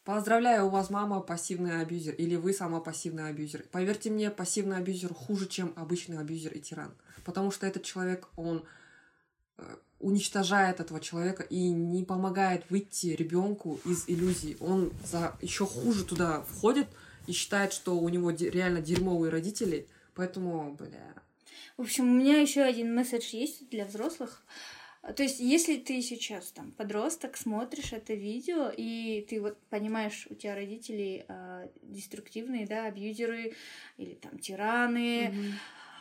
поздравляю, 0.04 0.68
у 0.68 0.70
вас 0.70 0.90
мама 0.90 1.20
пассивный 1.20 1.82
абьюзер, 1.82 2.16
или 2.16 2.36
вы 2.36 2.54
сама 2.54 2.80
пассивный 2.80 3.30
абьюзер. 3.30 3.66
Поверьте 3.72 4.10
мне, 4.10 4.32
пассивный 4.32 4.78
абьюзер 4.78 5.14
хуже, 5.14 5.48
чем 5.48 5.74
обычный 5.76 6.20
абьюзер 6.20 6.54
и 6.54 6.62
тиран. 6.62 6.94
Потому 7.26 7.52
что 7.52 7.68
этот 7.68 7.84
человек, 7.84 8.28
он 8.38 8.64
уничтожает 10.00 10.80
этого 10.80 11.00
человека 11.00 11.44
и 11.44 11.70
не 11.70 12.04
помогает 12.04 12.70
выйти 12.70 13.08
ребенку 13.08 13.80
из 13.86 14.06
иллюзий. 14.08 14.58
Он 14.60 14.92
за 15.04 15.36
еще 15.42 15.66
хуже 15.66 16.06
туда 16.06 16.42
входит 16.42 16.88
и 17.26 17.32
считает, 17.32 17.74
что 17.74 17.98
у 17.98 18.08
него 18.10 18.32
реально 18.32 18.82
дерьмовые 18.82 19.32
родители. 19.32 19.88
Поэтому, 20.14 20.74
бля. 20.74 21.14
В 21.78 21.82
общем, 21.82 22.12
у 22.12 22.16
меня 22.16 22.40
еще 22.40 22.62
один 22.62 22.94
месседж 22.94 23.36
есть 23.36 23.70
для 23.70 23.86
взрослых. 23.86 24.44
То 25.16 25.24
есть, 25.24 25.40
если 25.40 25.78
ты 25.78 26.02
сейчас 26.02 26.52
там 26.52 26.72
подросток, 26.72 27.38
смотришь 27.38 27.94
это 27.94 28.14
видео, 28.14 28.72
и 28.76 29.26
ты 29.30 29.40
вот 29.40 29.58
понимаешь, 29.70 30.28
у 30.30 30.36
тебя 30.36 30.54
родители 30.54 31.26
э, 31.28 31.70
деструктивные, 31.84 32.68
да, 32.68 32.88
абьюзеры 32.88 33.54
или 33.98 34.16
там 34.16 34.38
тираны, 34.40 35.30
Мгм. 35.30 35.54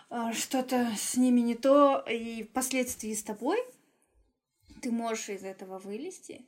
А, 0.08 0.32
что-то 0.32 0.90
с 0.96 1.16
ними 1.16 1.40
не 1.40 1.54
то, 1.54 1.98
и 2.08 2.44
впоследствии 2.44 3.12
с 3.14 3.22
тобой, 3.22 3.58
ты 4.82 4.90
можешь 4.90 5.28
из 5.30 5.42
этого 5.44 5.78
вылезти. 5.78 6.44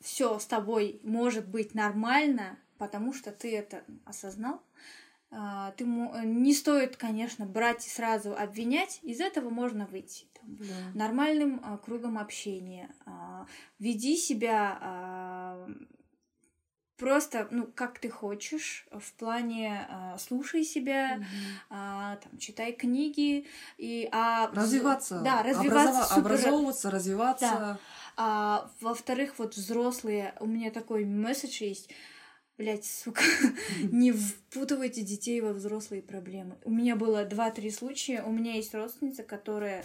все 0.00 0.38
с 0.38 0.46
тобой 0.46 1.00
может 1.02 1.48
быть 1.48 1.74
нормально, 1.74 2.58
потому 2.78 3.12
что 3.12 3.32
ты 3.32 3.56
это 3.56 3.84
осознал. 4.04 4.60
А, 5.36 5.72
ты 5.72 5.84
мо- 5.84 6.22
не 6.24 6.54
стоит, 6.54 6.96
конечно, 6.96 7.44
брать 7.44 7.84
и 7.86 7.90
сразу 7.90 8.36
обвинять. 8.36 9.00
Из 9.02 9.20
этого 9.20 9.50
можно 9.50 9.86
выйти. 9.86 10.26
там, 10.34 10.56
Да. 10.56 10.64
нормальным 10.94 11.60
а, 11.64 11.78
кругом 11.78 12.18
общения. 12.18 12.94
А, 13.04 13.46
веди 13.80 14.16
себя 14.16 14.78
а, 14.80 15.68
просто, 16.96 17.48
ну, 17.50 17.68
как 17.74 17.98
ты 17.98 18.08
хочешь, 18.08 18.86
в 18.90 19.12
плане 19.14 19.86
э, 19.88 20.16
слушай 20.18 20.64
себя, 20.64 21.16
mm-hmm. 21.16 22.14
э, 22.14 22.16
там, 22.22 22.38
читай 22.38 22.72
книги, 22.72 23.46
и... 23.78 24.08
А, 24.12 24.50
развиваться. 24.52 25.20
Да, 25.20 25.42
развиваться. 25.42 25.70
Образова- 25.70 26.04
супер... 26.04 26.20
Образовываться, 26.20 26.90
развиваться. 26.90 27.46
Да. 27.46 27.78
А, 28.16 28.70
во-вторых, 28.80 29.34
вот 29.38 29.54
взрослые, 29.54 30.34
у 30.40 30.46
меня 30.46 30.70
такой 30.70 31.04
месседж 31.04 31.62
есть, 31.62 31.90
Блять, 32.56 32.84
сука, 32.84 33.24
не 33.90 34.12
впутывайте 34.12 35.02
детей 35.02 35.40
во 35.40 35.52
взрослые 35.52 36.02
проблемы. 36.02 36.56
У 36.64 36.70
меня 36.70 36.94
было 36.94 37.24
два-три 37.24 37.68
случая. 37.70 38.22
У 38.22 38.30
меня 38.30 38.54
есть 38.54 38.72
родственница, 38.74 39.24
которая 39.24 39.84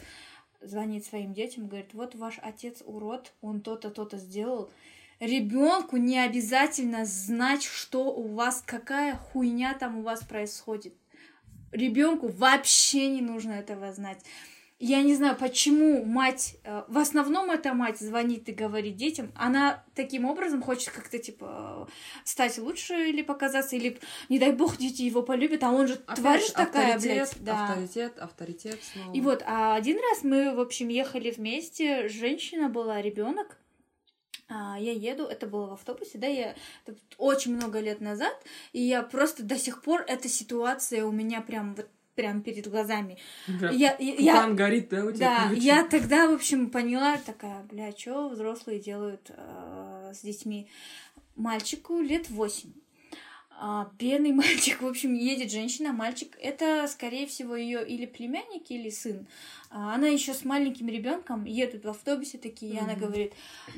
звонит 0.62 1.03
своим 1.03 1.34
детям, 1.34 1.68
говорит, 1.68 1.93
вот 1.93 2.14
ваш 2.14 2.38
отец 2.43 2.84
урод, 2.86 3.34
он 3.41 3.62
то-то, 3.62 3.89
то-то 3.89 4.18
сделал. 4.18 4.72
Ребенку 5.20 5.97
не 5.97 6.17
обязательно 6.17 7.05
знать, 7.05 7.63
что 7.63 8.05
у 8.05 8.34
вас, 8.36 8.63
какая 8.65 9.15
хуйня 9.15 9.74
там 9.74 9.99
у 9.99 10.01
вас 10.01 10.24
происходит. 10.24 10.93
Ребенку 11.72 12.28
вообще 12.28 13.07
не 13.07 13.22
нужно 13.22 13.51
этого 13.51 13.91
знать 13.91 14.24
я 14.80 15.01
не 15.03 15.13
знаю, 15.13 15.36
почему 15.36 16.05
мать, 16.05 16.55
э, 16.63 16.84
в 16.88 16.97
основном 16.97 17.51
эта 17.51 17.74
мать 17.74 17.99
звонит 17.99 18.47
и 18.47 18.53
говорит 18.53 18.95
детям, 18.95 19.30
она 19.36 19.84
таким 19.93 20.24
образом 20.24 20.63
хочет 20.63 20.91
как-то, 20.91 21.20
типа, 21.20 21.89
стать 22.24 22.57
лучше 22.57 23.09
или 23.09 23.22
показаться, 23.22 23.76
или, 23.76 23.99
не 24.30 24.39
дай 24.39 24.53
бог, 24.53 24.78
дети 24.78 25.01
его 25.01 25.22
полюбят, 25.22 25.63
а 25.63 25.72
он 25.72 25.88
же 25.88 25.95
Опять 25.95 26.15
тварь 26.15 26.41
же 26.41 26.53
такая, 26.53 26.97
блядь. 26.97 27.36
Да. 27.41 27.65
Авторитет, 27.65 28.17
авторитет 28.20 28.80
снова. 28.93 29.13
И 29.13 29.20
вот, 29.20 29.43
а 29.45 29.76
один 29.76 29.97
раз 29.97 30.24
мы, 30.24 30.55
в 30.55 30.61
общем, 30.61 30.88
ехали 30.88 31.32
вместе, 31.32 32.07
женщина 32.07 32.70
была, 32.70 33.01
ребенок, 33.01 33.59
я 34.50 34.91
еду, 34.93 35.26
это 35.26 35.47
было 35.47 35.68
в 35.68 35.74
автобусе, 35.74 36.18
да, 36.18 36.28
я 36.28 36.56
это 36.86 36.97
очень 37.18 37.56
много 37.56 37.80
лет 37.80 38.02
назад, 38.02 38.34
и 38.74 38.82
я 38.82 39.04
просто 39.04 39.43
до 39.43 39.58
сих 39.58 39.84
пор 39.84 40.04
эта 40.08 40.28
ситуация 40.28 41.06
у 41.06 41.12
меня 41.12 41.41
прям 41.41 41.76
вот 41.76 41.88
прям 42.16 42.41
перед 42.41 42.68
глазами. 42.68 43.18
Да. 43.47 43.70
Я, 43.70 43.95
я, 43.97 44.50
горит, 44.50 44.89
да, 44.89 45.06
у 45.06 45.12
тебя? 45.14 45.47
Да, 45.50 45.52
я 45.56 45.86
тогда, 45.86 46.28
в 46.28 46.34
общем, 46.34 46.70
поняла, 46.70 47.18
такая, 47.18 47.64
бля, 47.64 47.93
что 47.95 48.28
взрослые 48.28 48.78
делают 48.80 49.30
э, 49.30 50.12
с 50.14 50.22
детьми? 50.22 50.68
Мальчику 51.38 52.02
лет 52.02 52.30
восемь. 52.30 52.74
А, 53.62 53.89
бедный 53.97 54.32
мальчик, 54.34 54.82
в 54.82 54.88
общем, 54.88 55.14
едет 55.14 55.52
женщина, 55.52 55.93
мальчик, 55.93 56.38
это, 56.41 56.88
скорее 56.88 57.26
всего, 57.26 57.56
ее 57.56 57.88
или 57.88 58.06
племянник, 58.06 58.70
или 58.70 58.89
сын. 58.89 59.26
А 59.72 59.93
она 59.93 60.07
еще 60.07 60.34
с 60.34 60.45
маленьким 60.45 60.88
ребенком 60.88 61.45
едут 61.45 61.86
в 61.86 61.89
автобусе 61.89 62.39
такие, 62.39 62.74
mm-hmm. 62.74 62.76
и 62.76 62.80
она 62.80 62.95
говорит, 62.95 63.34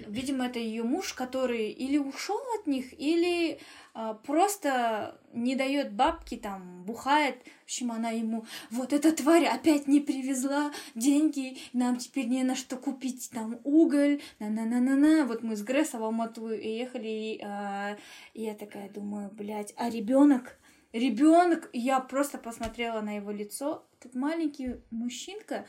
видимо, 0.08 0.46
это 0.46 0.58
ее 0.58 0.84
муж, 0.84 1.14
который 1.14 1.70
или 1.70 1.98
ушел 1.98 2.40
от 2.58 2.66
них, 2.66 2.98
или 2.98 3.60
а, 3.94 4.14
просто 4.14 5.20
не 5.34 5.56
дает 5.56 5.92
бабки, 5.92 6.38
там, 6.38 6.84
бухает. 6.84 7.44
В 7.62 7.64
общем, 7.66 7.92
она 7.92 8.10
ему, 8.10 8.46
вот 8.70 8.94
эта 8.94 9.12
тварь 9.12 9.46
опять 9.46 9.88
не 9.88 10.00
привезла 10.00 10.72
деньги, 10.96 11.58
нам 11.74 11.98
теперь 11.98 12.28
не 12.28 12.44
на 12.44 12.56
что 12.56 12.78
купить 12.78 13.30
там 13.34 13.60
уголь, 13.66 14.22
на-на-на-на-на. 14.40 15.26
Вот 15.26 15.44
мы 15.44 15.58
с 15.58 15.62
Гресса 15.62 16.00
в 16.00 16.04
Алмату 16.04 16.52
ехали, 16.52 17.08
и, 17.08 17.42
а, 17.44 17.98
и 18.34 18.44
я 18.44 18.56
такая 18.56 18.90
думаю, 18.90 19.30
блядь, 19.30 19.74
а 19.76 19.90
ребенок, 19.90 20.58
ребенок, 20.94 21.70
я 21.74 22.00
просто 22.00 22.38
посмотрела 22.38 23.02
на 23.02 23.18
его 23.18 23.32
лицо, 23.32 23.86
этот 24.00 24.16
маленький 24.16 24.78
мужчинка, 24.90 25.66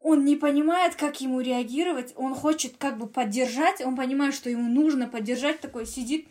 он 0.00 0.24
не 0.24 0.36
понимает, 0.36 0.94
как 0.94 1.20
ему 1.20 1.40
реагировать, 1.40 2.12
он 2.16 2.34
хочет 2.34 2.76
как 2.76 2.98
бы 2.98 3.08
поддержать, 3.08 3.80
он 3.80 3.96
понимает, 3.96 4.34
что 4.34 4.48
ему 4.48 4.68
нужно 4.68 5.08
поддержать, 5.08 5.60
такой 5.60 5.86
сидит, 5.86 6.28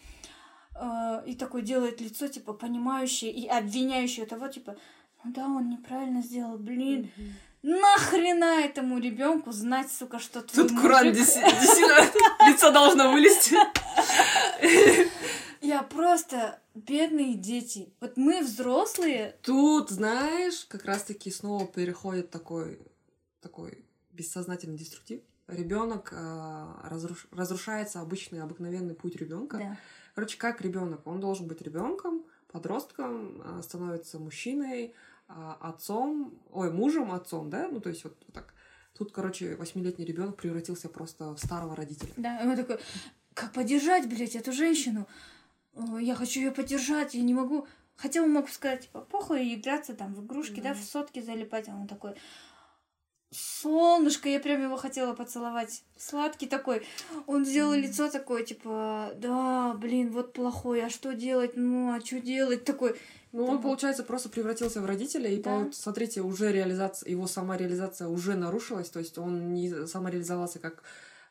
э, 0.79 1.23
и 1.27 1.35
такой 1.35 1.61
делает 1.61 1.99
лицо, 1.99 2.27
типа, 2.27 2.53
понимающее 2.53 3.31
и 3.31 3.47
обвиняющее 3.47 4.25
того, 4.25 4.47
типа, 4.47 4.77
ну 5.23 5.31
да, 5.33 5.45
он 5.45 5.69
неправильно 5.69 6.21
сделал, 6.21 6.57
блин. 6.57 7.09
Mm-hmm. 7.17 7.31
Нахрена 7.63 8.61
этому 8.63 8.99
ребенку 8.99 9.51
знать, 9.51 9.91
сука, 9.91 10.19
что 10.19 10.41
твой 10.43 10.69
Тут 10.69 10.79
Куран 10.79 11.11
действительно 11.11 12.47
лицо 12.47 12.71
должно 12.71 13.11
вылезти. 13.11 13.55
Я 15.65 15.83
просто 15.83 16.59
бедные 16.73 17.35
дети. 17.35 17.93
Вот 17.99 18.17
мы 18.17 18.41
взрослые. 18.41 19.35
Тут, 19.41 19.89
знаешь, 19.89 20.65
как 20.65 20.85
раз-таки 20.85 21.31
снова 21.31 21.65
переходит 21.65 22.29
такой, 22.29 22.79
такой 23.41 23.85
бессознательный 24.11 24.77
деструктив. 24.77 25.21
Ребенок 25.47 26.11
э, 26.11 26.65
разруш... 26.83 27.27
разрушается 27.31 28.01
обычный 28.01 28.41
обыкновенный 28.41 28.95
путь 28.95 29.15
ребенка. 29.15 29.57
Да 29.57 29.77
Короче, 30.15 30.37
как 30.37 30.61
ребенок? 30.61 31.05
Он 31.05 31.19
должен 31.19 31.45
быть 31.47 31.61
ребенком, 31.61 32.23
подростком, 32.49 33.41
а, 33.43 33.61
становится 33.61 34.17
мужчиной, 34.17 34.95
а, 35.27 35.57
отцом, 35.59 36.41
ой, 36.51 36.71
мужем, 36.71 37.11
отцом, 37.11 37.49
да? 37.49 37.67
Ну, 37.67 37.81
то 37.81 37.89
есть 37.89 38.05
вот 38.05 38.17
так. 38.31 38.53
Тут, 38.97 39.11
короче, 39.11 39.57
восьмилетний 39.57 40.05
ребенок 40.05 40.37
превратился 40.37 40.87
просто 40.87 41.35
в 41.35 41.37
старого 41.37 41.75
родителя. 41.75 42.13
Да, 42.15 42.41
и 42.41 42.47
он 42.47 42.55
такой, 42.55 42.79
как 43.33 43.51
поддержать, 43.51 44.07
блядь, 44.07 44.37
эту 44.37 44.53
женщину? 44.53 45.05
Я 45.99 46.15
хочу 46.15 46.39
ее 46.39 46.51
поддержать, 46.51 47.13
я 47.13 47.21
не 47.21 47.33
могу. 47.33 47.67
Хотя 47.95 48.21
он 48.21 48.31
мог 48.31 48.49
сказать, 48.49 48.81
типа, 48.81 49.01
похуй, 49.01 49.53
играться 49.53 49.93
там 49.93 50.13
в 50.13 50.25
игрушки, 50.25 50.59
да, 50.59 50.69
да 50.69 50.75
в 50.75 50.83
сотки 50.83 51.21
залипать. 51.21 51.69
А 51.69 51.75
он 51.75 51.87
такой, 51.87 52.15
солнышко, 53.31 54.29
я 54.29 54.39
прям 54.39 54.61
его 54.61 54.77
хотела 54.77 55.13
поцеловать. 55.13 55.83
Сладкий 55.97 56.47
такой. 56.47 56.85
Он 57.27 57.45
сделал 57.45 57.73
mm. 57.73 57.81
лицо 57.81 58.09
такое, 58.09 58.43
типа, 58.43 59.11
да, 59.17 59.73
блин, 59.75 60.11
вот 60.11 60.33
плохой, 60.33 60.83
а 60.83 60.89
что 60.89 61.13
делать? 61.13 61.51
Ну, 61.55 61.93
а 61.93 61.99
что 61.99 62.19
делать? 62.19 62.65
Такой. 62.65 62.95
Ну, 63.31 63.45
он, 63.45 63.61
получается, 63.61 64.03
просто 64.03 64.29
превратился 64.29 64.81
в 64.81 64.85
родителя, 64.85 65.29
и, 65.29 65.41
да. 65.41 65.67
смотрите, 65.73 66.21
уже 66.21 66.53
реализация, 66.53 67.09
его 67.09 67.27
самореализация 67.27 68.07
уже 68.07 68.35
нарушилась, 68.35 68.89
то 68.89 68.99
есть 68.99 69.17
он 69.17 69.53
не 69.53 69.87
самореализовался 69.87 70.59
как 70.59 70.83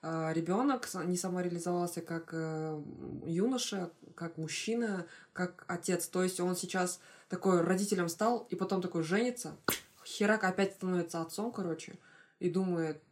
ребенок, 0.04 0.88
не 1.04 1.16
самореализовался 1.16 2.00
как 2.00 2.30
э, 2.32 2.82
юноша, 3.26 3.90
как 4.14 4.36
мужчина, 4.36 5.06
как 5.32 5.64
отец. 5.66 6.06
То 6.08 6.22
есть 6.22 6.40
он 6.40 6.56
сейчас 6.56 7.00
такой 7.28 7.62
родителем 7.62 8.08
стал, 8.08 8.46
и 8.50 8.56
потом 8.56 8.82
такой 8.82 9.02
женится, 9.02 9.56
Херак 10.04 10.44
опять 10.44 10.74
становится 10.74 11.22
отцом, 11.22 11.52
короче, 11.52 11.98
и 12.38 12.50
думает, 12.50 13.02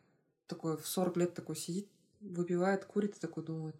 такой 0.46 0.76
в 0.76 0.86
40 0.86 1.16
лет 1.16 1.34
такой 1.34 1.56
сидит, 1.56 1.88
выпивает, 2.20 2.84
курит 2.84 3.16
и 3.16 3.20
такой 3.20 3.42
думает, 3.42 3.76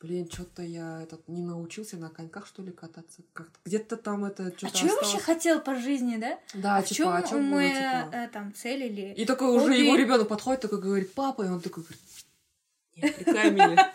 блин, 0.00 0.28
что-то 0.30 0.62
я 0.62 1.02
этот 1.02 1.26
не 1.28 1.42
научился 1.42 1.96
на 1.96 2.10
коньках, 2.10 2.46
что 2.46 2.62
ли, 2.62 2.72
кататься. 2.72 3.22
Как 3.32 3.48
где-то 3.64 3.96
там 3.96 4.24
это 4.24 4.50
что-то 4.56 4.66
А 4.66 4.76
что 4.76 4.86
я 4.86 4.94
вообще 4.96 5.18
хотел 5.18 5.60
по 5.60 5.76
жизни, 5.76 6.16
да? 6.16 6.38
Да, 6.52 6.76
а 6.76 6.82
типа, 6.82 6.94
чем 6.94 7.08
а 7.08 7.26
что 7.26 7.36
мы 7.36 7.62
было, 7.62 7.68
типа? 7.68 8.16
э, 8.16 8.28
там 8.28 8.54
целили? 8.54 9.14
И 9.16 9.24
такой 9.24 9.48
Хобби? 9.48 9.62
уже 9.62 9.74
его 9.76 9.96
ребенок 9.96 10.28
подходит, 10.28 10.60
такой 10.60 10.80
говорит, 10.80 11.14
папа, 11.14 11.42
и 11.42 11.48
он 11.48 11.60
такой 11.60 11.84
говорит, 11.84 12.02
не 12.96 13.08
отвлекай 13.08 13.50
меня. 13.50 13.92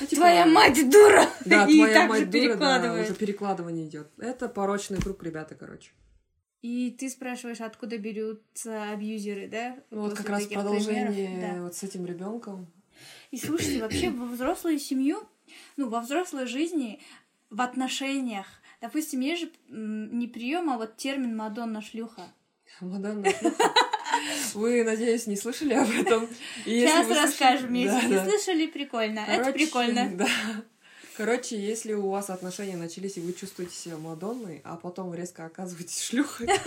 Ну, 0.00 0.06
типа, 0.06 0.22
твоя 0.22 0.46
мать 0.46 0.90
дура! 0.90 1.26
Да, 1.44 1.66
твоя 1.66 2.06
мать 2.06 2.30
дура, 2.30 2.56
да, 2.56 2.94
уже 2.94 3.14
перекладывание 3.14 3.86
идет. 3.86 4.10
Это 4.18 4.48
порочный 4.48 5.00
круг, 5.00 5.22
ребята, 5.22 5.54
короче. 5.54 5.90
И 6.62 6.90
ты 6.90 7.08
спрашиваешь, 7.08 7.60
откуда 7.60 7.96
берутся 7.96 8.90
абьюзеры, 8.90 9.48
да? 9.48 9.76
Вот 9.90 10.14
как 10.14 10.28
раз 10.28 10.46
продолжение 10.46 11.54
да. 11.54 11.62
вот 11.62 11.74
с 11.74 11.82
этим 11.82 12.04
ребенком. 12.04 12.70
И 13.30 13.38
слушайте, 13.38 13.80
вообще 13.80 14.10
во 14.10 14.26
взрослую 14.26 14.78
семью, 14.78 15.22
ну, 15.76 15.88
во 15.88 16.00
взрослой 16.00 16.46
жизни, 16.46 17.00
в 17.48 17.62
отношениях, 17.62 18.46
допустим, 18.80 19.20
есть 19.20 19.42
же 19.42 19.50
не 19.68 20.28
прием, 20.28 20.70
а 20.70 20.76
вот 20.76 20.96
термин 20.96 21.36
Мадонна 21.36 21.80
шлюха. 21.80 22.22
Мадонна 22.80 23.30
шлюха. 23.30 23.74
Вы, 24.54 24.84
надеюсь, 24.84 25.26
не 25.26 25.36
слышали 25.36 25.74
об 25.74 25.90
этом. 25.90 26.28
Сейчас 26.64 27.08
расскажем, 27.08 27.72
если 27.74 28.06
не 28.06 28.18
слышали, 28.18 28.66
прикольно. 28.66 29.20
Это 29.20 29.52
прикольно. 29.52 30.10
Да. 30.20 30.26
Короче, 31.16 31.58
если 31.60 31.92
у 31.92 32.08
вас 32.08 32.30
отношения 32.30 32.76
начались, 32.76 33.16
и 33.18 33.20
вы 33.20 33.32
чувствуете 33.32 33.74
себя 33.74 33.96
Мадонной, 33.98 34.62
а 34.64 34.76
потом 34.76 35.14
резко 35.14 35.44
оказываетесь 35.44 36.02
шлюхой... 36.02 36.48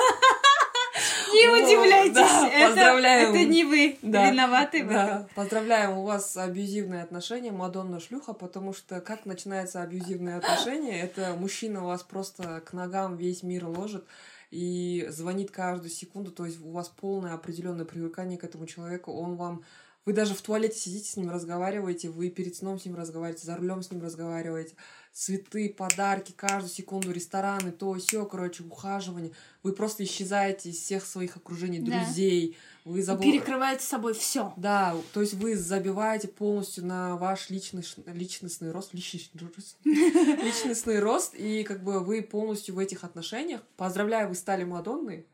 Не 1.34 1.50
удивляйтесь, 1.50 2.68
поздравляем. 2.68 3.30
Это 3.34 3.44
не 3.46 3.64
вы 3.64 3.98
виноваты 4.04 4.84
в 4.84 4.92
этом. 4.92 5.28
Поздравляем, 5.34 5.98
у 5.98 6.04
вас 6.04 6.38
абьюзивные 6.38 7.02
отношения, 7.02 7.52
Мадонна 7.52 8.00
шлюха, 8.00 8.34
потому 8.34 8.74
что 8.74 9.02
как 9.02 9.26
начинается 9.26 9.82
абьюзивные 9.82 10.38
отношения, 10.38 11.02
это 11.02 11.36
мужчина 11.36 11.84
вас 11.84 12.04
просто 12.04 12.62
к 12.62 12.74
ногам 12.74 13.16
весь 13.16 13.42
мир 13.42 13.66
ложит 13.66 14.06
и 14.54 15.08
звонит 15.10 15.50
каждую 15.50 15.90
секунду, 15.90 16.32
то 16.32 16.46
есть 16.46 16.62
у 16.62 16.70
вас 16.70 16.88
полное 16.88 17.34
определенное 17.34 17.86
привыкание 17.86 18.38
к 18.38 18.44
этому 18.44 18.68
человеку, 18.68 19.12
он 19.12 19.36
вам 19.36 19.64
Вы 20.06 20.12
даже 20.12 20.34
в 20.36 20.42
туалете 20.42 20.78
сидите 20.78 21.10
с 21.10 21.16
ним, 21.16 21.30
разговариваете, 21.30 22.10
вы 22.10 22.30
перед 22.30 22.56
сном 22.56 22.78
с 22.78 22.86
ним 22.86 22.96
разговариваете, 22.96 23.46
за 23.46 23.56
рулем 23.56 23.82
с 23.82 23.90
ним 23.90 24.02
разговариваете. 24.02 24.76
Цветы, 25.14 25.70
подарки, 25.70 26.34
каждую 26.36 26.70
секунду 26.70 27.12
рестораны, 27.12 27.72
то, 27.72 27.94
все, 27.94 28.26
короче, 28.26 28.64
ухаживание. 28.64 29.32
Вы 29.62 29.72
просто 29.74 30.04
исчезаете 30.04 30.72
из 30.72 30.78
всех 30.78 31.06
своих 31.06 31.38
окружений, 31.38 31.80
Да. 31.80 32.04
друзей. 32.04 32.58
Вы 32.84 33.02
забыл... 33.02 33.24
Перекрываете 33.24 33.84
собой 33.86 34.14
все. 34.14 34.54
Да, 34.58 34.94
то 35.14 35.22
есть 35.22 35.36
вы 35.36 35.56
забиваете 35.56 36.28
полностью 36.28 36.86
на 36.86 37.16
ваш 37.16 37.50
личный, 37.50 37.86
личностный 38.08 38.72
рост, 38.72 38.94
личностный 38.94 39.48
рост, 39.56 39.78
личностный 39.86 41.00
рост, 41.00 41.34
и 41.36 41.64
как 41.64 41.84
бы 41.84 42.00
вы 42.00 42.22
полностью 42.22 42.76
в 42.76 42.80
этих 42.80 43.04
отношениях. 43.06 43.62
Поздравляю, 43.78 44.28
вы 44.28 44.36
стали 44.36 44.64
Мадонной, 44.66 45.26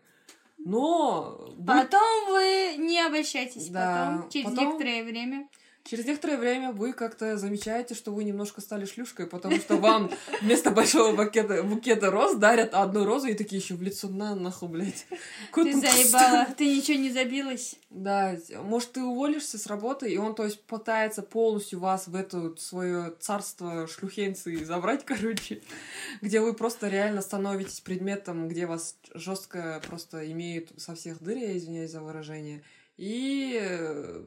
но 0.69 1.39
Потом 1.65 2.27
вы 2.29 2.75
не 2.77 2.99
обольщайтесь. 3.01 3.67
Да, 3.69 4.13
Потом, 4.17 4.29
через 4.29 4.49
потом- 4.49 4.65
некоторое 4.65 5.03
время. 5.03 5.47
Через 5.83 6.05
некоторое 6.05 6.37
время 6.37 6.71
вы 6.71 6.93
как-то 6.93 7.37
замечаете, 7.37 7.95
что 7.95 8.11
вы 8.11 8.23
немножко 8.23 8.61
стали 8.61 8.85
шлюшкой, 8.85 9.27
потому 9.27 9.57
что 9.57 9.77
вам 9.77 10.11
вместо 10.41 10.71
большого 10.71 11.15
букета, 11.15 11.63
букета 11.63 12.11
роз 12.11 12.35
дарят 12.35 12.73
одну 12.73 13.05
розу 13.05 13.27
и 13.27 13.33
такие 13.33 13.61
еще 13.61 13.75
в 13.75 13.81
лицо 13.81 14.07
на 14.07 14.35
нахуй, 14.35 14.69
блядь. 14.69 15.05
Ты 15.53 15.73
заебала, 15.73 16.47
ты 16.57 16.75
ничего 16.75 16.97
не 16.97 17.11
забилась. 17.11 17.75
Да, 17.89 18.37
может, 18.63 18.93
ты 18.93 19.01
уволишься 19.01 19.57
с 19.57 19.65
работы, 19.65 20.11
и 20.11 20.17
он, 20.17 20.35
то 20.35 20.45
есть, 20.45 20.61
пытается 20.63 21.23
полностью 21.23 21.79
вас 21.79 22.07
в 22.07 22.15
это 22.15 22.55
свое 22.57 23.13
царство 23.19 23.87
шлюхенцы 23.87 24.63
забрать, 24.63 25.05
короче, 25.05 25.61
где 26.21 26.39
вы 26.39 26.53
просто 26.53 26.87
реально 26.87 27.21
становитесь 27.21 27.79
предметом, 27.79 28.47
где 28.47 28.67
вас 28.67 28.95
жестко 29.15 29.81
просто 29.87 30.31
имеют 30.31 30.69
со 30.77 30.95
всех 30.95 31.21
дыр, 31.21 31.37
я 31.37 31.57
извиняюсь 31.57 31.91
за 31.91 32.01
выражение, 32.01 32.63
и 32.99 33.57
э, 33.61 34.23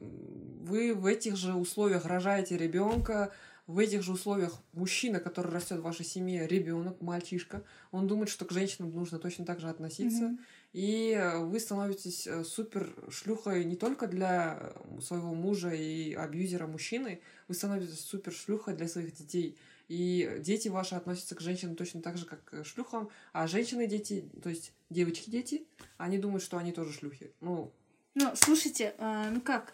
вы 0.63 0.95
в 0.95 1.05
этих 1.05 1.35
же 1.35 1.53
условиях 1.53 2.07
рожаете 2.07 2.57
ребенка, 2.57 3.31
в 3.67 3.77
этих 3.77 4.01
же 4.01 4.13
условиях 4.13 4.57
мужчина, 4.73 5.19
который 5.19 5.51
растет 5.51 5.77
в 5.77 5.83
вашей 5.83 6.03
семье, 6.03 6.47
ребенок, 6.47 6.99
мальчишка, 6.99 7.63
он 7.91 8.07
думает, 8.07 8.29
что 8.29 8.45
к 8.45 8.51
женщинам 8.51 8.89
нужно 8.89 9.19
точно 9.19 9.45
так 9.45 9.59
же 9.59 9.69
относиться. 9.69 10.23
Мгм. 10.23 10.39
И 10.73 11.11
э, 11.11 11.37
вы 11.37 11.59
становитесь 11.59 12.25
э, 12.25 12.43
супер 12.43 12.91
шлюхой 13.11 13.63
не 13.63 13.75
только 13.75 14.07
для 14.07 14.73
своего 15.01 15.35
мужа 15.35 15.69
и 15.69 16.13
абьюзера 16.13 16.65
мужчины, 16.65 17.21
вы 17.47 17.53
становитесь 17.53 17.99
супер 17.99 18.33
шлюхой 18.33 18.75
для 18.75 18.87
своих 18.87 19.13
детей. 19.13 19.55
И 19.87 20.39
дети 20.39 20.69
ваши 20.69 20.95
относятся 20.95 21.35
к 21.35 21.41
женщинам 21.41 21.75
точно 21.75 22.01
так 22.01 22.17
же, 22.17 22.25
как 22.25 22.43
к 22.43 22.63
шлюхам, 22.63 23.09
а 23.33 23.45
женщины 23.45 23.85
дети, 23.85 24.27
то 24.41 24.49
есть 24.49 24.73
девочки-дети, 24.89 25.67
они 25.97 26.17
думают, 26.17 26.41
что 26.41 26.57
они 26.57 26.71
тоже 26.71 26.91
шлюхи. 26.91 27.33
Ну, 27.39 27.71
Ну, 28.15 28.31
слушайте, 28.35 28.93
э, 28.97 29.29
ну 29.31 29.41
как, 29.41 29.73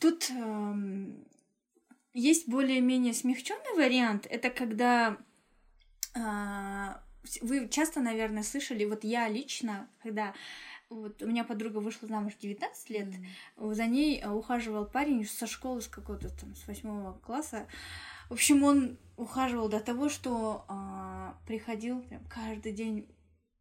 тут 0.00 0.30
эм, 0.30 1.26
есть 2.14 2.48
более-менее 2.48 3.12
смягченный 3.14 3.76
вариант. 3.76 4.26
Это 4.30 4.50
когда 4.50 5.18
с- 6.14 7.42
вы 7.42 7.68
часто, 7.68 8.00
наверное, 8.00 8.42
слышали, 8.42 8.84
вот 8.86 9.04
я 9.04 9.28
лично, 9.28 9.88
когда 10.02 10.32
вот 10.88 11.20
у 11.22 11.26
меня 11.26 11.44
подруга 11.44 11.78
вышла 11.78 12.08
замуж 12.08 12.32
в 12.34 12.38
19 12.38 12.90
лет, 12.90 13.08
за 13.56 13.86
ней 13.86 14.20
э, 14.20 14.30
ухаживал 14.30 14.86
парень 14.86 15.26
со 15.26 15.46
школы, 15.46 15.82
с 15.82 15.88
какого-то 15.88 16.30
там, 16.30 16.54
с 16.54 16.66
восьмого 16.66 17.18
класса. 17.18 17.66
В 18.30 18.34
общем, 18.34 18.62
он 18.62 18.96
ухаживал 19.16 19.68
до 19.68 19.80
того, 19.80 20.08
что 20.08 20.64
а, 20.68 21.36
приходил 21.46 22.02
прям 22.02 22.24
каждый 22.24 22.72
день 22.72 23.06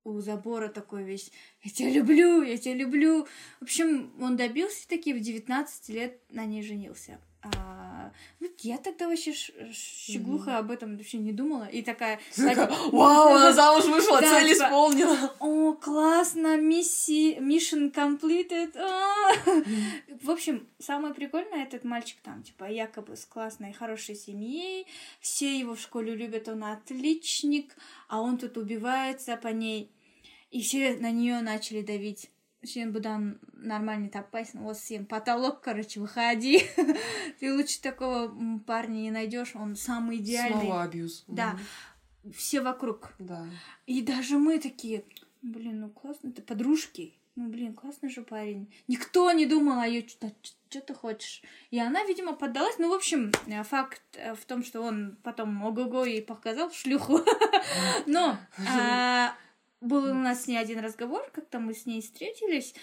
у 0.06 0.22
забора 0.22 0.70
такой 0.70 1.04
весь 1.04 1.32
«Я 1.64 1.72
тебя 1.72 1.90
люблю, 1.90 2.44
я 2.44 2.58
тебя 2.58 2.76
люблю». 2.76 3.28
В 3.60 3.64
общем, 3.64 4.14
он 4.22 4.38
добился 4.38 4.88
таки 4.88 5.14
в 5.14 5.20
19 5.20 5.90
лет 5.90 6.22
на 6.30 6.46
ней 6.46 6.64
женился. 6.64 7.20
А, 7.44 8.12
вот 8.40 8.52
я 8.62 8.78
тогда 8.78 9.08
вообще 9.08 9.34
щеглуха 9.34 10.58
об 10.58 10.72
этом 10.72 10.98
вообще 10.98 11.18
не 11.18 11.32
думала. 11.32 11.66
И 11.66 11.82
такая... 11.82 12.20
такая, 12.36 12.72
вау, 12.92 13.36
она 13.36 13.52
замуж 13.54 13.86
вышла, 13.86 14.20
Да, 14.20 14.40
цель 14.40 14.54
типа, 14.54 14.66
исполнила. 14.66 15.36
О, 15.40 15.74
классно, 15.74 16.58
миссия, 16.58 17.38
mission 17.38 17.94
completed. 17.94 18.76
а!» 18.78 19.32
В 20.22 20.32
общем, 20.32 20.68
самое 20.80 21.14
прикольное, 21.14 21.64
этот 21.64 21.84
мальчик 21.84 22.18
там, 22.24 22.42
типа, 22.42 22.66
якобы 22.66 23.16
с 23.16 23.26
классной, 23.26 23.74
хорошей 23.74 24.16
семьей, 24.16 24.88
все 25.20 25.60
его 25.60 25.76
в 25.76 25.80
школе 25.80 26.16
любят, 26.16 26.48
он 26.48 26.64
отличник, 26.64 27.76
а 28.08 28.22
он 28.22 28.38
тут 28.38 28.58
убивается 28.58 29.38
по 29.38 29.50
ней. 29.50 29.92
И 30.56 30.62
все 30.62 30.96
на 30.96 31.12
нее 31.12 31.42
начали 31.42 31.82
давить. 31.82 32.32
Сен 32.64 32.94
будан 32.94 33.42
нормальный 33.52 34.08
тапайсың, 34.08 34.62
вот 34.64 34.78
сен 34.80 35.06
потолок, 35.06 35.60
короче, 35.60 36.00
выходи. 36.00 36.64
Ты 37.42 37.54
лучше 37.54 37.82
такого 37.82 38.34
парня 38.66 39.00
не 39.00 39.12
найдешь, 39.12 39.54
он 39.54 39.76
самый 39.76 40.20
идеальный. 40.20 40.62
Снова 40.62 40.84
абьюз. 40.84 41.26
Да. 41.28 41.60
Все 42.34 42.62
вокруг. 42.62 43.12
Да. 43.20 43.46
И 43.86 44.02
даже 44.02 44.38
мы 44.38 44.58
такие, 44.60 45.04
блин, 45.42 45.82
ну 45.82 45.90
классно, 45.90 46.30
это 46.30 46.42
подружки. 46.42 47.14
Ну, 47.36 47.50
блин, 47.50 47.74
классный 47.74 48.10
же 48.10 48.22
парень. 48.22 48.74
Никто 48.88 49.30
не 49.34 49.46
думал 49.46 49.82
о 49.82 49.86
ее, 49.86 50.08
что, 50.08 50.32
что 50.70 50.80
ты 50.80 50.94
хочешь. 50.94 51.42
И 51.70 51.78
она, 51.78 52.06
видимо, 52.06 52.32
поддалась. 52.32 52.78
Ну, 52.78 52.90
в 52.90 52.94
общем, 52.94 53.34
э, 53.48 53.62
факт 53.64 54.02
э, 54.14 54.36
в 54.36 54.46
том, 54.46 54.64
что 54.64 54.80
он 54.80 55.18
потом 55.22 55.62
ого-го 55.66 56.06
ей 56.06 56.22
показал 56.22 56.72
шлюху. 56.72 57.20
Но 58.06 58.38
а, 58.70 59.36
был 59.82 60.06
у 60.06 60.14
нас 60.14 60.44
с 60.44 60.48
ней 60.48 60.58
один 60.58 60.80
разговор, 60.80 61.30
как-то 61.34 61.60
мы 61.60 61.74
с 61.74 61.86
ней 61.86 62.02
встретились. 62.02 62.74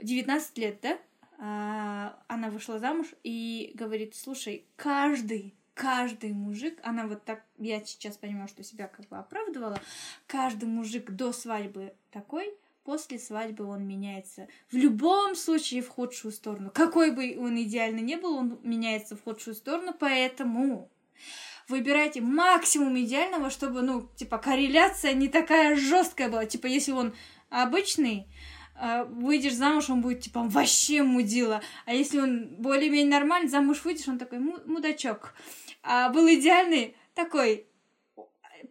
19 0.00 0.58
лет, 0.58 0.78
да? 0.82 0.98
А, 1.38 2.18
Она 2.28 2.50
вышла 2.50 2.78
замуж 2.78 3.08
и 3.22 3.72
говорит, 3.74 4.14
слушай, 4.14 4.64
каждый, 4.76 5.54
каждый 5.74 6.32
мужик, 6.32 6.78
она 6.82 7.06
вот 7.06 7.24
так, 7.24 7.44
я 7.58 7.84
сейчас 7.84 8.16
понимаю, 8.16 8.48
что 8.48 8.62
себя 8.62 8.88
как 8.88 9.08
бы 9.08 9.16
оправдывала, 9.16 9.80
каждый 10.26 10.66
мужик 10.68 11.10
до 11.10 11.32
свадьбы 11.32 11.94
такой, 12.10 12.54
после 12.84 13.18
свадьбы 13.18 13.64
он 13.64 13.86
меняется. 13.86 14.48
В 14.70 14.76
любом 14.76 15.34
случае 15.34 15.82
в 15.82 15.88
худшую 15.88 16.32
сторону. 16.32 16.70
Какой 16.72 17.10
бы 17.10 17.36
он 17.38 17.60
идеальный 17.62 18.02
не 18.02 18.16
был, 18.16 18.36
он 18.36 18.58
меняется 18.62 19.16
в 19.16 19.22
худшую 19.22 19.54
сторону, 19.54 19.94
поэтому 19.98 20.90
выбирайте 21.68 22.20
максимум 22.20 22.98
идеального, 22.98 23.50
чтобы, 23.50 23.82
ну, 23.82 24.08
типа, 24.16 24.38
корреляция 24.38 25.12
не 25.14 25.28
такая 25.28 25.76
жесткая 25.76 26.28
была. 26.28 26.46
Типа, 26.46 26.66
если 26.66 26.92
он 26.92 27.14
обычный, 27.50 28.26
а, 28.74 29.04
выйдешь 29.04 29.54
замуж, 29.54 29.90
он 29.90 30.00
будет, 30.00 30.20
типа, 30.20 30.42
вообще 30.42 31.02
мудила. 31.02 31.62
А 31.86 31.94
если 31.94 32.20
он 32.20 32.48
более-менее 32.58 33.10
нормальный, 33.10 33.48
замуж 33.48 33.82
выйдешь, 33.84 34.08
он 34.08 34.18
такой 34.18 34.38
му- 34.38 34.60
мудачок. 34.66 35.34
А 35.82 36.08
был 36.10 36.26
идеальный, 36.28 36.96
такой 37.14 37.66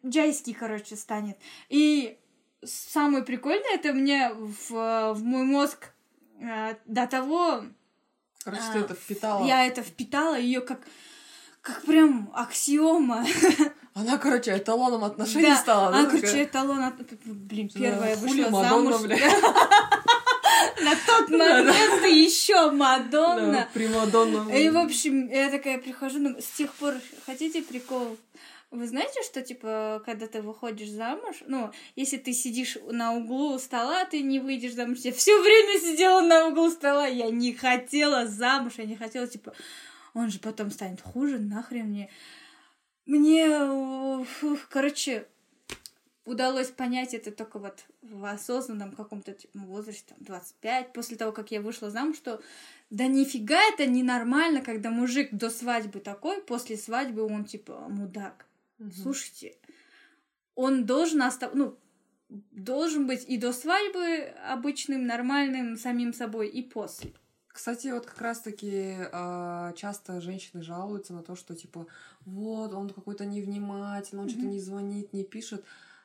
джайский, 0.05 0.53
короче, 0.53 0.95
станет. 0.95 1.37
И 1.69 2.17
самое 2.63 3.23
прикольное, 3.23 3.75
это 3.75 3.93
мне 3.93 4.31
в, 4.33 5.13
в 5.13 5.23
мой 5.23 5.43
мозг 5.43 5.93
э, 6.39 6.75
до 6.85 7.07
того 7.07 7.63
Короче, 8.43 8.63
А, 8.69 8.73
ты 8.73 8.79
это 8.79 8.95
впитала. 8.95 9.45
я 9.45 9.65
это 9.67 9.83
впитала, 9.83 10.37
ее 10.39 10.61
как 10.61 10.81
как 11.61 11.81
прям 11.83 12.31
аксиома. 12.33 13.25
Она, 13.93 14.17
короче, 14.17 14.57
эталоном 14.57 15.03
отношений 15.03 15.47
Да, 15.49 15.55
стала. 15.57 15.87
Она, 15.87 15.97
да, 15.99 16.05
такая? 16.05 16.21
короче, 16.21 16.43
эталон, 16.43 16.83
от- 16.83 17.25
блин, 17.25 17.69
первая 17.69 18.15
Да, 18.15 18.21
вышла 18.21 18.49
Мадонна, 18.49 18.91
замуж. 18.97 19.01
бля. 19.01 19.17
На 20.81 20.95
тот 21.05 21.29
момент 21.29 22.01
ты 22.01 22.09
еще 22.09 22.71
Мадонна. 22.71 23.67
Примадонна. 23.73 24.51
И, 24.55 24.69
в 24.69 24.77
общем, 24.77 25.27
я 25.29 25.49
такая 25.49 25.77
прихожу, 25.77 26.19
с 26.39 26.47
тех 26.57 26.73
пор, 26.73 26.95
хотите 27.25 27.61
прикол? 27.61 28.17
Вы 28.71 28.87
знаете, 28.87 29.21
что, 29.23 29.41
типа, 29.41 30.01
когда 30.05 30.27
ты 30.27 30.41
выходишь 30.41 30.89
замуж, 30.89 31.37
ну, 31.45 31.71
если 31.97 32.15
ты 32.17 32.31
сидишь 32.31 32.77
на 32.89 33.13
углу 33.13 33.59
стола, 33.59 34.05
ты 34.05 34.21
не 34.21 34.39
выйдешь 34.39 34.73
замуж. 34.73 34.99
Я 34.99 35.11
все 35.11 35.39
время 35.41 35.79
сидела 35.79 36.21
на 36.21 36.47
углу 36.47 36.69
стола, 36.71 37.05
я 37.05 37.29
не 37.29 37.53
хотела 37.53 38.25
замуж, 38.27 38.73
я 38.77 38.85
не 38.85 38.95
хотела, 38.95 39.27
типа, 39.27 39.51
он 40.13 40.29
же 40.29 40.39
потом 40.39 40.71
станет 40.71 41.01
хуже, 41.01 41.39
нахрен 41.39 41.87
мне. 41.87 42.09
Мне, 43.05 44.23
фух, 44.25 44.67
короче, 44.69 45.27
удалось 46.25 46.69
понять 46.69 47.13
это 47.13 47.31
только 47.31 47.59
вот 47.59 47.85
в 48.01 48.25
осознанном 48.25 48.93
каком-то 48.93 49.33
типа, 49.33 49.59
возрасте, 49.59 50.05
там, 50.07 50.17
25, 50.21 50.93
после 50.93 51.17
того, 51.17 51.31
как 51.31 51.51
я 51.51 51.61
вышла 51.61 51.89
замуж, 51.89 52.17
что 52.17 52.41
да 52.89 53.07
нифига 53.07 53.59
это 53.73 53.85
ненормально, 53.85 54.61
когда 54.61 54.91
мужик 54.91 55.29
до 55.31 55.49
свадьбы 55.49 55.99
такой, 55.99 56.41
после 56.41 56.77
свадьбы 56.77 57.23
он 57.23 57.45
типа 57.45 57.87
мудак. 57.89 58.45
Мгм. 58.77 58.91
Слушайте, 58.91 59.55
он 60.55 60.85
должен 60.85 61.21
остав... 61.21 61.53
ну, 61.53 61.77
должен 62.51 63.07
быть 63.07 63.25
и 63.27 63.37
до 63.37 63.51
свадьбы 63.51 64.33
обычным, 64.47 65.05
нормальным, 65.05 65.77
самим 65.77 66.13
собой, 66.13 66.47
и 66.49 66.61
после. 66.61 67.13
Кстати, 67.53 67.89
вот 67.89 68.05
как 68.05 68.21
раз-таки 68.21 68.95
а, 69.11 69.73
часто 69.73 70.21
женщины 70.21 70.63
жалуются 70.63 71.13
на 71.13 71.21
то, 71.23 71.35
что 71.35 71.55
типа 71.55 71.85
вот 72.25 72.73
он 72.73 72.89
какой-то 72.89 73.25
невнимательный, 73.25 74.23
он 74.23 74.29
что-то 74.29 74.45
Мгм. 74.45 74.53
не 74.53 74.59
звонит, 74.59 75.13
не 75.13 75.23
пишет. 75.23 75.63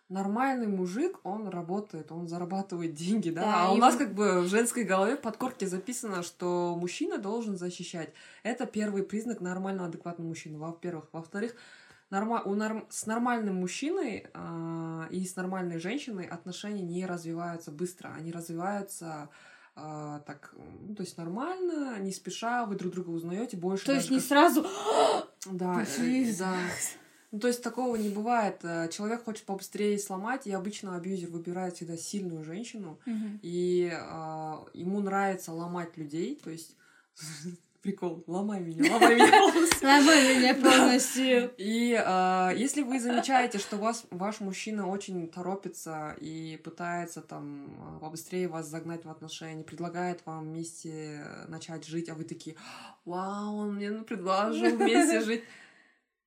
нормальный 0.09 0.69
мужик, 0.69 1.19
он 1.25 1.49
работает, 1.49 2.13
он 2.13 2.29
зарабатывает 2.29 2.95
деньги, 2.95 3.31
да, 3.31 3.41
Да, 3.43 3.65
а 3.67 3.73
у 3.73 3.77
нас 3.77 3.95
он- 3.95 3.99
как 3.99 4.15
бы 4.15 4.41
в 4.43 4.47
женской 4.47 4.85
голове 4.85 5.17
в 5.17 5.21
подкорке 5.21 5.67
записано, 5.67 6.23
что 6.23 6.77
мужчина 6.79 7.19
должен 7.19 7.59
защищать. 7.59 8.13
Это 8.45 8.67
первый 8.67 9.03
признак 9.03 9.41
нормального, 9.41 9.89
адекватного 9.89 10.29
мужчины, 10.29 10.59
во-первых. 10.59 11.09
Во-вторых, 11.11 11.57
норма- 12.11 12.43
у 12.45 12.55
норм- 12.55 12.87
с 12.89 13.05
нормальным 13.07 13.57
мужчиной 13.57 14.27
а, 14.33 15.09
и 15.11 15.25
с 15.27 15.35
нормальной 15.35 15.81
женщиной 15.81 16.27
отношения 16.27 16.83
не 16.83 17.05
развиваются 17.05 17.73
быстро, 17.73 18.15
они 18.17 18.31
развиваются 18.31 19.29
а, 19.77 20.21
так, 20.21 20.55
ну, 20.81 20.95
то 20.95 21.03
есть 21.03 21.17
нормально, 21.19 21.99
не 22.01 22.11
спеша, 22.13 22.65
вы 22.67 22.77
друг 22.77 22.93
друга 22.95 23.11
узнаете 23.11 23.57
больше. 23.57 23.85
То 23.87 23.93
есть 23.93 24.11
не 24.11 24.17
как- 24.19 24.27
сразу... 24.27 24.67
Да, 25.51 25.85
э, 25.99 26.33
да. 26.39 26.57
Ну, 27.31 27.39
то 27.39 27.47
есть 27.49 27.63
такого 27.63 27.95
не 27.97 28.09
бывает. 28.09 28.59
Э, 28.65 28.89
Человек 28.91 29.25
хочет 29.25 29.45
побыстрее 29.45 29.99
сломать, 29.99 30.47
и 30.47 30.53
обычно 30.53 30.97
абьюзер 30.97 31.29
выбирает 31.31 31.77
всегда 31.77 31.97
сильную 31.97 32.43
женщину, 32.43 32.99
Мгм. 33.07 33.39
и 33.43 33.93
а, 33.93 34.65
ему 34.75 35.01
нравится 35.01 35.53
ломать 35.53 35.97
людей, 35.97 36.41
то 36.43 36.51
есть 36.51 36.75
прикол, 37.87 38.25
ломай 38.27 38.61
меня, 38.61 38.93
ломай 38.93 39.15
меня 39.15 39.31
полностью. 39.31 39.89
Ломай 39.89 40.39
меня 40.39 40.55
полностью. 40.55 41.53
И 41.57 41.95
а, 42.05 42.51
если 42.51 42.83
вы 42.83 42.99
замечаете, 42.99 43.59
что 43.59 43.77
вас, 43.77 44.07
ваш 44.11 44.41
мужчина 44.41 44.89
очень 44.89 45.29
торопится 45.29 46.17
и 46.21 46.61
пытается 46.65 47.23
там 47.23 47.69
а, 47.79 47.99
побыстрее 48.01 48.49
вас 48.49 48.67
загнать 48.67 49.05
в 49.05 49.09
отношения, 49.09 49.63
предлагает 49.63 50.27
вам 50.27 50.47
вместе 50.47 51.25
начать 51.47 51.87
жить, 51.87 52.09
а 52.09 52.15
вы 52.15 52.25
такие, 52.25 52.57
вау, 53.05 53.57
он 53.57 53.77
мне 53.77 53.91
ну, 53.91 54.03
предложил 54.03 54.77
вместе 54.77 55.21
жить. 55.25 55.45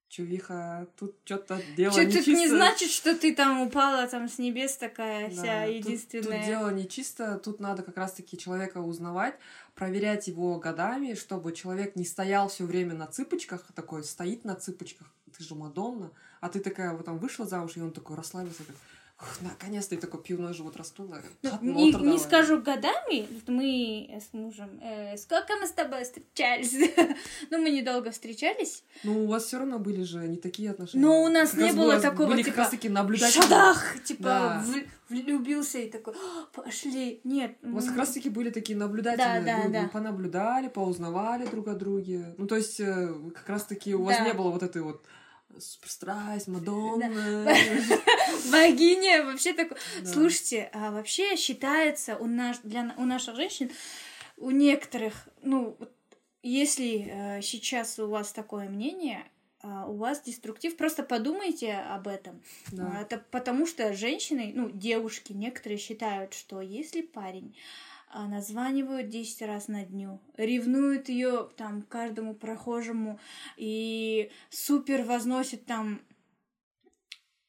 Чувиха, 0.10 0.88
тут 0.97 1.16
что-то 1.24 1.62
дело 1.78 1.93
тут 1.93 2.05
нечисто. 2.07 2.32
не 2.32 2.47
значит, 2.47 2.89
что 2.89 3.16
ты 3.16 3.36
там 3.36 3.62
упала 3.62 4.07
там 4.07 4.28
с 4.28 4.39
небес 4.39 4.76
такая 4.76 5.30
Да, 5.30 5.36
вся 5.36 5.66
тут- 5.66 5.76
единственная. 5.76 6.38
Тут, 6.39 6.45
дело 6.47 6.70
не 6.72 6.88
чисто, 6.89 7.38
тут 7.38 7.60
надо 7.60 7.84
как 7.84 7.95
раз-таки 7.95 8.36
человека 8.36 8.80
узнавать, 8.80 9.36
проверять 9.76 10.28
его 10.28 10.57
годами, 10.57 11.14
чтобы 11.14 11.51
человек 11.53 11.95
не 11.95 12.05
стоял 12.05 12.49
все 12.49 12.66
время 12.66 12.95
на 12.95 13.05
цыпочках, 13.05 13.64
такой 13.76 14.03
стоит 14.03 14.45
на 14.45 14.55
цыпочках, 14.55 15.07
ты 15.38 15.43
же 15.43 15.53
Мадонна, 15.53 16.12
а 16.41 16.49
ты 16.49 16.60
такая 16.60 16.91
вот 16.93 17.05
там 17.05 17.20
вышла 17.20 17.45
замуж, 17.45 17.78
и 17.78 17.82
он 17.82 17.91
такой 17.91 18.16
расслабился, 18.18 18.60
такой, 18.60 18.74
«Ух, 18.76 18.82
наконец-то, 19.41 19.95
и 19.95 19.97
такой 19.97 20.22
пивной 20.24 20.53
живот 20.53 20.78
раздула. 20.78 21.22
Ну, 21.41 21.49
«Хат, 21.51 21.61
не, 21.61 21.86
не 21.88 21.91
давай». 21.91 22.20
скажу 22.20 22.61
годами, 22.61 23.28
вот 23.32 23.47
мы 23.49 24.09
с 24.22 24.34
мужем, 24.34 24.70
э, 24.82 25.17
сколько 25.17 25.55
мы 25.57 25.67
с 25.67 25.72
тобой 25.72 26.03
встречались? 26.03 26.74
ну, 27.49 27.57
мы 27.61 27.70
недолго 27.70 28.11
встречались. 28.11 28.84
Ну, 29.03 29.26
у 29.26 29.28
вас 29.28 29.45
все 29.45 29.57
равно 29.57 29.80
были 29.80 30.03
же 30.03 30.20
не 30.28 30.38
такие 30.38 30.72
отношения. 30.72 31.03
Но 31.05 31.24
у 31.24 31.28
нас 31.30 31.51
Как 31.51 31.59
не 31.59 31.65
раз 31.67 31.76
было 31.76 31.99
такого, 31.99 32.28
были 32.28 32.43
типа, 32.43 32.49
как 32.51 32.57
раз-таки 32.59 32.89
наблюдательные. 32.89 33.43
Шадах! 33.49 34.03
Типа, 34.03 34.24
Да. 34.24 34.65
в- 34.65 35.13
влюбился 35.13 35.80
и 35.80 35.89
такой, 35.89 36.13
«А, 36.13 36.45
пошли. 36.61 37.20
Нет. 37.24 37.57
У 37.63 37.72
вас 37.72 37.86
как 37.86 37.97
раз-таки 37.97 38.30
были 38.30 38.51
такие 38.51 38.78
наблюдательные, 38.78 39.41
Да, 39.41 39.57
да, 39.57 39.63
вы, 39.67 39.74
да. 39.74 39.82
вы 39.82 39.89
понаблюдали, 39.89 40.67
поузнавали 40.67 41.45
друг 41.47 41.67
о 41.67 41.74
друге. 41.74 42.36
Ну, 42.38 42.47
то 42.47 42.55
есть, 42.55 42.80
э, 42.80 43.13
как 43.36 43.49
раз-таки 43.49 43.95
у 43.95 44.03
вас 44.03 44.17
Да. 44.17 44.26
не 44.26 44.34
было 44.34 44.49
вот 44.49 44.63
этой 44.63 44.82
вот 44.82 45.03
суперстрасть, 45.57 46.47
Мадонна. 46.47 47.09
Богиня, 48.51 49.25
вообще 49.25 49.53
такой. 49.53 49.77
Да. 50.01 50.11
Слушайте, 50.11 50.69
а 50.73 50.91
вообще 50.91 51.35
считается 51.35 52.15
у, 52.17 52.25
наш, 52.25 52.59
для, 52.59 52.93
у 52.97 53.05
наших 53.05 53.35
женщин, 53.35 53.71
у 54.37 54.51
некоторых, 54.51 55.27
ну, 55.41 55.77
если 56.43 57.09
э, 57.09 57.41
сейчас 57.41 57.99
у 57.99 58.07
вас 58.07 58.31
такое 58.31 58.69
мнение, 58.69 59.25
а, 59.61 59.85
у 59.87 59.97
вас 59.97 60.21
деструктив, 60.21 60.77
просто 60.77 61.03
подумайте 61.03 61.73
об 61.73 62.07
этом. 62.07 62.41
Да. 62.71 62.93
А, 62.95 63.01
Это 63.01 63.17
потому 63.29 63.65
что 63.65 63.93
женщины, 63.93 64.53
ну, 64.55 64.69
девушки, 64.69 65.33
некоторые 65.33 65.77
считают, 65.77 66.33
что 66.33 66.61
если 66.61 67.01
парень 67.01 67.55
названивают 68.14 69.10
10 69.10 69.41
раз 69.43 69.68
на 69.68 69.86
дню, 69.86 70.20
ревнует 70.36 71.10
ее 71.10 71.49
там 71.57 71.84
каждому 71.84 72.34
прохожему 72.34 73.20
и 73.55 74.32
супер 74.49 75.03
возносит 75.03 75.66
там, 75.66 76.01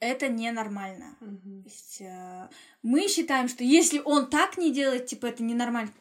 это 0.01 0.29
ненормально. 0.29 1.17
Мгм. 1.21 1.63
То 1.63 1.69
есть, 1.69 2.01
э, 2.01 2.49
мы 2.83 3.07
считаем, 3.09 3.49
что 3.49 3.63
если 3.63 3.99
он 3.99 4.31
так 4.31 4.57
не 4.57 4.73
делает, 4.73 5.07
типа, 5.07 5.27
это 5.27 5.43
ненормально. 5.43 5.93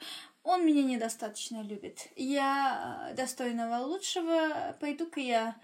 Он 0.44 0.66
меня 0.66 0.84
недостаточно 0.84 1.62
любит. 1.62 2.08
Я 2.16 3.10
э, 3.12 3.16
достойного 3.16 3.84
лучшего. 3.84 4.78
Пойду-ка 4.80 5.20
я. 5.20 5.58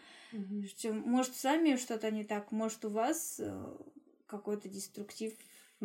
Что, 0.67 0.91
Может, 0.91 1.35
с 1.37 1.43
вами 1.45 1.77
что-то 1.77 2.11
не 2.11 2.25
так, 2.25 2.51
может, 2.51 2.83
у 2.83 2.89
вас 2.89 3.37
э, 3.39 3.77
какой-то 4.27 4.67
деструктив. 4.67 5.33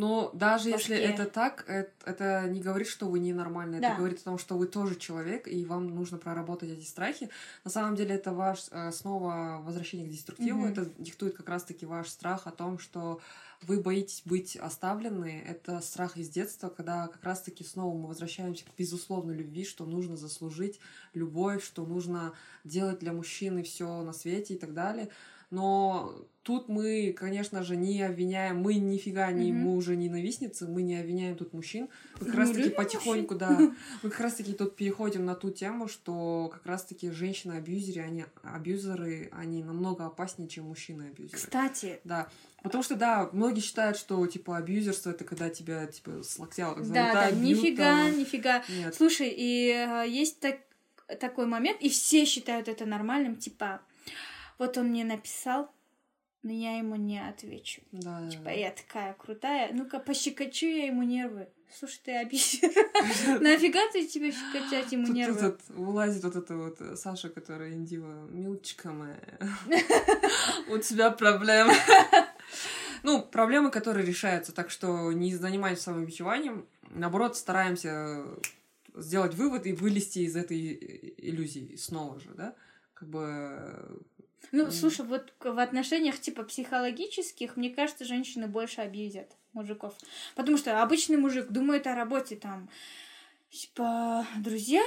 Но 0.00 0.30
даже 0.32 0.70
если 0.70 0.94
башке. 0.94 1.06
это 1.06 1.26
так, 1.26 1.64
это, 1.68 1.90
это 2.06 2.48
не 2.48 2.60
говорит, 2.60 2.88
что 2.88 3.06
вы 3.06 3.18
ненормальны. 3.18 3.80
Да. 3.80 3.88
Это 3.88 3.96
говорит 3.98 4.20
о 4.20 4.24
том, 4.24 4.38
что 4.38 4.56
вы 4.56 4.66
тоже 4.66 4.96
человек, 4.96 5.46
и 5.46 5.64
вам 5.66 5.88
нужно 5.94 6.16
проработать 6.16 6.70
эти 6.70 6.86
страхи. 6.86 7.28
На 7.64 7.70
самом 7.70 7.96
деле 7.96 8.14
это 8.14 8.32
ваш 8.32 8.68
э, 8.70 8.92
снова 8.92 9.60
возвращение 9.62 10.06
к 10.06 10.10
деструктиву. 10.10 10.60
Мгм. 10.60 10.72
Это 10.72 10.90
диктует 10.98 11.36
как 11.36 11.50
раз-таки 11.50 11.84
ваш 11.84 12.08
страх 12.08 12.46
о 12.46 12.50
том, 12.50 12.78
что 12.78 13.20
вы 13.62 13.78
боитесь 13.80 14.22
быть 14.24 14.56
оставлены. 14.56 15.44
Это 15.46 15.80
страх 15.82 16.16
из 16.16 16.30
детства, 16.30 16.70
когда 16.70 17.06
как 17.08 17.22
раз-таки 17.22 17.62
снова 17.62 17.94
мы 17.94 18.08
возвращаемся 18.08 18.64
к 18.64 18.74
безусловной 18.78 19.34
любви, 19.34 19.66
что 19.66 19.84
нужно 19.84 20.16
заслужить 20.16 20.80
любовь, 21.12 21.62
что 21.62 21.84
нужно 21.84 22.32
делать 22.64 23.00
для 23.00 23.12
мужчины 23.12 23.62
все 23.62 24.02
на 24.02 24.14
свете 24.14 24.54
и 24.54 24.58
так 24.58 24.72
далее. 24.72 25.10
Но 25.50 26.14
тут 26.42 26.68
мы, 26.68 27.12
конечно 27.12 27.62
же, 27.62 27.76
не 27.76 28.02
обвиняем, 28.02 28.58
мы 28.60 28.74
нифига 28.74 29.30
не 29.32 29.52
Мгм. 29.52 29.60
мужа 29.62 29.96
ненавистницы, 29.96 30.66
мы 30.66 30.82
не 30.82 30.96
обвиняем 30.96 31.36
тут 31.36 31.52
мужчин. 31.52 31.88
Мы 32.20 32.26
как 32.26 32.34
Мы 32.34 32.40
раз 32.40 32.48
таки 32.50 32.62
любим 32.62 32.76
потихоньку, 32.76 33.34
да, 33.34 33.50
мы 34.02 34.10
как 34.10 34.20
раз 34.20 34.34
таки 34.34 34.52
тут 34.52 34.76
переходим 34.76 35.24
на 35.24 35.34
ту 35.34 35.50
тему, 35.50 35.88
что 35.88 36.50
как 36.52 36.64
раз 36.66 36.84
таки 36.84 37.10
женщины-абьюзеры, 37.10 38.00
они 38.02 38.24
абьюзеры, 38.42 39.28
они 39.32 39.62
намного 39.62 40.06
опаснее, 40.06 40.48
чем 40.48 40.66
мужчины-абьюзеры. 40.66 41.36
Кстати, 41.36 42.00
Да, 42.04 42.28
потому 42.62 42.82
что, 42.84 42.94
да, 42.96 43.28
многие 43.32 43.60
считают, 43.60 43.96
что, 43.96 44.24
типа, 44.26 44.56
абьюзерство— 44.56 45.10
это 45.10 45.24
когда 45.24 45.50
тебя, 45.50 45.86
типа, 45.86 46.22
с 46.22 46.38
локтя 46.38 46.68
вот 46.68 46.78
так 46.78 46.86
да, 46.88 47.12
да, 47.12 47.30
бьют, 47.32 47.42
нифига, 47.42 48.04
там. 48.06 48.18
нифига. 48.18 48.62
Нет. 48.68 48.94
Слушай, 48.94 49.34
и 49.36 49.68
э, 49.70 50.08
есть 50.08 50.40
так, 50.40 50.58
такой 51.18 51.46
момент, 51.46 51.80
и 51.82 51.88
все 51.88 52.24
считают 52.24 52.68
это 52.68 52.86
нормальным, 52.86 53.36
типа, 53.36 53.80
вот 54.60 54.76
он 54.76 54.88
мне 54.88 55.04
написал, 55.04 55.72
но 56.42 56.52
я 56.52 56.76
ему 56.76 56.96
не 56.96 57.18
отвечу. 57.18 57.80
Да, 57.92 58.28
Типа, 58.30 58.44
да. 58.44 58.50
я 58.50 58.70
такая 58.70 59.14
крутая, 59.14 59.72
ну-ка 59.72 59.98
пощекочу 59.98 60.66
я 60.66 60.86
ему 60.86 61.02
нервы. 61.02 61.48
Слушай, 61.72 62.00
ты 62.04 62.16
абьюзер. 62.16 62.70
Нафига 63.40 63.80
ты 63.92 64.06
тебе 64.06 64.32
щекотать 64.32 64.92
ему 64.92 65.06
Тут 65.06 65.14
нервы? 65.14 65.36
этот, 65.38 65.68
вылазит 65.68 66.24
вот 66.24 66.36
эта 66.36 66.56
вот 66.56 66.98
Саша, 66.98 67.30
которая 67.30 67.72
индива, 67.72 68.26
милочка 68.28 68.90
моя, 68.90 69.18
у 70.68 70.78
тебя 70.78 71.10
проблемы. 71.10 71.72
Ну, 73.02 73.22
проблемы, 73.22 73.70
которые 73.70 74.04
решаются, 74.04 74.52
так 74.52 74.68
что 74.70 75.10
не 75.12 75.34
занимаемся 75.34 75.84
самобичеванием, 75.84 76.66
наоборот, 76.90 77.36
стараемся 77.36 78.26
сделать 78.94 79.34
вывод 79.34 79.64
и 79.66 79.72
вылезти 79.72 80.18
из 80.18 80.36
этой 80.36 81.14
иллюзии 81.16 81.76
снова 81.76 82.20
же, 82.20 82.30
да? 82.34 82.54
Как 82.92 83.08
бы... 83.08 84.02
Ну, 84.52 84.64
М. 84.64 84.72
слушай, 84.72 85.04
вот 85.04 85.32
в 85.40 85.58
отношениях 85.58 86.18
типа 86.20 86.42
психологических, 86.44 87.56
мне 87.56 87.70
кажется, 87.70 88.04
женщины 88.04 88.46
больше 88.46 88.80
абьюзят 88.80 89.30
мужиков. 89.52 89.94
Потому 90.34 90.56
что 90.56 90.82
обычный 90.82 91.16
мужик 91.16 91.48
думает 91.48 91.86
о 91.86 91.94
работе 91.94 92.36
там, 92.36 92.68
типа, 93.50 94.26
друзья, 94.38 94.82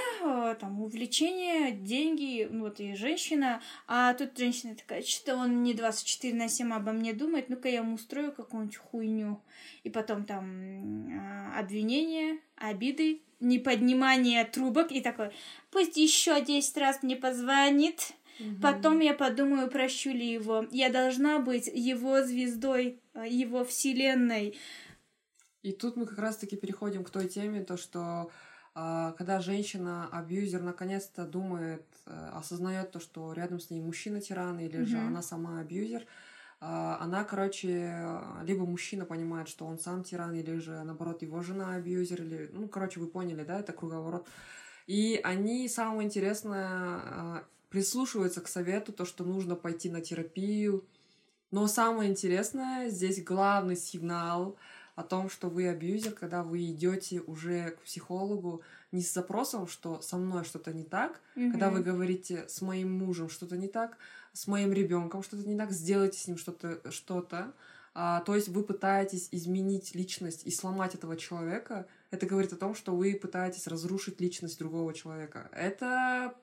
там, 0.60 0.82
увлечения, 0.82 1.72
деньги, 1.72 2.48
ну, 2.50 2.66
вот 2.66 2.80
и 2.80 2.96
женщина. 2.96 3.62
А 3.88 4.14
тут 4.14 4.38
женщина 4.38 4.76
такая, 4.76 5.04
что 5.04 5.36
он 5.36 5.64
не 5.64 5.74
24 5.74 6.34
на 6.34 6.48
7 6.48 6.74
обо 6.74 6.92
мне 6.92 7.14
думает, 7.14 7.50
ну-ка 7.50 7.68
я 7.70 7.78
ему 7.80 7.96
устрою 7.96 8.32
какую-нибудь 8.32 8.78
хуйню. 8.78 9.42
И 9.84 9.90
потом 9.90 10.24
там 10.26 10.46
м, 10.46 11.54
обвинения, 11.58 12.40
обиды, 12.56 13.22
неподнимание 13.40 14.46
трубок 14.46 14.92
и 14.92 15.02
такой, 15.02 15.32
пусть 15.72 15.98
еще 15.98 16.40
10 16.42 16.78
раз 16.78 17.04
мне 17.04 17.16
позвонит, 17.18 18.14
Потом 18.62 19.00
я 19.00 19.14
подумаю, 19.14 19.70
прощу 19.70 20.12
ли 20.12 20.32
его. 20.32 20.66
Я 20.72 20.90
должна 20.90 21.40
быть 21.40 21.68
его 21.68 22.24
звездой, 22.24 23.00
э, 23.14 23.28
его 23.28 23.64
вселенной. 23.64 24.58
И 25.62 25.72
тут 25.72 25.96
мы 25.96 26.06
как 26.06 26.20
раз-таки 26.20 26.58
переходим 26.58 27.04
к 27.04 27.10
той 27.10 27.28
теме, 27.28 27.64
то 27.64 27.78
что 27.78 28.30
а, 28.76 29.12
когда 29.14 29.40
женщина 29.40 30.10
абьюзер 30.12 30.62
наконец-то 30.62 31.26
думает, 31.26 31.86
э, 32.06 32.30
осознает 32.34 32.92
то, 32.92 33.00
что 33.00 33.32
рядом 33.34 33.60
с 33.60 33.70
ней 33.70 33.80
мужчина 33.82 34.20
тиран 34.20 34.60
или 34.60 34.84
же 34.84 34.98
Мгм. 34.98 35.08
она 35.08 35.22
сама 35.22 35.60
абьюзер, 35.60 36.06
а, 36.60 36.98
она, 37.00 37.24
короче, 37.24 37.94
либо 38.44 38.66
мужчина 38.66 39.06
понимает, 39.06 39.48
что 39.48 39.66
он 39.66 39.78
сам 39.78 40.04
тиран, 40.04 40.34
или 40.34 40.58
же 40.58 40.84
наоборот 40.84 41.22
его 41.22 41.42
жена 41.42 41.76
абьюзер, 41.76 42.22
или, 42.22 42.50
ну, 42.52 42.68
короче, 42.68 43.00
вы 43.00 43.08
поняли, 43.08 43.44
да, 43.44 43.60
это 43.60 43.74
круговорот. 43.74 44.28
И 44.88 45.20
они, 45.24 45.70
самое 45.70 46.06
интересное, 46.08 46.68
а, 46.68 47.44
прислушиваются 47.74 48.40
к 48.40 48.48
совету, 48.48 48.94
то, 48.94 49.04
что 49.04 49.24
нужно 49.24 49.56
пойти 49.56 49.90
на 49.90 50.00
терапию, 50.00 50.86
Но 51.50 51.68
самое 51.68 52.10
интересное, 52.12 52.90
здесь 52.90 53.24
главный 53.24 53.76
сигнал 53.76 54.58
о 54.96 55.02
том, 55.02 55.28
что 55.28 55.50
вы 55.50 55.68
абьюзер, 55.68 56.12
когда 56.14 56.44
вы 56.44 56.66
идете 56.66 57.22
уже 57.22 57.72
к 57.72 57.82
психологу 57.82 58.62
не 58.92 59.02
с 59.02 59.12
запросом, 59.12 59.68
что 59.68 60.02
со 60.02 60.18
мной 60.18 60.44
что-то 60.44 60.72
не 60.72 60.84
так, 60.84 61.20
mm-hmm. 61.36 61.52
когда 61.52 61.72
вы 61.72 61.82
говорите 61.82 62.48
с 62.48 62.62
моим 62.62 62.92
мужем 62.92 63.28
что-то 63.28 63.58
не 63.58 63.68
так, 63.68 63.98
с 64.34 64.46
моим 64.46 64.72
ребенком 64.72 65.24
что-то 65.24 65.50
не 65.50 65.58
так, 65.58 65.72
сделайте 65.72 66.20
с 66.20 66.28
ним 66.28 66.38
что-то, 66.38 66.92
что-то. 66.92 67.54
А, 67.96 68.22
то 68.22 68.36
есть 68.36 68.50
вы 68.50 68.64
пытаетесь 68.64 69.30
изменить 69.32 69.96
личность 69.96 70.46
и 70.46 70.52
сломать 70.52 70.94
этого 70.94 71.18
человека. 71.18 71.88
Это 72.12 72.28
говорит 72.28 72.54
о 72.54 72.58
том, 72.58 72.76
что 72.76 72.96
вы 72.96 73.16
пытаетесь 73.16 73.66
разрушить 73.66 74.22
личность 74.22 74.60
другого 74.60 74.94
человека. 74.94 75.50
Это 75.52 76.36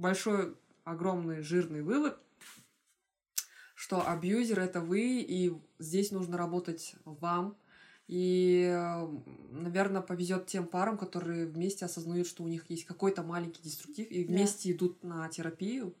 большой, 0.00 0.56
огромный, 0.84 1.42
жирный 1.42 1.82
вывод, 1.82 2.18
что 3.74 4.06
абьюзер 4.06 4.58
это 4.60 4.80
вы, 4.80 5.20
и 5.20 5.52
здесь 5.78 6.10
нужно 6.10 6.36
работать 6.36 6.94
вам, 7.04 7.56
и, 8.08 8.66
наверное, 9.50 10.02
повезет 10.02 10.46
тем 10.46 10.66
парам, 10.66 10.98
которые 10.98 11.46
вместе 11.46 11.84
осознают, 11.84 12.26
что 12.26 12.42
у 12.42 12.48
них 12.48 12.68
есть 12.68 12.84
какой-то 12.84 13.22
маленький 13.22 13.62
деструктив, 13.62 14.10
и 14.10 14.24
вместе 14.24 14.70
да. 14.70 14.76
идут 14.76 15.04
на 15.04 15.28
терапию, 15.28 15.94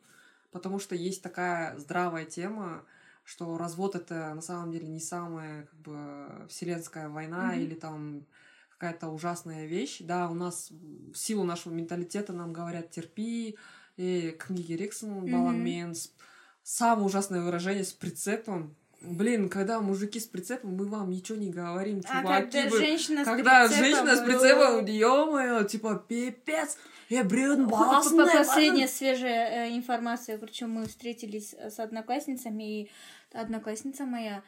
потому 0.50 0.80
что 0.80 0.96
есть 0.96 1.22
такая 1.22 1.78
здравая 1.78 2.24
тема, 2.24 2.84
что 3.22 3.56
развод 3.58 3.94
это 3.94 4.34
на 4.34 4.40
самом 4.40 4.72
деле 4.72 4.88
не 4.88 4.98
самая 4.98 5.66
как 5.66 5.80
бы 5.80 6.46
вселенская 6.48 7.08
война 7.08 7.54
mm-hmm. 7.54 7.62
или 7.62 7.74
там 7.76 8.26
какая-то 8.70 9.08
ужасная 9.08 9.66
вещь. 9.66 9.98
Да, 10.00 10.28
у 10.28 10.34
нас 10.34 10.70
в 10.70 11.14
силу 11.14 11.44
нашего 11.44 11.72
менталитета 11.72 12.32
нам 12.32 12.52
говорят 12.52 12.90
терпи, 12.90 13.56
и 14.00 14.30
книги 14.30 14.72
Риксон, 14.72 15.24
mm-hmm. 15.24 15.94
самое 16.62 17.06
ужасное 17.06 17.42
выражение 17.42 17.84
с 17.84 17.92
прицепом 17.92 18.74
Блин, 19.02 19.48
когда 19.48 19.80
мужики 19.80 20.20
с 20.20 20.26
прицепом, 20.26 20.76
мы 20.76 20.84
вам 20.84 21.08
ничего 21.08 21.38
не 21.38 21.48
говорим, 21.48 22.02
чуваки. 22.02 22.28
А 22.28 22.42
когда 22.42 22.68
вы... 22.68 22.78
женщина 22.78 23.24
когда 23.24 23.66
с 23.66 23.70
прицепом... 23.70 23.86
женщина 23.86 24.16
с 24.16 24.20
прицепом, 24.20 24.84
ё-моё, 24.84 25.64
типа, 25.64 26.04
пипец, 26.06 26.76
я 27.08 27.24
брюн 27.24 27.66
басная. 27.66 28.26
Последняя 28.26 28.88
свежая 28.88 29.68
э, 29.68 29.74
информация, 29.74 30.36
причем 30.36 30.72
мы 30.72 30.86
встретились 30.86 31.54
с 31.54 31.80
одноклассницами, 31.80 32.82
и 32.82 32.90
одноклассница 33.32 34.04
моя 34.04 34.42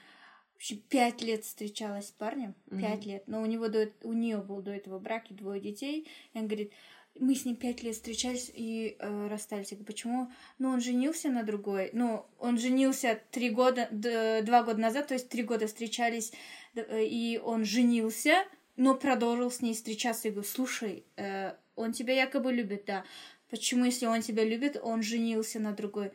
вообще 0.52 0.74
пять 0.74 1.22
лет 1.22 1.46
встречалась 1.46 2.08
с 2.08 2.10
парнем, 2.10 2.54
пять 2.70 3.06
mm-hmm. 3.06 3.08
лет, 3.08 3.22
но 3.28 3.40
у 3.40 3.46
него 3.46 3.68
до, 3.68 3.90
у 4.02 4.12
нее 4.12 4.36
был 4.36 4.60
до 4.60 4.72
этого 4.72 4.98
брак 4.98 5.30
и 5.30 5.34
двое 5.34 5.62
детей, 5.62 6.06
и 6.34 6.38
он 6.38 6.46
говорит, 6.46 6.72
мы 7.18 7.34
с 7.34 7.44
ним 7.44 7.56
пять 7.56 7.82
лет 7.82 7.94
встречались 7.94 8.50
и 8.54 8.96
э, 8.98 9.28
расстались. 9.28 9.70
Я 9.70 9.76
говорю, 9.76 9.86
почему? 9.86 10.32
Ну, 10.58 10.70
он 10.70 10.80
женился 10.80 11.28
на 11.28 11.42
другой. 11.42 11.90
Ну, 11.92 12.24
он 12.38 12.58
женился 12.58 13.20
три 13.30 13.50
года, 13.50 13.88
два 13.90 14.62
года 14.62 14.80
назад, 14.80 15.08
то 15.08 15.14
есть 15.14 15.28
три 15.28 15.42
года 15.42 15.66
встречались, 15.66 16.32
э, 16.74 17.04
и 17.04 17.38
он 17.38 17.64
женился, 17.64 18.44
но 18.76 18.94
продолжил 18.94 19.50
с 19.50 19.60
ней 19.60 19.74
встречаться. 19.74 20.28
Я 20.28 20.32
говорю, 20.32 20.48
слушай, 20.48 21.04
э, 21.16 21.54
он 21.76 21.92
тебя 21.92 22.14
якобы 22.14 22.52
любит, 22.52 22.84
да. 22.86 23.04
Почему, 23.50 23.84
если 23.84 24.06
он 24.06 24.22
тебя 24.22 24.44
любит, 24.44 24.78
он 24.82 25.02
женился 25.02 25.60
на 25.60 25.72
другой? 25.72 26.12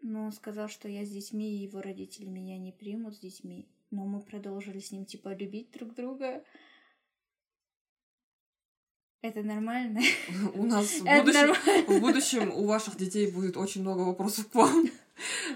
Ну, 0.00 0.26
он 0.26 0.32
сказал, 0.32 0.68
что 0.68 0.88
я 0.88 1.04
с 1.04 1.10
детьми, 1.10 1.50
и 1.50 1.62
его 1.64 1.80
родители 1.80 2.26
меня 2.26 2.58
не 2.58 2.70
примут 2.70 3.16
с 3.16 3.18
детьми. 3.18 3.68
Но 3.90 4.04
мы 4.04 4.20
продолжили 4.20 4.78
с 4.78 4.92
ним, 4.92 5.04
типа, 5.04 5.34
любить 5.34 5.72
друг 5.72 5.94
друга. 5.94 6.44
Это 9.26 9.42
нормально. 9.42 10.00
У 10.54 10.64
нас 10.64 10.86
в 11.00 11.04
будущем, 11.04 11.54
в 11.88 12.00
будущем 12.00 12.52
у 12.54 12.66
ваших 12.66 12.96
детей 12.96 13.28
будет 13.30 13.56
очень 13.56 13.80
много 13.80 14.02
вопросов 14.02 14.48
к 14.48 14.54
вам. 14.54 14.86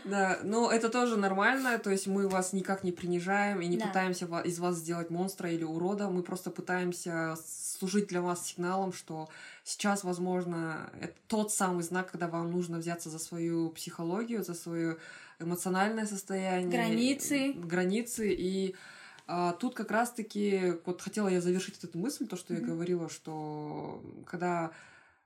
Да, 0.06 0.38
но 0.42 0.72
это 0.72 0.88
тоже 0.88 1.18
нормально, 1.18 1.78
то 1.78 1.90
есть 1.90 2.06
мы 2.06 2.28
вас 2.28 2.54
никак 2.54 2.82
не 2.82 2.92
принижаем 2.92 3.60
и 3.60 3.66
не 3.66 3.76
да. 3.76 3.88
пытаемся 3.88 4.24
из 4.42 4.58
вас 4.58 4.76
сделать 4.76 5.10
монстра 5.10 5.50
или 5.50 5.64
урода, 5.64 6.08
мы 6.08 6.22
просто 6.22 6.50
пытаемся 6.50 7.36
служить 7.46 8.06
для 8.06 8.22
вас 8.22 8.46
сигналом, 8.46 8.94
что 8.94 9.28
сейчас, 9.62 10.02
возможно, 10.02 10.90
это 10.98 11.12
тот 11.26 11.52
самый 11.52 11.82
знак, 11.82 12.10
когда 12.10 12.26
вам 12.28 12.50
нужно 12.50 12.78
взяться 12.78 13.10
за 13.10 13.18
свою 13.18 13.68
психологию, 13.68 14.42
за 14.42 14.54
свое 14.54 14.96
эмоциональное 15.38 16.06
состояние. 16.06 16.70
Границы. 16.70 17.52
Границы 17.52 18.32
и 18.32 18.74
а, 19.32 19.52
тут 19.52 19.76
как 19.76 19.92
раз-таки, 19.92 20.74
вот 20.84 21.00
хотела 21.00 21.28
я 21.28 21.40
завершить 21.40 21.82
эту 21.84 21.96
мысль, 21.98 22.26
то, 22.26 22.36
что 22.36 22.52
mm-hmm. 22.52 22.60
я 22.60 22.66
говорила, 22.66 23.08
что 23.08 24.02
когда 24.26 24.72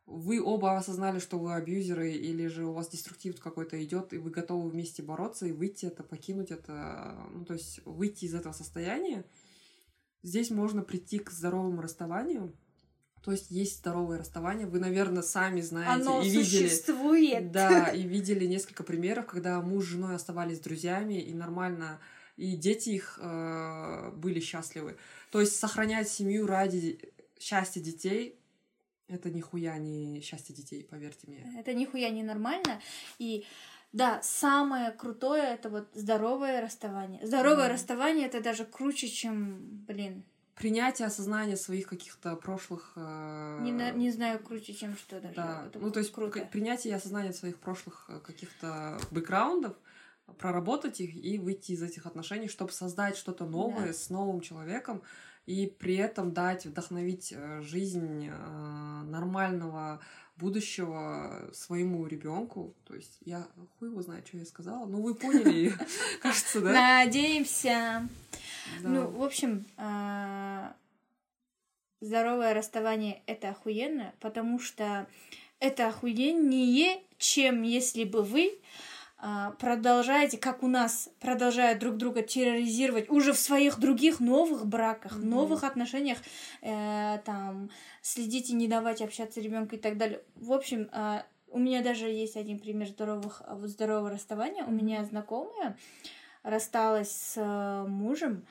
вы 0.04 0.42
оба 0.42 0.76
осознали, 0.76 1.20
что 1.20 1.38
вы 1.38 1.54
абьюзеры, 1.54 2.12
или 2.12 2.46
же 2.48 2.66
у 2.66 2.74
вас 2.74 2.90
деструктив 2.90 3.40
какой-то 3.40 3.82
идет, 3.82 4.12
и 4.12 4.18
вы 4.18 4.30
готовы 4.30 4.68
вместе 4.68 5.02
бороться 5.02 5.46
и 5.46 5.52
выйти 5.52 5.86
это, 5.86 6.02
покинуть 6.02 6.50
это, 6.50 7.16
ну, 7.32 7.46
то 7.46 7.54
есть 7.54 7.80
выйти 7.86 8.26
из 8.26 8.34
этого 8.34 8.52
состояния, 8.52 9.24
здесь 10.22 10.50
можно 10.50 10.82
прийти 10.82 11.18
к 11.18 11.30
здоровому 11.30 11.80
расставанию. 11.80 12.54
То 13.22 13.32
есть 13.32 13.50
есть 13.50 13.78
здоровое 13.78 14.18
расставание. 14.18 14.66
Вы, 14.66 14.80
наверное, 14.80 15.22
сами 15.22 15.62
знаете 15.62 16.02
Оно 16.02 16.20
и 16.20 16.28
видели. 16.28 16.68
Существует. 16.68 17.52
Да, 17.52 17.88
и 17.88 18.02
видели 18.02 18.44
несколько 18.44 18.82
примеров, 18.82 19.24
когда 19.24 19.62
муж 19.62 19.86
с 19.86 19.88
женой 19.88 20.14
оставались 20.14 20.60
друзьями 20.60 21.22
и 21.22 21.32
нормально 21.32 22.00
и 22.36 22.56
дети 22.56 22.90
их 22.90 23.18
э, 23.20 24.10
были 24.16 24.40
счастливы. 24.40 24.96
То 25.30 25.40
есть 25.40 25.56
сохранять 25.56 26.08
семью 26.08 26.46
ради 26.46 26.98
счастья 27.38 27.80
детей 27.80 28.38
это 29.08 29.30
нихуя 29.30 29.76
не 29.78 30.20
счастье 30.22 30.54
детей, 30.54 30.82
поверьте 30.82 31.26
мне. 31.26 31.46
Это 31.58 31.74
нихуя 31.74 32.08
не 32.10 32.22
нормально. 32.22 32.80
И 33.18 33.44
да, 33.92 34.20
самое 34.22 34.92
крутое 34.92 35.42
это 35.42 35.68
вот 35.68 35.88
здоровое 35.94 36.60
расставание. 36.60 37.24
Здоровое 37.24 37.68
mm. 37.68 37.72
расставание 37.72 38.26
это 38.26 38.40
даже 38.40 38.64
круче, 38.64 39.08
чем, 39.08 39.58
блин. 39.86 40.24
Принятие, 40.56 41.06
осознание 41.06 41.56
своих 41.56 41.86
каких-то 41.86 42.34
прошлых. 42.36 42.92
Э... 42.96 43.58
Не, 43.60 43.72
на, 43.72 43.90
не 43.90 44.10
знаю, 44.10 44.38
круче, 44.38 44.72
чем 44.72 44.96
что 44.96 45.20
даже. 45.20 45.34
Да. 45.34 45.64
Это 45.66 45.78
ну, 45.78 45.90
то 45.90 45.98
есть 45.98 46.12
круто. 46.12 46.40
принятие 46.50 46.92
и 46.92 46.96
осознание 46.96 47.32
своих 47.32 47.58
прошлых 47.58 48.06
э, 48.08 48.20
каких-то 48.20 48.98
бэкграундов, 49.10 49.76
проработать 50.38 51.00
их 51.00 51.14
и 51.14 51.38
выйти 51.38 51.72
из 51.72 51.82
этих 51.82 52.06
отношений, 52.06 52.48
чтобы 52.48 52.72
создать 52.72 53.16
что-то 53.16 53.44
новое 53.46 53.88
да. 53.88 53.92
с 53.92 54.10
новым 54.10 54.40
человеком 54.40 55.02
и 55.46 55.66
при 55.66 55.96
этом 55.96 56.32
дать, 56.32 56.64
вдохновить 56.64 57.32
э, 57.36 57.60
жизнь 57.62 58.28
э, 58.28 59.02
нормального 59.04 60.00
будущего 60.36 61.50
своему 61.52 62.06
ребенку. 62.06 62.74
То 62.84 62.94
есть 62.94 63.18
я 63.24 63.46
хуй 63.78 63.90
его 63.90 64.02
знает, 64.02 64.26
что 64.26 64.38
я 64.38 64.46
сказала. 64.46 64.86
Ну, 64.86 65.02
вы 65.02 65.14
поняли, 65.14 65.72
кажется, 66.22 66.60
да? 66.60 66.72
Надеемся. 66.72 68.08
Ну, 68.80 69.08
в 69.10 69.22
общем, 69.22 69.64
а, 69.76 70.74
здоровое 72.00 72.54
расставание 72.54 73.22
это 73.26 73.50
охуенно, 73.50 74.12
потому 74.20 74.58
что 74.58 75.06
это 75.60 75.88
охуеннее, 75.88 77.02
чем 77.18 77.62
если 77.62 78.04
бы 78.04 78.22
вы 78.22 78.58
продолжаете, 79.58 80.38
как 80.38 80.62
у 80.62 80.68
нас, 80.68 81.08
продолжают 81.20 81.78
друг 81.78 81.96
друга 81.96 82.22
терроризировать 82.22 83.08
уже 83.10 83.32
в 83.32 83.38
своих 83.38 83.78
других 83.78 84.20
новых 84.20 84.66
браках, 84.66 85.12
mm-hmm. 85.12 85.24
новых 85.24 85.64
отношениях, 85.64 86.18
э, 86.62 87.18
там, 87.24 87.70
следите, 88.02 88.52
не 88.54 88.68
давать 88.68 89.00
общаться 89.00 89.40
ребенку 89.40 89.76
и 89.76 89.78
так 89.78 89.96
далее. 89.96 90.22
В 90.34 90.52
общем, 90.52 90.90
э, 90.92 91.22
у 91.48 91.58
меня 91.58 91.82
даже 91.82 92.06
есть 92.06 92.36
один 92.36 92.58
пример 92.58 92.88
здоровых, 92.88 93.42
здорового 93.62 94.10
расставания. 94.10 94.62
Mm-hmm. 94.62 94.68
У 94.68 94.72
меня 94.72 95.04
знакомая 95.04 95.76
рассталась 96.42 97.10
с 97.10 97.34
э, 97.36 97.88
мужем, 97.88 98.44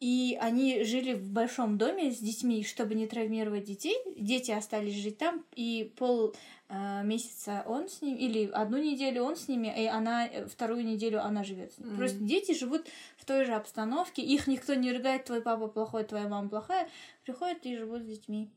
и 0.00 0.36
они 0.40 0.84
жили 0.84 1.14
в 1.14 1.30
большом 1.30 1.78
доме 1.78 2.10
с 2.10 2.18
детьми, 2.18 2.64
чтобы 2.64 2.94
не 2.94 3.06
травмировать 3.06 3.64
детей. 3.64 3.96
Дети 4.18 4.50
остались 4.50 4.94
жить 4.94 5.18
там, 5.18 5.44
и 5.54 5.92
пол 5.96 6.34
месяца 6.68 7.62
он 7.66 7.88
с 7.88 8.02
ним, 8.02 8.16
или 8.16 8.46
одну 8.46 8.78
неделю 8.78 9.22
он 9.22 9.36
с 9.36 9.48
ними, 9.48 9.72
и 9.76 9.86
она 9.86 10.26
э, 10.26 10.46
вторую 10.46 10.84
неделю 10.84 11.22
она 11.22 11.44
живет 11.44 11.72
с 11.72 11.78
ним. 11.78 11.90
Mm-hmm. 11.90 11.96
Просто 11.96 12.18
дети 12.18 12.58
живут 12.58 12.86
в 13.16 13.24
той 13.24 13.44
же 13.44 13.54
обстановке, 13.54 14.22
их 14.22 14.46
никто 14.46 14.74
не 14.74 14.92
ругает, 14.92 15.24
твой 15.24 15.42
папа 15.42 15.68
плохой, 15.68 16.04
твоя 16.04 16.28
мама 16.28 16.48
плохая, 16.48 16.88
приходят 17.24 17.64
и 17.64 17.76
живут 17.76 18.02
с 18.02 18.06
детьми. 18.06 18.50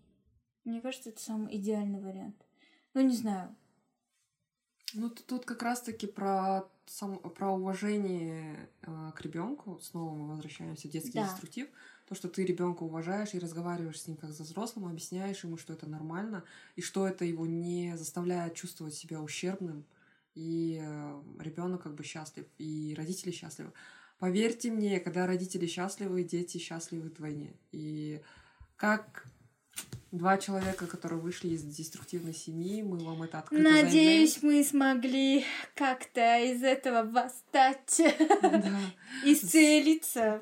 Мне 0.66 0.82
кажется, 0.82 1.10
это 1.10 1.22
самый 1.22 1.56
идеальный 1.56 2.00
вариант. 2.00 2.36
Ну, 2.94 3.02
не 3.02 3.16
знаю. 3.16 3.56
Ну, 4.94 5.10
тут 5.10 5.46
как 5.46 5.62
раз-таки 5.62 6.08
про 6.08 6.68
сам, 6.88 7.20
про 7.20 7.52
уважение 7.52 8.70
э, 8.82 9.12
к 9.16 9.22
ребенку, 9.22 9.80
снова 9.82 10.16
мы 10.16 10.34
возвращаемся 10.34 10.88
в 10.88 10.92
детский 10.92 11.20
да. 11.20 11.26
деструктив, 11.26 11.68
то, 12.10 12.16
что 12.16 12.28
ты 12.28 12.44
ребенка 12.44 12.82
уважаешь 12.82 13.36
и 13.36 13.40
разговариваешь 13.40 14.02
с 14.02 14.08
ним 14.08 14.18
как 14.18 14.32
за 14.32 14.42
взрослым, 14.42 14.88
объясняешь 14.88 15.44
ему, 15.44 15.58
что 15.58 15.74
это 15.74 15.88
нормально, 15.88 16.44
и 16.76 16.82
что 16.82 17.08
это 17.08 17.24
его 17.24 17.46
не 17.46 17.96
заставляет 17.96 18.56
чувствовать 18.56 18.96
себя 18.96 19.22
ущербным, 19.22 19.86
и 20.34 20.80
э, 20.82 21.22
ребенок 21.40 21.84
как 21.84 21.94
бы 21.94 22.04
счастлив, 22.04 22.48
и 22.58 22.96
родители 22.98 23.32
счастливы. 23.32 23.72
Поверьте 24.18 24.72
мне, 24.72 25.00
когда 25.00 25.28
родители 25.28 25.68
счастливы, 25.68 26.24
дети 26.24 26.58
счастливы 26.58 27.10
вдвойне. 27.10 27.54
И 27.72 28.22
как 28.76 29.28
Два 30.12 30.40
человека, 30.40 30.88
которые 30.88 31.20
вышли 31.22 31.50
из 31.50 31.62
деструктивной 31.62 32.34
семьи, 32.34 32.82
мы 32.82 32.98
вам 32.98 33.22
это 33.22 33.40
открыто 33.40 33.62
Надеюсь, 33.62 34.42
мы 34.42 34.64
смогли 34.64 35.46
как-то 35.76 36.40
из 36.40 36.64
этого 36.64 37.04
восстать, 37.04 38.02
Да. 38.42 38.80
исцелиться. 39.24 40.42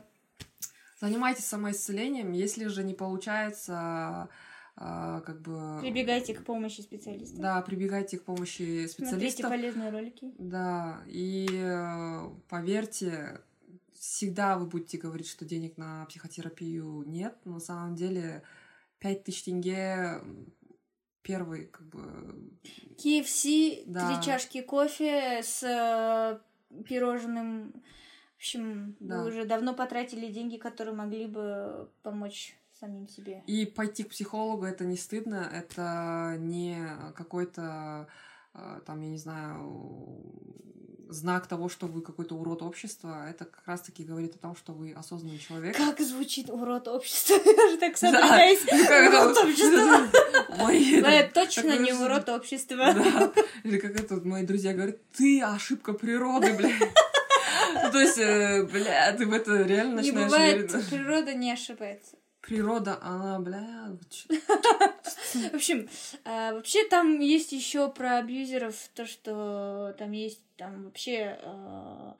Занимайтесь 0.99 1.45
самоисцелением. 1.45 2.31
Если 2.31 2.65
же 2.67 2.83
не 2.83 2.93
получается, 2.93 4.29
а, 4.75 5.21
как 5.21 5.41
бы... 5.41 5.79
Прибегайте 5.81 6.33
к 6.33 6.43
помощи 6.43 6.81
специалистов. 6.81 7.39
Да, 7.39 7.61
прибегайте 7.61 8.17
к 8.17 8.23
помощи 8.23 8.87
Смотрите 8.87 8.87
специалистов. 8.87 9.49
полезные 9.49 9.89
ролики. 9.89 10.31
Да, 10.37 11.01
и 11.07 11.47
э, 11.51 12.29
поверьте, 12.47 13.41
всегда 13.93 14.57
вы 14.57 14.65
будете 14.67 14.97
говорить, 14.97 15.27
что 15.27 15.45
денег 15.45 15.77
на 15.77 16.05
психотерапию 16.05 17.03
нет, 17.07 17.35
но 17.45 17.53
на 17.55 17.59
самом 17.59 17.95
деле 17.95 18.43
5000 18.99 19.43
тенге 19.43 20.21
первый, 21.21 21.65
как 21.65 21.87
бы, 21.87 22.51
KFC, 23.03 23.83
Да. 23.85 24.07
три 24.15 24.23
чашки 24.23 24.61
кофе 24.61 25.41
с 25.43 25.61
э, 25.63 26.39
пирожным. 26.83 27.73
В 28.37 28.39
общем, 28.39 28.95
Да. 28.99 29.23
вы 29.23 29.29
уже 29.29 29.45
давно 29.45 29.73
потратили 29.73 30.27
деньги, 30.31 30.57
которые 30.57 30.95
могли 30.95 31.25
бы 31.25 31.89
помочь 32.03 32.55
самим 32.79 33.07
себе. 33.07 33.41
И 33.47 33.65
пойти 33.65 34.03
к 34.03 34.09
психологу 34.09 34.63
это 34.65 34.85
не 34.85 34.95
стыдно, 34.95 35.49
это 35.51 36.35
не 36.37 36.77
какой-то, 37.15 38.07
э, 38.53 38.79
там, 38.85 39.01
я 39.01 39.09
не 39.09 39.17
знаю, 39.17 40.21
знак 41.09 41.47
того, 41.47 41.67
что 41.69 41.87
вы 41.87 42.01
какой-то 42.01 42.35
урод 42.35 42.61
общества. 42.61 43.27
Это 43.27 43.45
как 43.45 43.65
раз-таки 43.65 44.03
говорит 44.03 44.35
о 44.35 44.39
том, 44.39 44.55
что 44.55 44.73
вы 44.73 44.91
осознанный 44.91 45.39
человек. 45.39 45.75
Как 45.75 45.99
звучит 46.01 46.49
урод 46.51 46.87
общества? 46.87 47.33
Я 47.45 47.71
же 47.71 47.77
так 47.77 47.93
Да. 47.93 47.97
содрогаюсь. 47.97 48.59
Ну? 48.71 49.19
Урод 49.19 49.37
общества. 49.37 50.07
Это 51.09 51.33
точно 51.33 51.77
не 51.79 51.93
урод 51.93 52.29
общества. 52.29 52.93
Да. 52.93 53.31
Или 53.63 53.79
как 53.79 53.99
это, 53.99 54.15
мои 54.27 54.45
друзья 54.45 54.73
говорят, 54.73 54.97
ты 55.13 55.41
ошибка 55.41 55.93
природы, 55.93 56.53
бля. 56.53 56.69
То 57.97 58.01
есть, 58.01 58.17
э, 58.19 58.63
бля, 58.63 59.11
ты 59.13 59.25
в 59.25 59.33
это 59.33 59.63
реально 59.63 60.01
Не 60.01 60.11
начинаешь 60.11 60.31
бывает, 60.31 60.71
верить. 60.73 60.89
природа 60.89 61.33
не 61.33 61.51
ошибается. 61.51 62.15
Природа, 62.41 62.99
она, 63.01 63.39
бля, 63.39 63.67
В 64.29 65.55
общем, 65.55 65.89
а, 66.23 66.53
вообще 66.53 66.87
там 66.87 67.19
есть 67.19 67.51
еще 67.51 67.89
про 67.89 68.19
абьюзеров, 68.19 68.75
то, 68.93 69.05
что 69.05 69.95
там 69.97 70.11
есть 70.11 70.41
там 70.57 70.85
вообще... 70.85 71.37
а, 71.43 72.15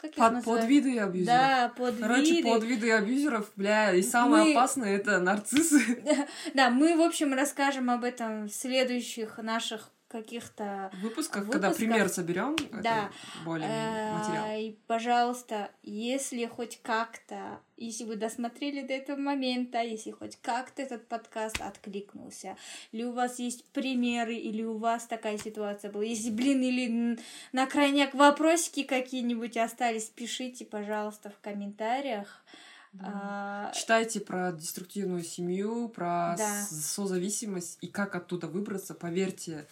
Как 0.00 0.14
под, 0.14 0.44
подвиды 0.44 0.98
абьюзеров. 0.98 1.26
Да, 1.38 1.72
подвиды. 1.76 2.02
Короче, 2.02 2.42
подвиды 2.42 2.90
абьюзеров, 2.92 3.50
бля, 3.56 3.92
и 3.94 4.02
самое 4.02 4.44
Мы- 4.44 4.52
опасное 4.52 4.96
это 4.96 5.18
нарциссы. 5.20 6.02
Да, 6.54 6.70
мы, 6.70 6.96
в 6.96 7.02
общем, 7.02 7.32
расскажем 7.34 7.88
об 7.90 8.04
этом 8.04 8.48
в 8.48 8.52
следующих 8.52 9.38
наших 9.38 9.90
каких-то... 10.10 10.90
Выпусках, 11.00 11.48
когда 11.48 11.70
пример 11.70 12.08
соберем, 12.08 12.56
Да. 12.82 13.10
более 13.44 13.68
э, 13.68 14.18
материал. 14.18 14.46
И, 14.58 14.76
пожалуйста, 14.86 15.70
если 15.82 16.44
хоть 16.46 16.80
как-то, 16.82 17.60
если 17.76 18.04
вы 18.04 18.16
досмотрели 18.16 18.86
до 18.86 18.92
этого 18.92 19.18
момента, 19.18 19.80
если 19.80 20.10
хоть 20.10 20.36
как-то 20.42 20.82
этот 20.82 21.06
подкаст 21.06 21.60
откликнулся, 21.60 22.56
или 22.92 23.04
у 23.04 23.12
вас 23.12 23.38
есть 23.38 23.64
примеры, 23.72 24.34
или 24.34 24.64
у 24.64 24.76
вас 24.78 25.06
такая 25.06 25.38
ситуация 25.38 25.90
была, 25.92 26.02
если, 26.04 26.30
блин, 26.30 26.60
или 26.62 27.18
на 27.52 27.66
крайняк 27.66 28.12
вопросики 28.14 28.82
какие-нибудь 28.82 29.56
остались, 29.56 30.06
пишите, 30.06 30.64
пожалуйста, 30.64 31.30
в 31.30 31.38
комментариях. 31.40 32.44
А, 33.00 33.70
Читайте 33.72 34.18
про 34.18 34.50
деструктивную 34.50 35.22
семью, 35.22 35.88
про 35.88 36.34
Да. 36.36 36.66
созависимость 36.68 37.78
и 37.80 37.86
как 37.86 38.16
оттуда 38.16 38.48
выбраться. 38.48 38.94
Поверьте, 38.94 39.68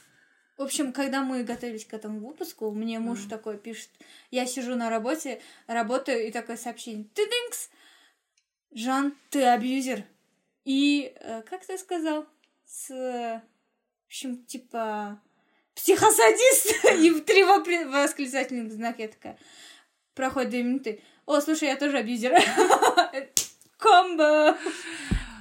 В 0.59 0.63
общем, 0.63 0.93
когда 0.93 1.23
мы 1.23 1.45
готовились 1.45 1.85
к 1.85 1.95
этому 1.95 2.19
выпуску, 2.19 2.73
мне 2.73 2.99
муж 2.99 3.21
Мгм. 3.21 3.29
такой 3.31 3.59
пишет, 3.59 3.91
я 4.33 4.45
сижу 4.45 4.75
на 4.75 4.91
работе, 4.91 5.41
работаю, 5.69 6.27
и 6.27 6.33
такое 6.33 6.57
сообщение, 6.57 7.07
ты 7.15 7.25
динкс, 7.25 7.71
Жан, 8.73 9.15
ты 9.31 9.45
абьюзер. 9.45 10.03
И, 10.65 11.13
э, 11.21 11.43
как 11.43 11.65
ты 11.65 11.79
сказал, 11.79 12.27
с, 12.67 12.91
э, 12.91 13.41
в 14.05 14.07
общем, 14.09 14.45
типа, 14.47 15.23
психосадист, 15.77 16.85
и 17.05 17.11
в 17.11 17.21
три 17.25 17.45
восклицательных 17.45 18.73
знака 18.73 19.03
я 19.03 19.09
такая, 19.09 19.39
проходит 20.15 20.51
две 20.51 20.65
минуты, 20.65 21.01
о, 21.25 21.41
слушай, 21.41 21.69
я 21.69 21.77
тоже 21.77 21.99
абьюзер. 21.99 22.35
Комбо! 23.79 24.59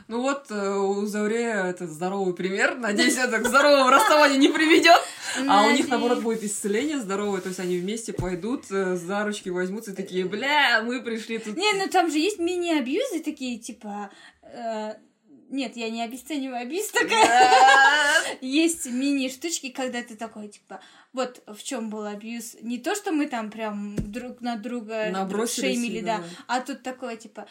Ну 0.08 0.22
вот, 0.22 0.46
э, 0.50 0.76
у 0.78 1.06
Заурея 1.06 1.66
это 1.66 1.86
здоровый 1.86 2.34
пример. 2.34 2.78
Надеюсь, 2.78 3.18
это 3.18 3.40
к 3.40 3.48
здоровому 3.48 3.90
расставанию 3.90 4.40
не 4.40 4.48
приведет. 4.48 5.02
А 5.50 5.68
у 5.68 5.72
них, 5.72 5.90
наоборот, 5.90 6.22
будет 6.22 6.44
исцеление 6.44 7.00
здоровое. 7.00 7.42
То 7.42 7.50
есть 7.50 7.60
они 7.60 7.78
вместе 7.78 8.14
пойдут, 8.14 8.66
э, 8.72 8.96
за 8.96 9.26
ручки 9.26 9.50
возьмутся 9.50 9.92
и 9.92 9.96
такие, 9.96 10.24
бля, 10.26 10.82
мы 10.82 11.02
пришли 11.02 11.40
тут. 11.40 11.58
Не, 11.58 11.74
ну 11.74 11.88
там 11.88 12.10
же 12.10 12.20
есть 12.20 12.40
мини-абьюзы 12.40 13.22
такие, 13.22 13.60
типа... 13.60 14.10
э, 14.44 14.94
нет, 15.50 15.78
я 15.78 15.90
не 15.90 16.04
обесцениваю 16.04 16.62
абьюз 16.62 16.90
такая. 16.90 18.38
Есть 18.42 18.86
мини-штучки, 18.86 19.70
когда 19.70 20.02
ты 20.02 20.16
такой, 20.16 20.50
типа, 20.50 20.82
вот 21.14 21.42
в 21.48 21.64
чем 21.64 21.90
был 21.90 22.06
абьюз. 22.06 22.58
Не 22.62 22.78
то, 22.78 22.96
что 22.96 23.12
мы 23.12 23.28
там 23.28 23.50
прям 23.50 23.96
друг 23.98 24.42
на 24.42 24.58
друга 24.58 25.12
шеймили, 25.48 26.02
да. 26.02 26.24
А 26.48 26.60
тут 26.62 26.84
такое, 26.84 27.16
типа, 27.16 27.48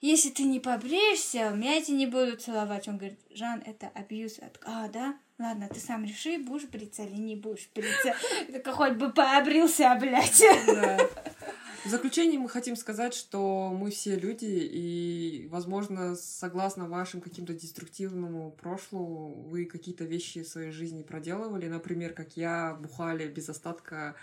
если 0.00 0.30
ты 0.30 0.44
не 0.44 0.60
побреешься, 0.60 1.50
меня 1.50 1.80
тебя 1.82 1.96
не 1.96 2.06
будут 2.06 2.42
целовать. 2.42 2.88
Он 2.88 2.98
говорит, 2.98 3.18
Жан, 3.30 3.62
это 3.66 3.88
абьюз. 3.88 4.38
А, 4.64 4.88
да? 4.88 5.18
Ладно, 5.38 5.68
ты 5.68 5.80
сам 5.80 6.04
реши, 6.04 6.38
будешь 6.38 6.68
бриться 6.68 7.04
или 7.04 7.16
не 7.16 7.36
будешь 7.36 7.68
бриться. 7.74 8.14
Я 8.48 8.54
такая, 8.54 8.74
хоть 8.74 8.92
бы 8.94 9.12
пообрился, 9.12 9.96
блядь. 10.00 10.42
Да. 10.66 10.98
В 11.84 11.90
заключение 11.90 12.40
мы 12.40 12.48
хотим 12.48 12.74
сказать, 12.74 13.14
что 13.14 13.72
мы 13.72 13.90
все 13.90 14.16
люди, 14.16 14.46
и, 14.46 15.46
возможно, 15.48 16.16
согласно 16.16 16.88
вашим 16.88 17.20
каким-то 17.20 17.54
деструктивному 17.54 18.50
прошлому, 18.50 19.32
вы 19.48 19.64
какие-то 19.64 20.04
вещи 20.04 20.42
в 20.42 20.48
своей 20.48 20.72
жизни 20.72 21.02
проделывали. 21.02 21.68
Например, 21.68 22.12
как 22.12 22.36
я, 22.36 22.74
бухали 22.74 23.28
без 23.28 23.48
остатка 23.48 24.16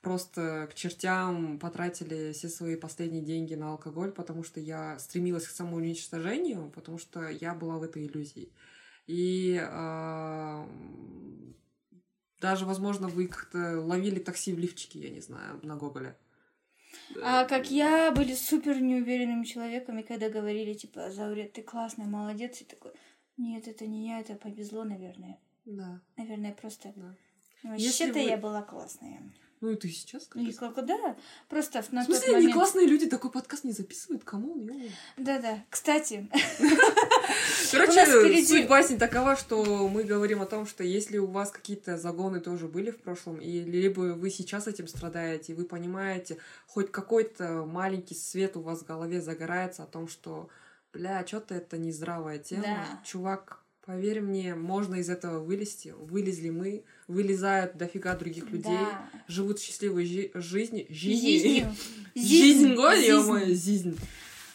просто 0.00 0.68
к 0.70 0.74
чертям 0.74 1.58
потратили 1.58 2.32
все 2.32 2.48
свои 2.48 2.76
последние 2.76 3.22
деньги 3.22 3.54
на 3.54 3.72
алкоголь, 3.72 4.12
потому 4.12 4.42
что 4.44 4.60
я 4.60 4.98
стремилась 4.98 5.46
к 5.46 5.50
самоуничтожению, 5.50 6.70
потому 6.70 6.98
что 6.98 7.28
я 7.28 7.54
была 7.54 7.78
в 7.78 7.82
этой 7.82 8.06
иллюзии. 8.06 8.52
И 9.06 9.60
а, 9.60 10.68
даже, 12.40 12.64
возможно, 12.64 13.08
вы 13.08 13.26
как-то 13.26 13.80
ловили 13.80 14.18
такси 14.18 14.52
в 14.52 14.58
лифчике, 14.58 15.00
я 15.00 15.10
не 15.10 15.20
знаю, 15.20 15.60
на 15.62 15.76
Гоголе. 15.76 16.16
А 17.22 17.44
как 17.44 17.70
я 17.70 18.12
были 18.12 18.34
супер 18.34 18.80
неуверенными 18.80 19.44
человеками, 19.44 20.02
когда 20.02 20.28
говорили, 20.28 20.74
типа, 20.74 21.10
Заурет, 21.10 21.52
ты 21.52 21.62
классный, 21.62 22.06
молодец, 22.06 22.60
и 22.60 22.64
такой, 22.64 22.92
нет, 23.36 23.68
это 23.68 23.86
не 23.86 24.08
я, 24.08 24.20
это 24.20 24.34
повезло, 24.34 24.84
наверное. 24.84 25.38
Да. 25.64 26.00
Наверное, 26.16 26.52
просто... 26.52 26.92
Да. 26.96 27.14
Ну, 27.62 27.70
Вообще-то 27.70 28.14
вы- 28.14 28.24
я 28.24 28.36
была 28.36 28.62
классная. 28.62 29.22
Ну 29.60 29.70
и 29.70 29.76
ты 29.76 29.88
сейчас 29.88 30.26
как 30.26 30.40
И 30.40 30.52
как, 30.52 30.74
да, 30.86 31.16
просто 31.48 31.84
на 31.90 32.02
В 32.02 32.06
тот 32.06 32.16
смысле, 32.16 32.36
они 32.36 32.46
момент... 32.46 32.54
классные 32.54 32.86
люди, 32.86 33.06
такой 33.06 33.30
подкаст 33.30 33.64
не 33.64 33.72
записывают? 33.72 34.24
Кому? 34.24 34.56
Да-да. 35.18 35.64
Кстати, 35.68 36.30
Короче, 37.70 38.44
суть 38.44 38.68
басни 38.68 38.96
такова, 38.96 39.36
что 39.36 39.88
мы 39.88 40.04
говорим 40.04 40.40
о 40.40 40.46
том, 40.46 40.66
что 40.66 40.82
если 40.82 41.18
у 41.18 41.26
вас 41.26 41.50
какие-то 41.50 41.98
загоны 41.98 42.40
тоже 42.40 42.68
были 42.68 42.90
в 42.90 42.98
прошлом, 42.98 43.36
и 43.36 43.60
либо 43.60 44.00
вы 44.00 44.30
сейчас 44.30 44.66
этим 44.66 44.88
страдаете, 44.88 45.52
и 45.52 45.56
вы 45.56 45.64
понимаете, 45.64 46.38
хоть 46.66 46.90
какой-то 46.90 47.66
маленький 47.66 48.14
свет 48.14 48.56
у 48.56 48.62
вас 48.62 48.80
в 48.80 48.86
голове 48.86 49.20
загорается 49.20 49.82
о 49.82 49.86
том, 49.86 50.08
что, 50.08 50.48
бля, 50.92 51.26
что-то 51.26 51.54
это 51.54 51.76
нездравая 51.76 52.38
тема. 52.38 52.62
Да. 52.62 53.00
Чувак, 53.04 53.60
поверь 53.90 54.20
мне, 54.20 54.54
можно 54.54 54.94
из 54.96 55.10
этого 55.10 55.40
вылезти. 55.40 55.92
Вылезли 55.98 56.50
мы, 56.50 56.84
вылезают 57.08 57.76
дофига 57.76 58.14
других 58.14 58.48
людей, 58.48 58.70
да. 58.78 59.10
живут 59.26 59.58
счастливой 59.60 60.06
жи- 60.06 60.30
жизнью. 60.34 60.86
Жизнью. 60.88 61.74
Жизнь, 62.14 62.68
Жизнь. 62.76 63.08
ё-моё, 63.08 63.46
жизнь. 63.46 63.98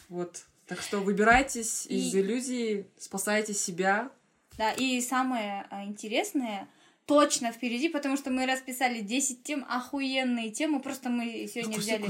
Вот. 0.08 0.44
Так 0.68 0.80
что 0.82 1.00
выбирайтесь 1.02 1.86
из 1.88 2.14
И- 2.16 2.22
иллюзий, 2.22 2.86
спасайте 2.98 3.54
себя. 3.54 4.10
Да, 4.58 4.72
и 4.72 5.02
самое 5.02 5.66
а, 5.70 5.84
интересное 5.84 6.70
точно 7.06 7.52
впереди, 7.52 7.90
потому 7.90 8.18
что 8.18 8.32
мы 8.32 8.46
расписали 8.46 9.02
10 9.02 9.44
тем, 9.44 9.66
охуенные 9.70 10.50
темы, 10.52 10.80
просто 10.80 11.10
мы 11.10 11.48
сегодня 11.54 11.78
взяли... 11.78 12.04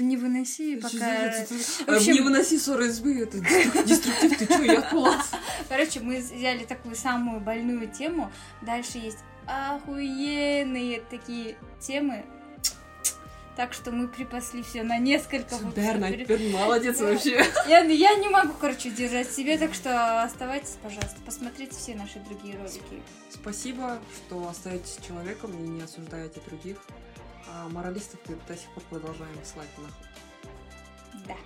Не 0.00 0.16
выноси, 0.16 0.76
пока... 0.76 0.88
общем- 1.96 2.14
Не 2.14 2.20
выноси 2.20 2.58
ссоры 2.58 2.86
избы, 2.88 3.20
это 3.20 3.38
деструк- 3.38 3.84
деструктив, 3.84 4.38
ты 4.38 4.46
чё, 4.46 4.62
я 4.62 4.80
класс. 4.82 5.32
Короче, 5.68 6.00
мы 6.00 6.18
взяли 6.18 6.64
такую 6.64 6.96
самую 6.96 7.40
больную 7.40 7.88
тему. 7.88 8.32
Дальше 8.62 8.98
есть 8.98 9.18
охуенные 9.46 11.02
такие 11.10 11.56
темы. 11.80 12.24
Так 13.56 13.72
что 13.72 13.92
мы 13.92 14.08
припасли 14.08 14.62
все 14.62 14.82
на 14.82 14.98
несколько 14.98 15.56
Берна, 15.76 16.10
ты 16.10 16.50
молодец 16.50 17.00
вообще. 17.00 17.44
Я, 17.68 17.80
я 17.80 18.14
не 18.16 18.28
могу, 18.28 18.52
короче, 18.60 18.90
держать 18.90 19.30
себе, 19.30 19.56
так 19.56 19.74
что 19.74 20.24
оставайтесь, 20.24 20.76
пожалуйста, 20.82 21.16
посмотрите 21.24 21.72
все 21.72 21.94
наши 21.94 22.18
другие 22.18 22.56
ролики. 22.58 23.00
Спасибо, 23.30 24.00
что 24.16 24.48
остаетесь 24.48 24.98
человеком 25.06 25.52
и 25.52 25.68
не 25.68 25.82
осуждаете 25.82 26.40
других. 26.46 26.78
А 27.46 27.68
моралистов 27.68 28.18
мы 28.26 28.36
до 28.48 28.56
сих 28.56 28.68
пор 28.70 28.82
продолжаем 28.90 29.36
слать 29.44 29.68
нахуй. 29.78 31.24
Да. 31.26 31.36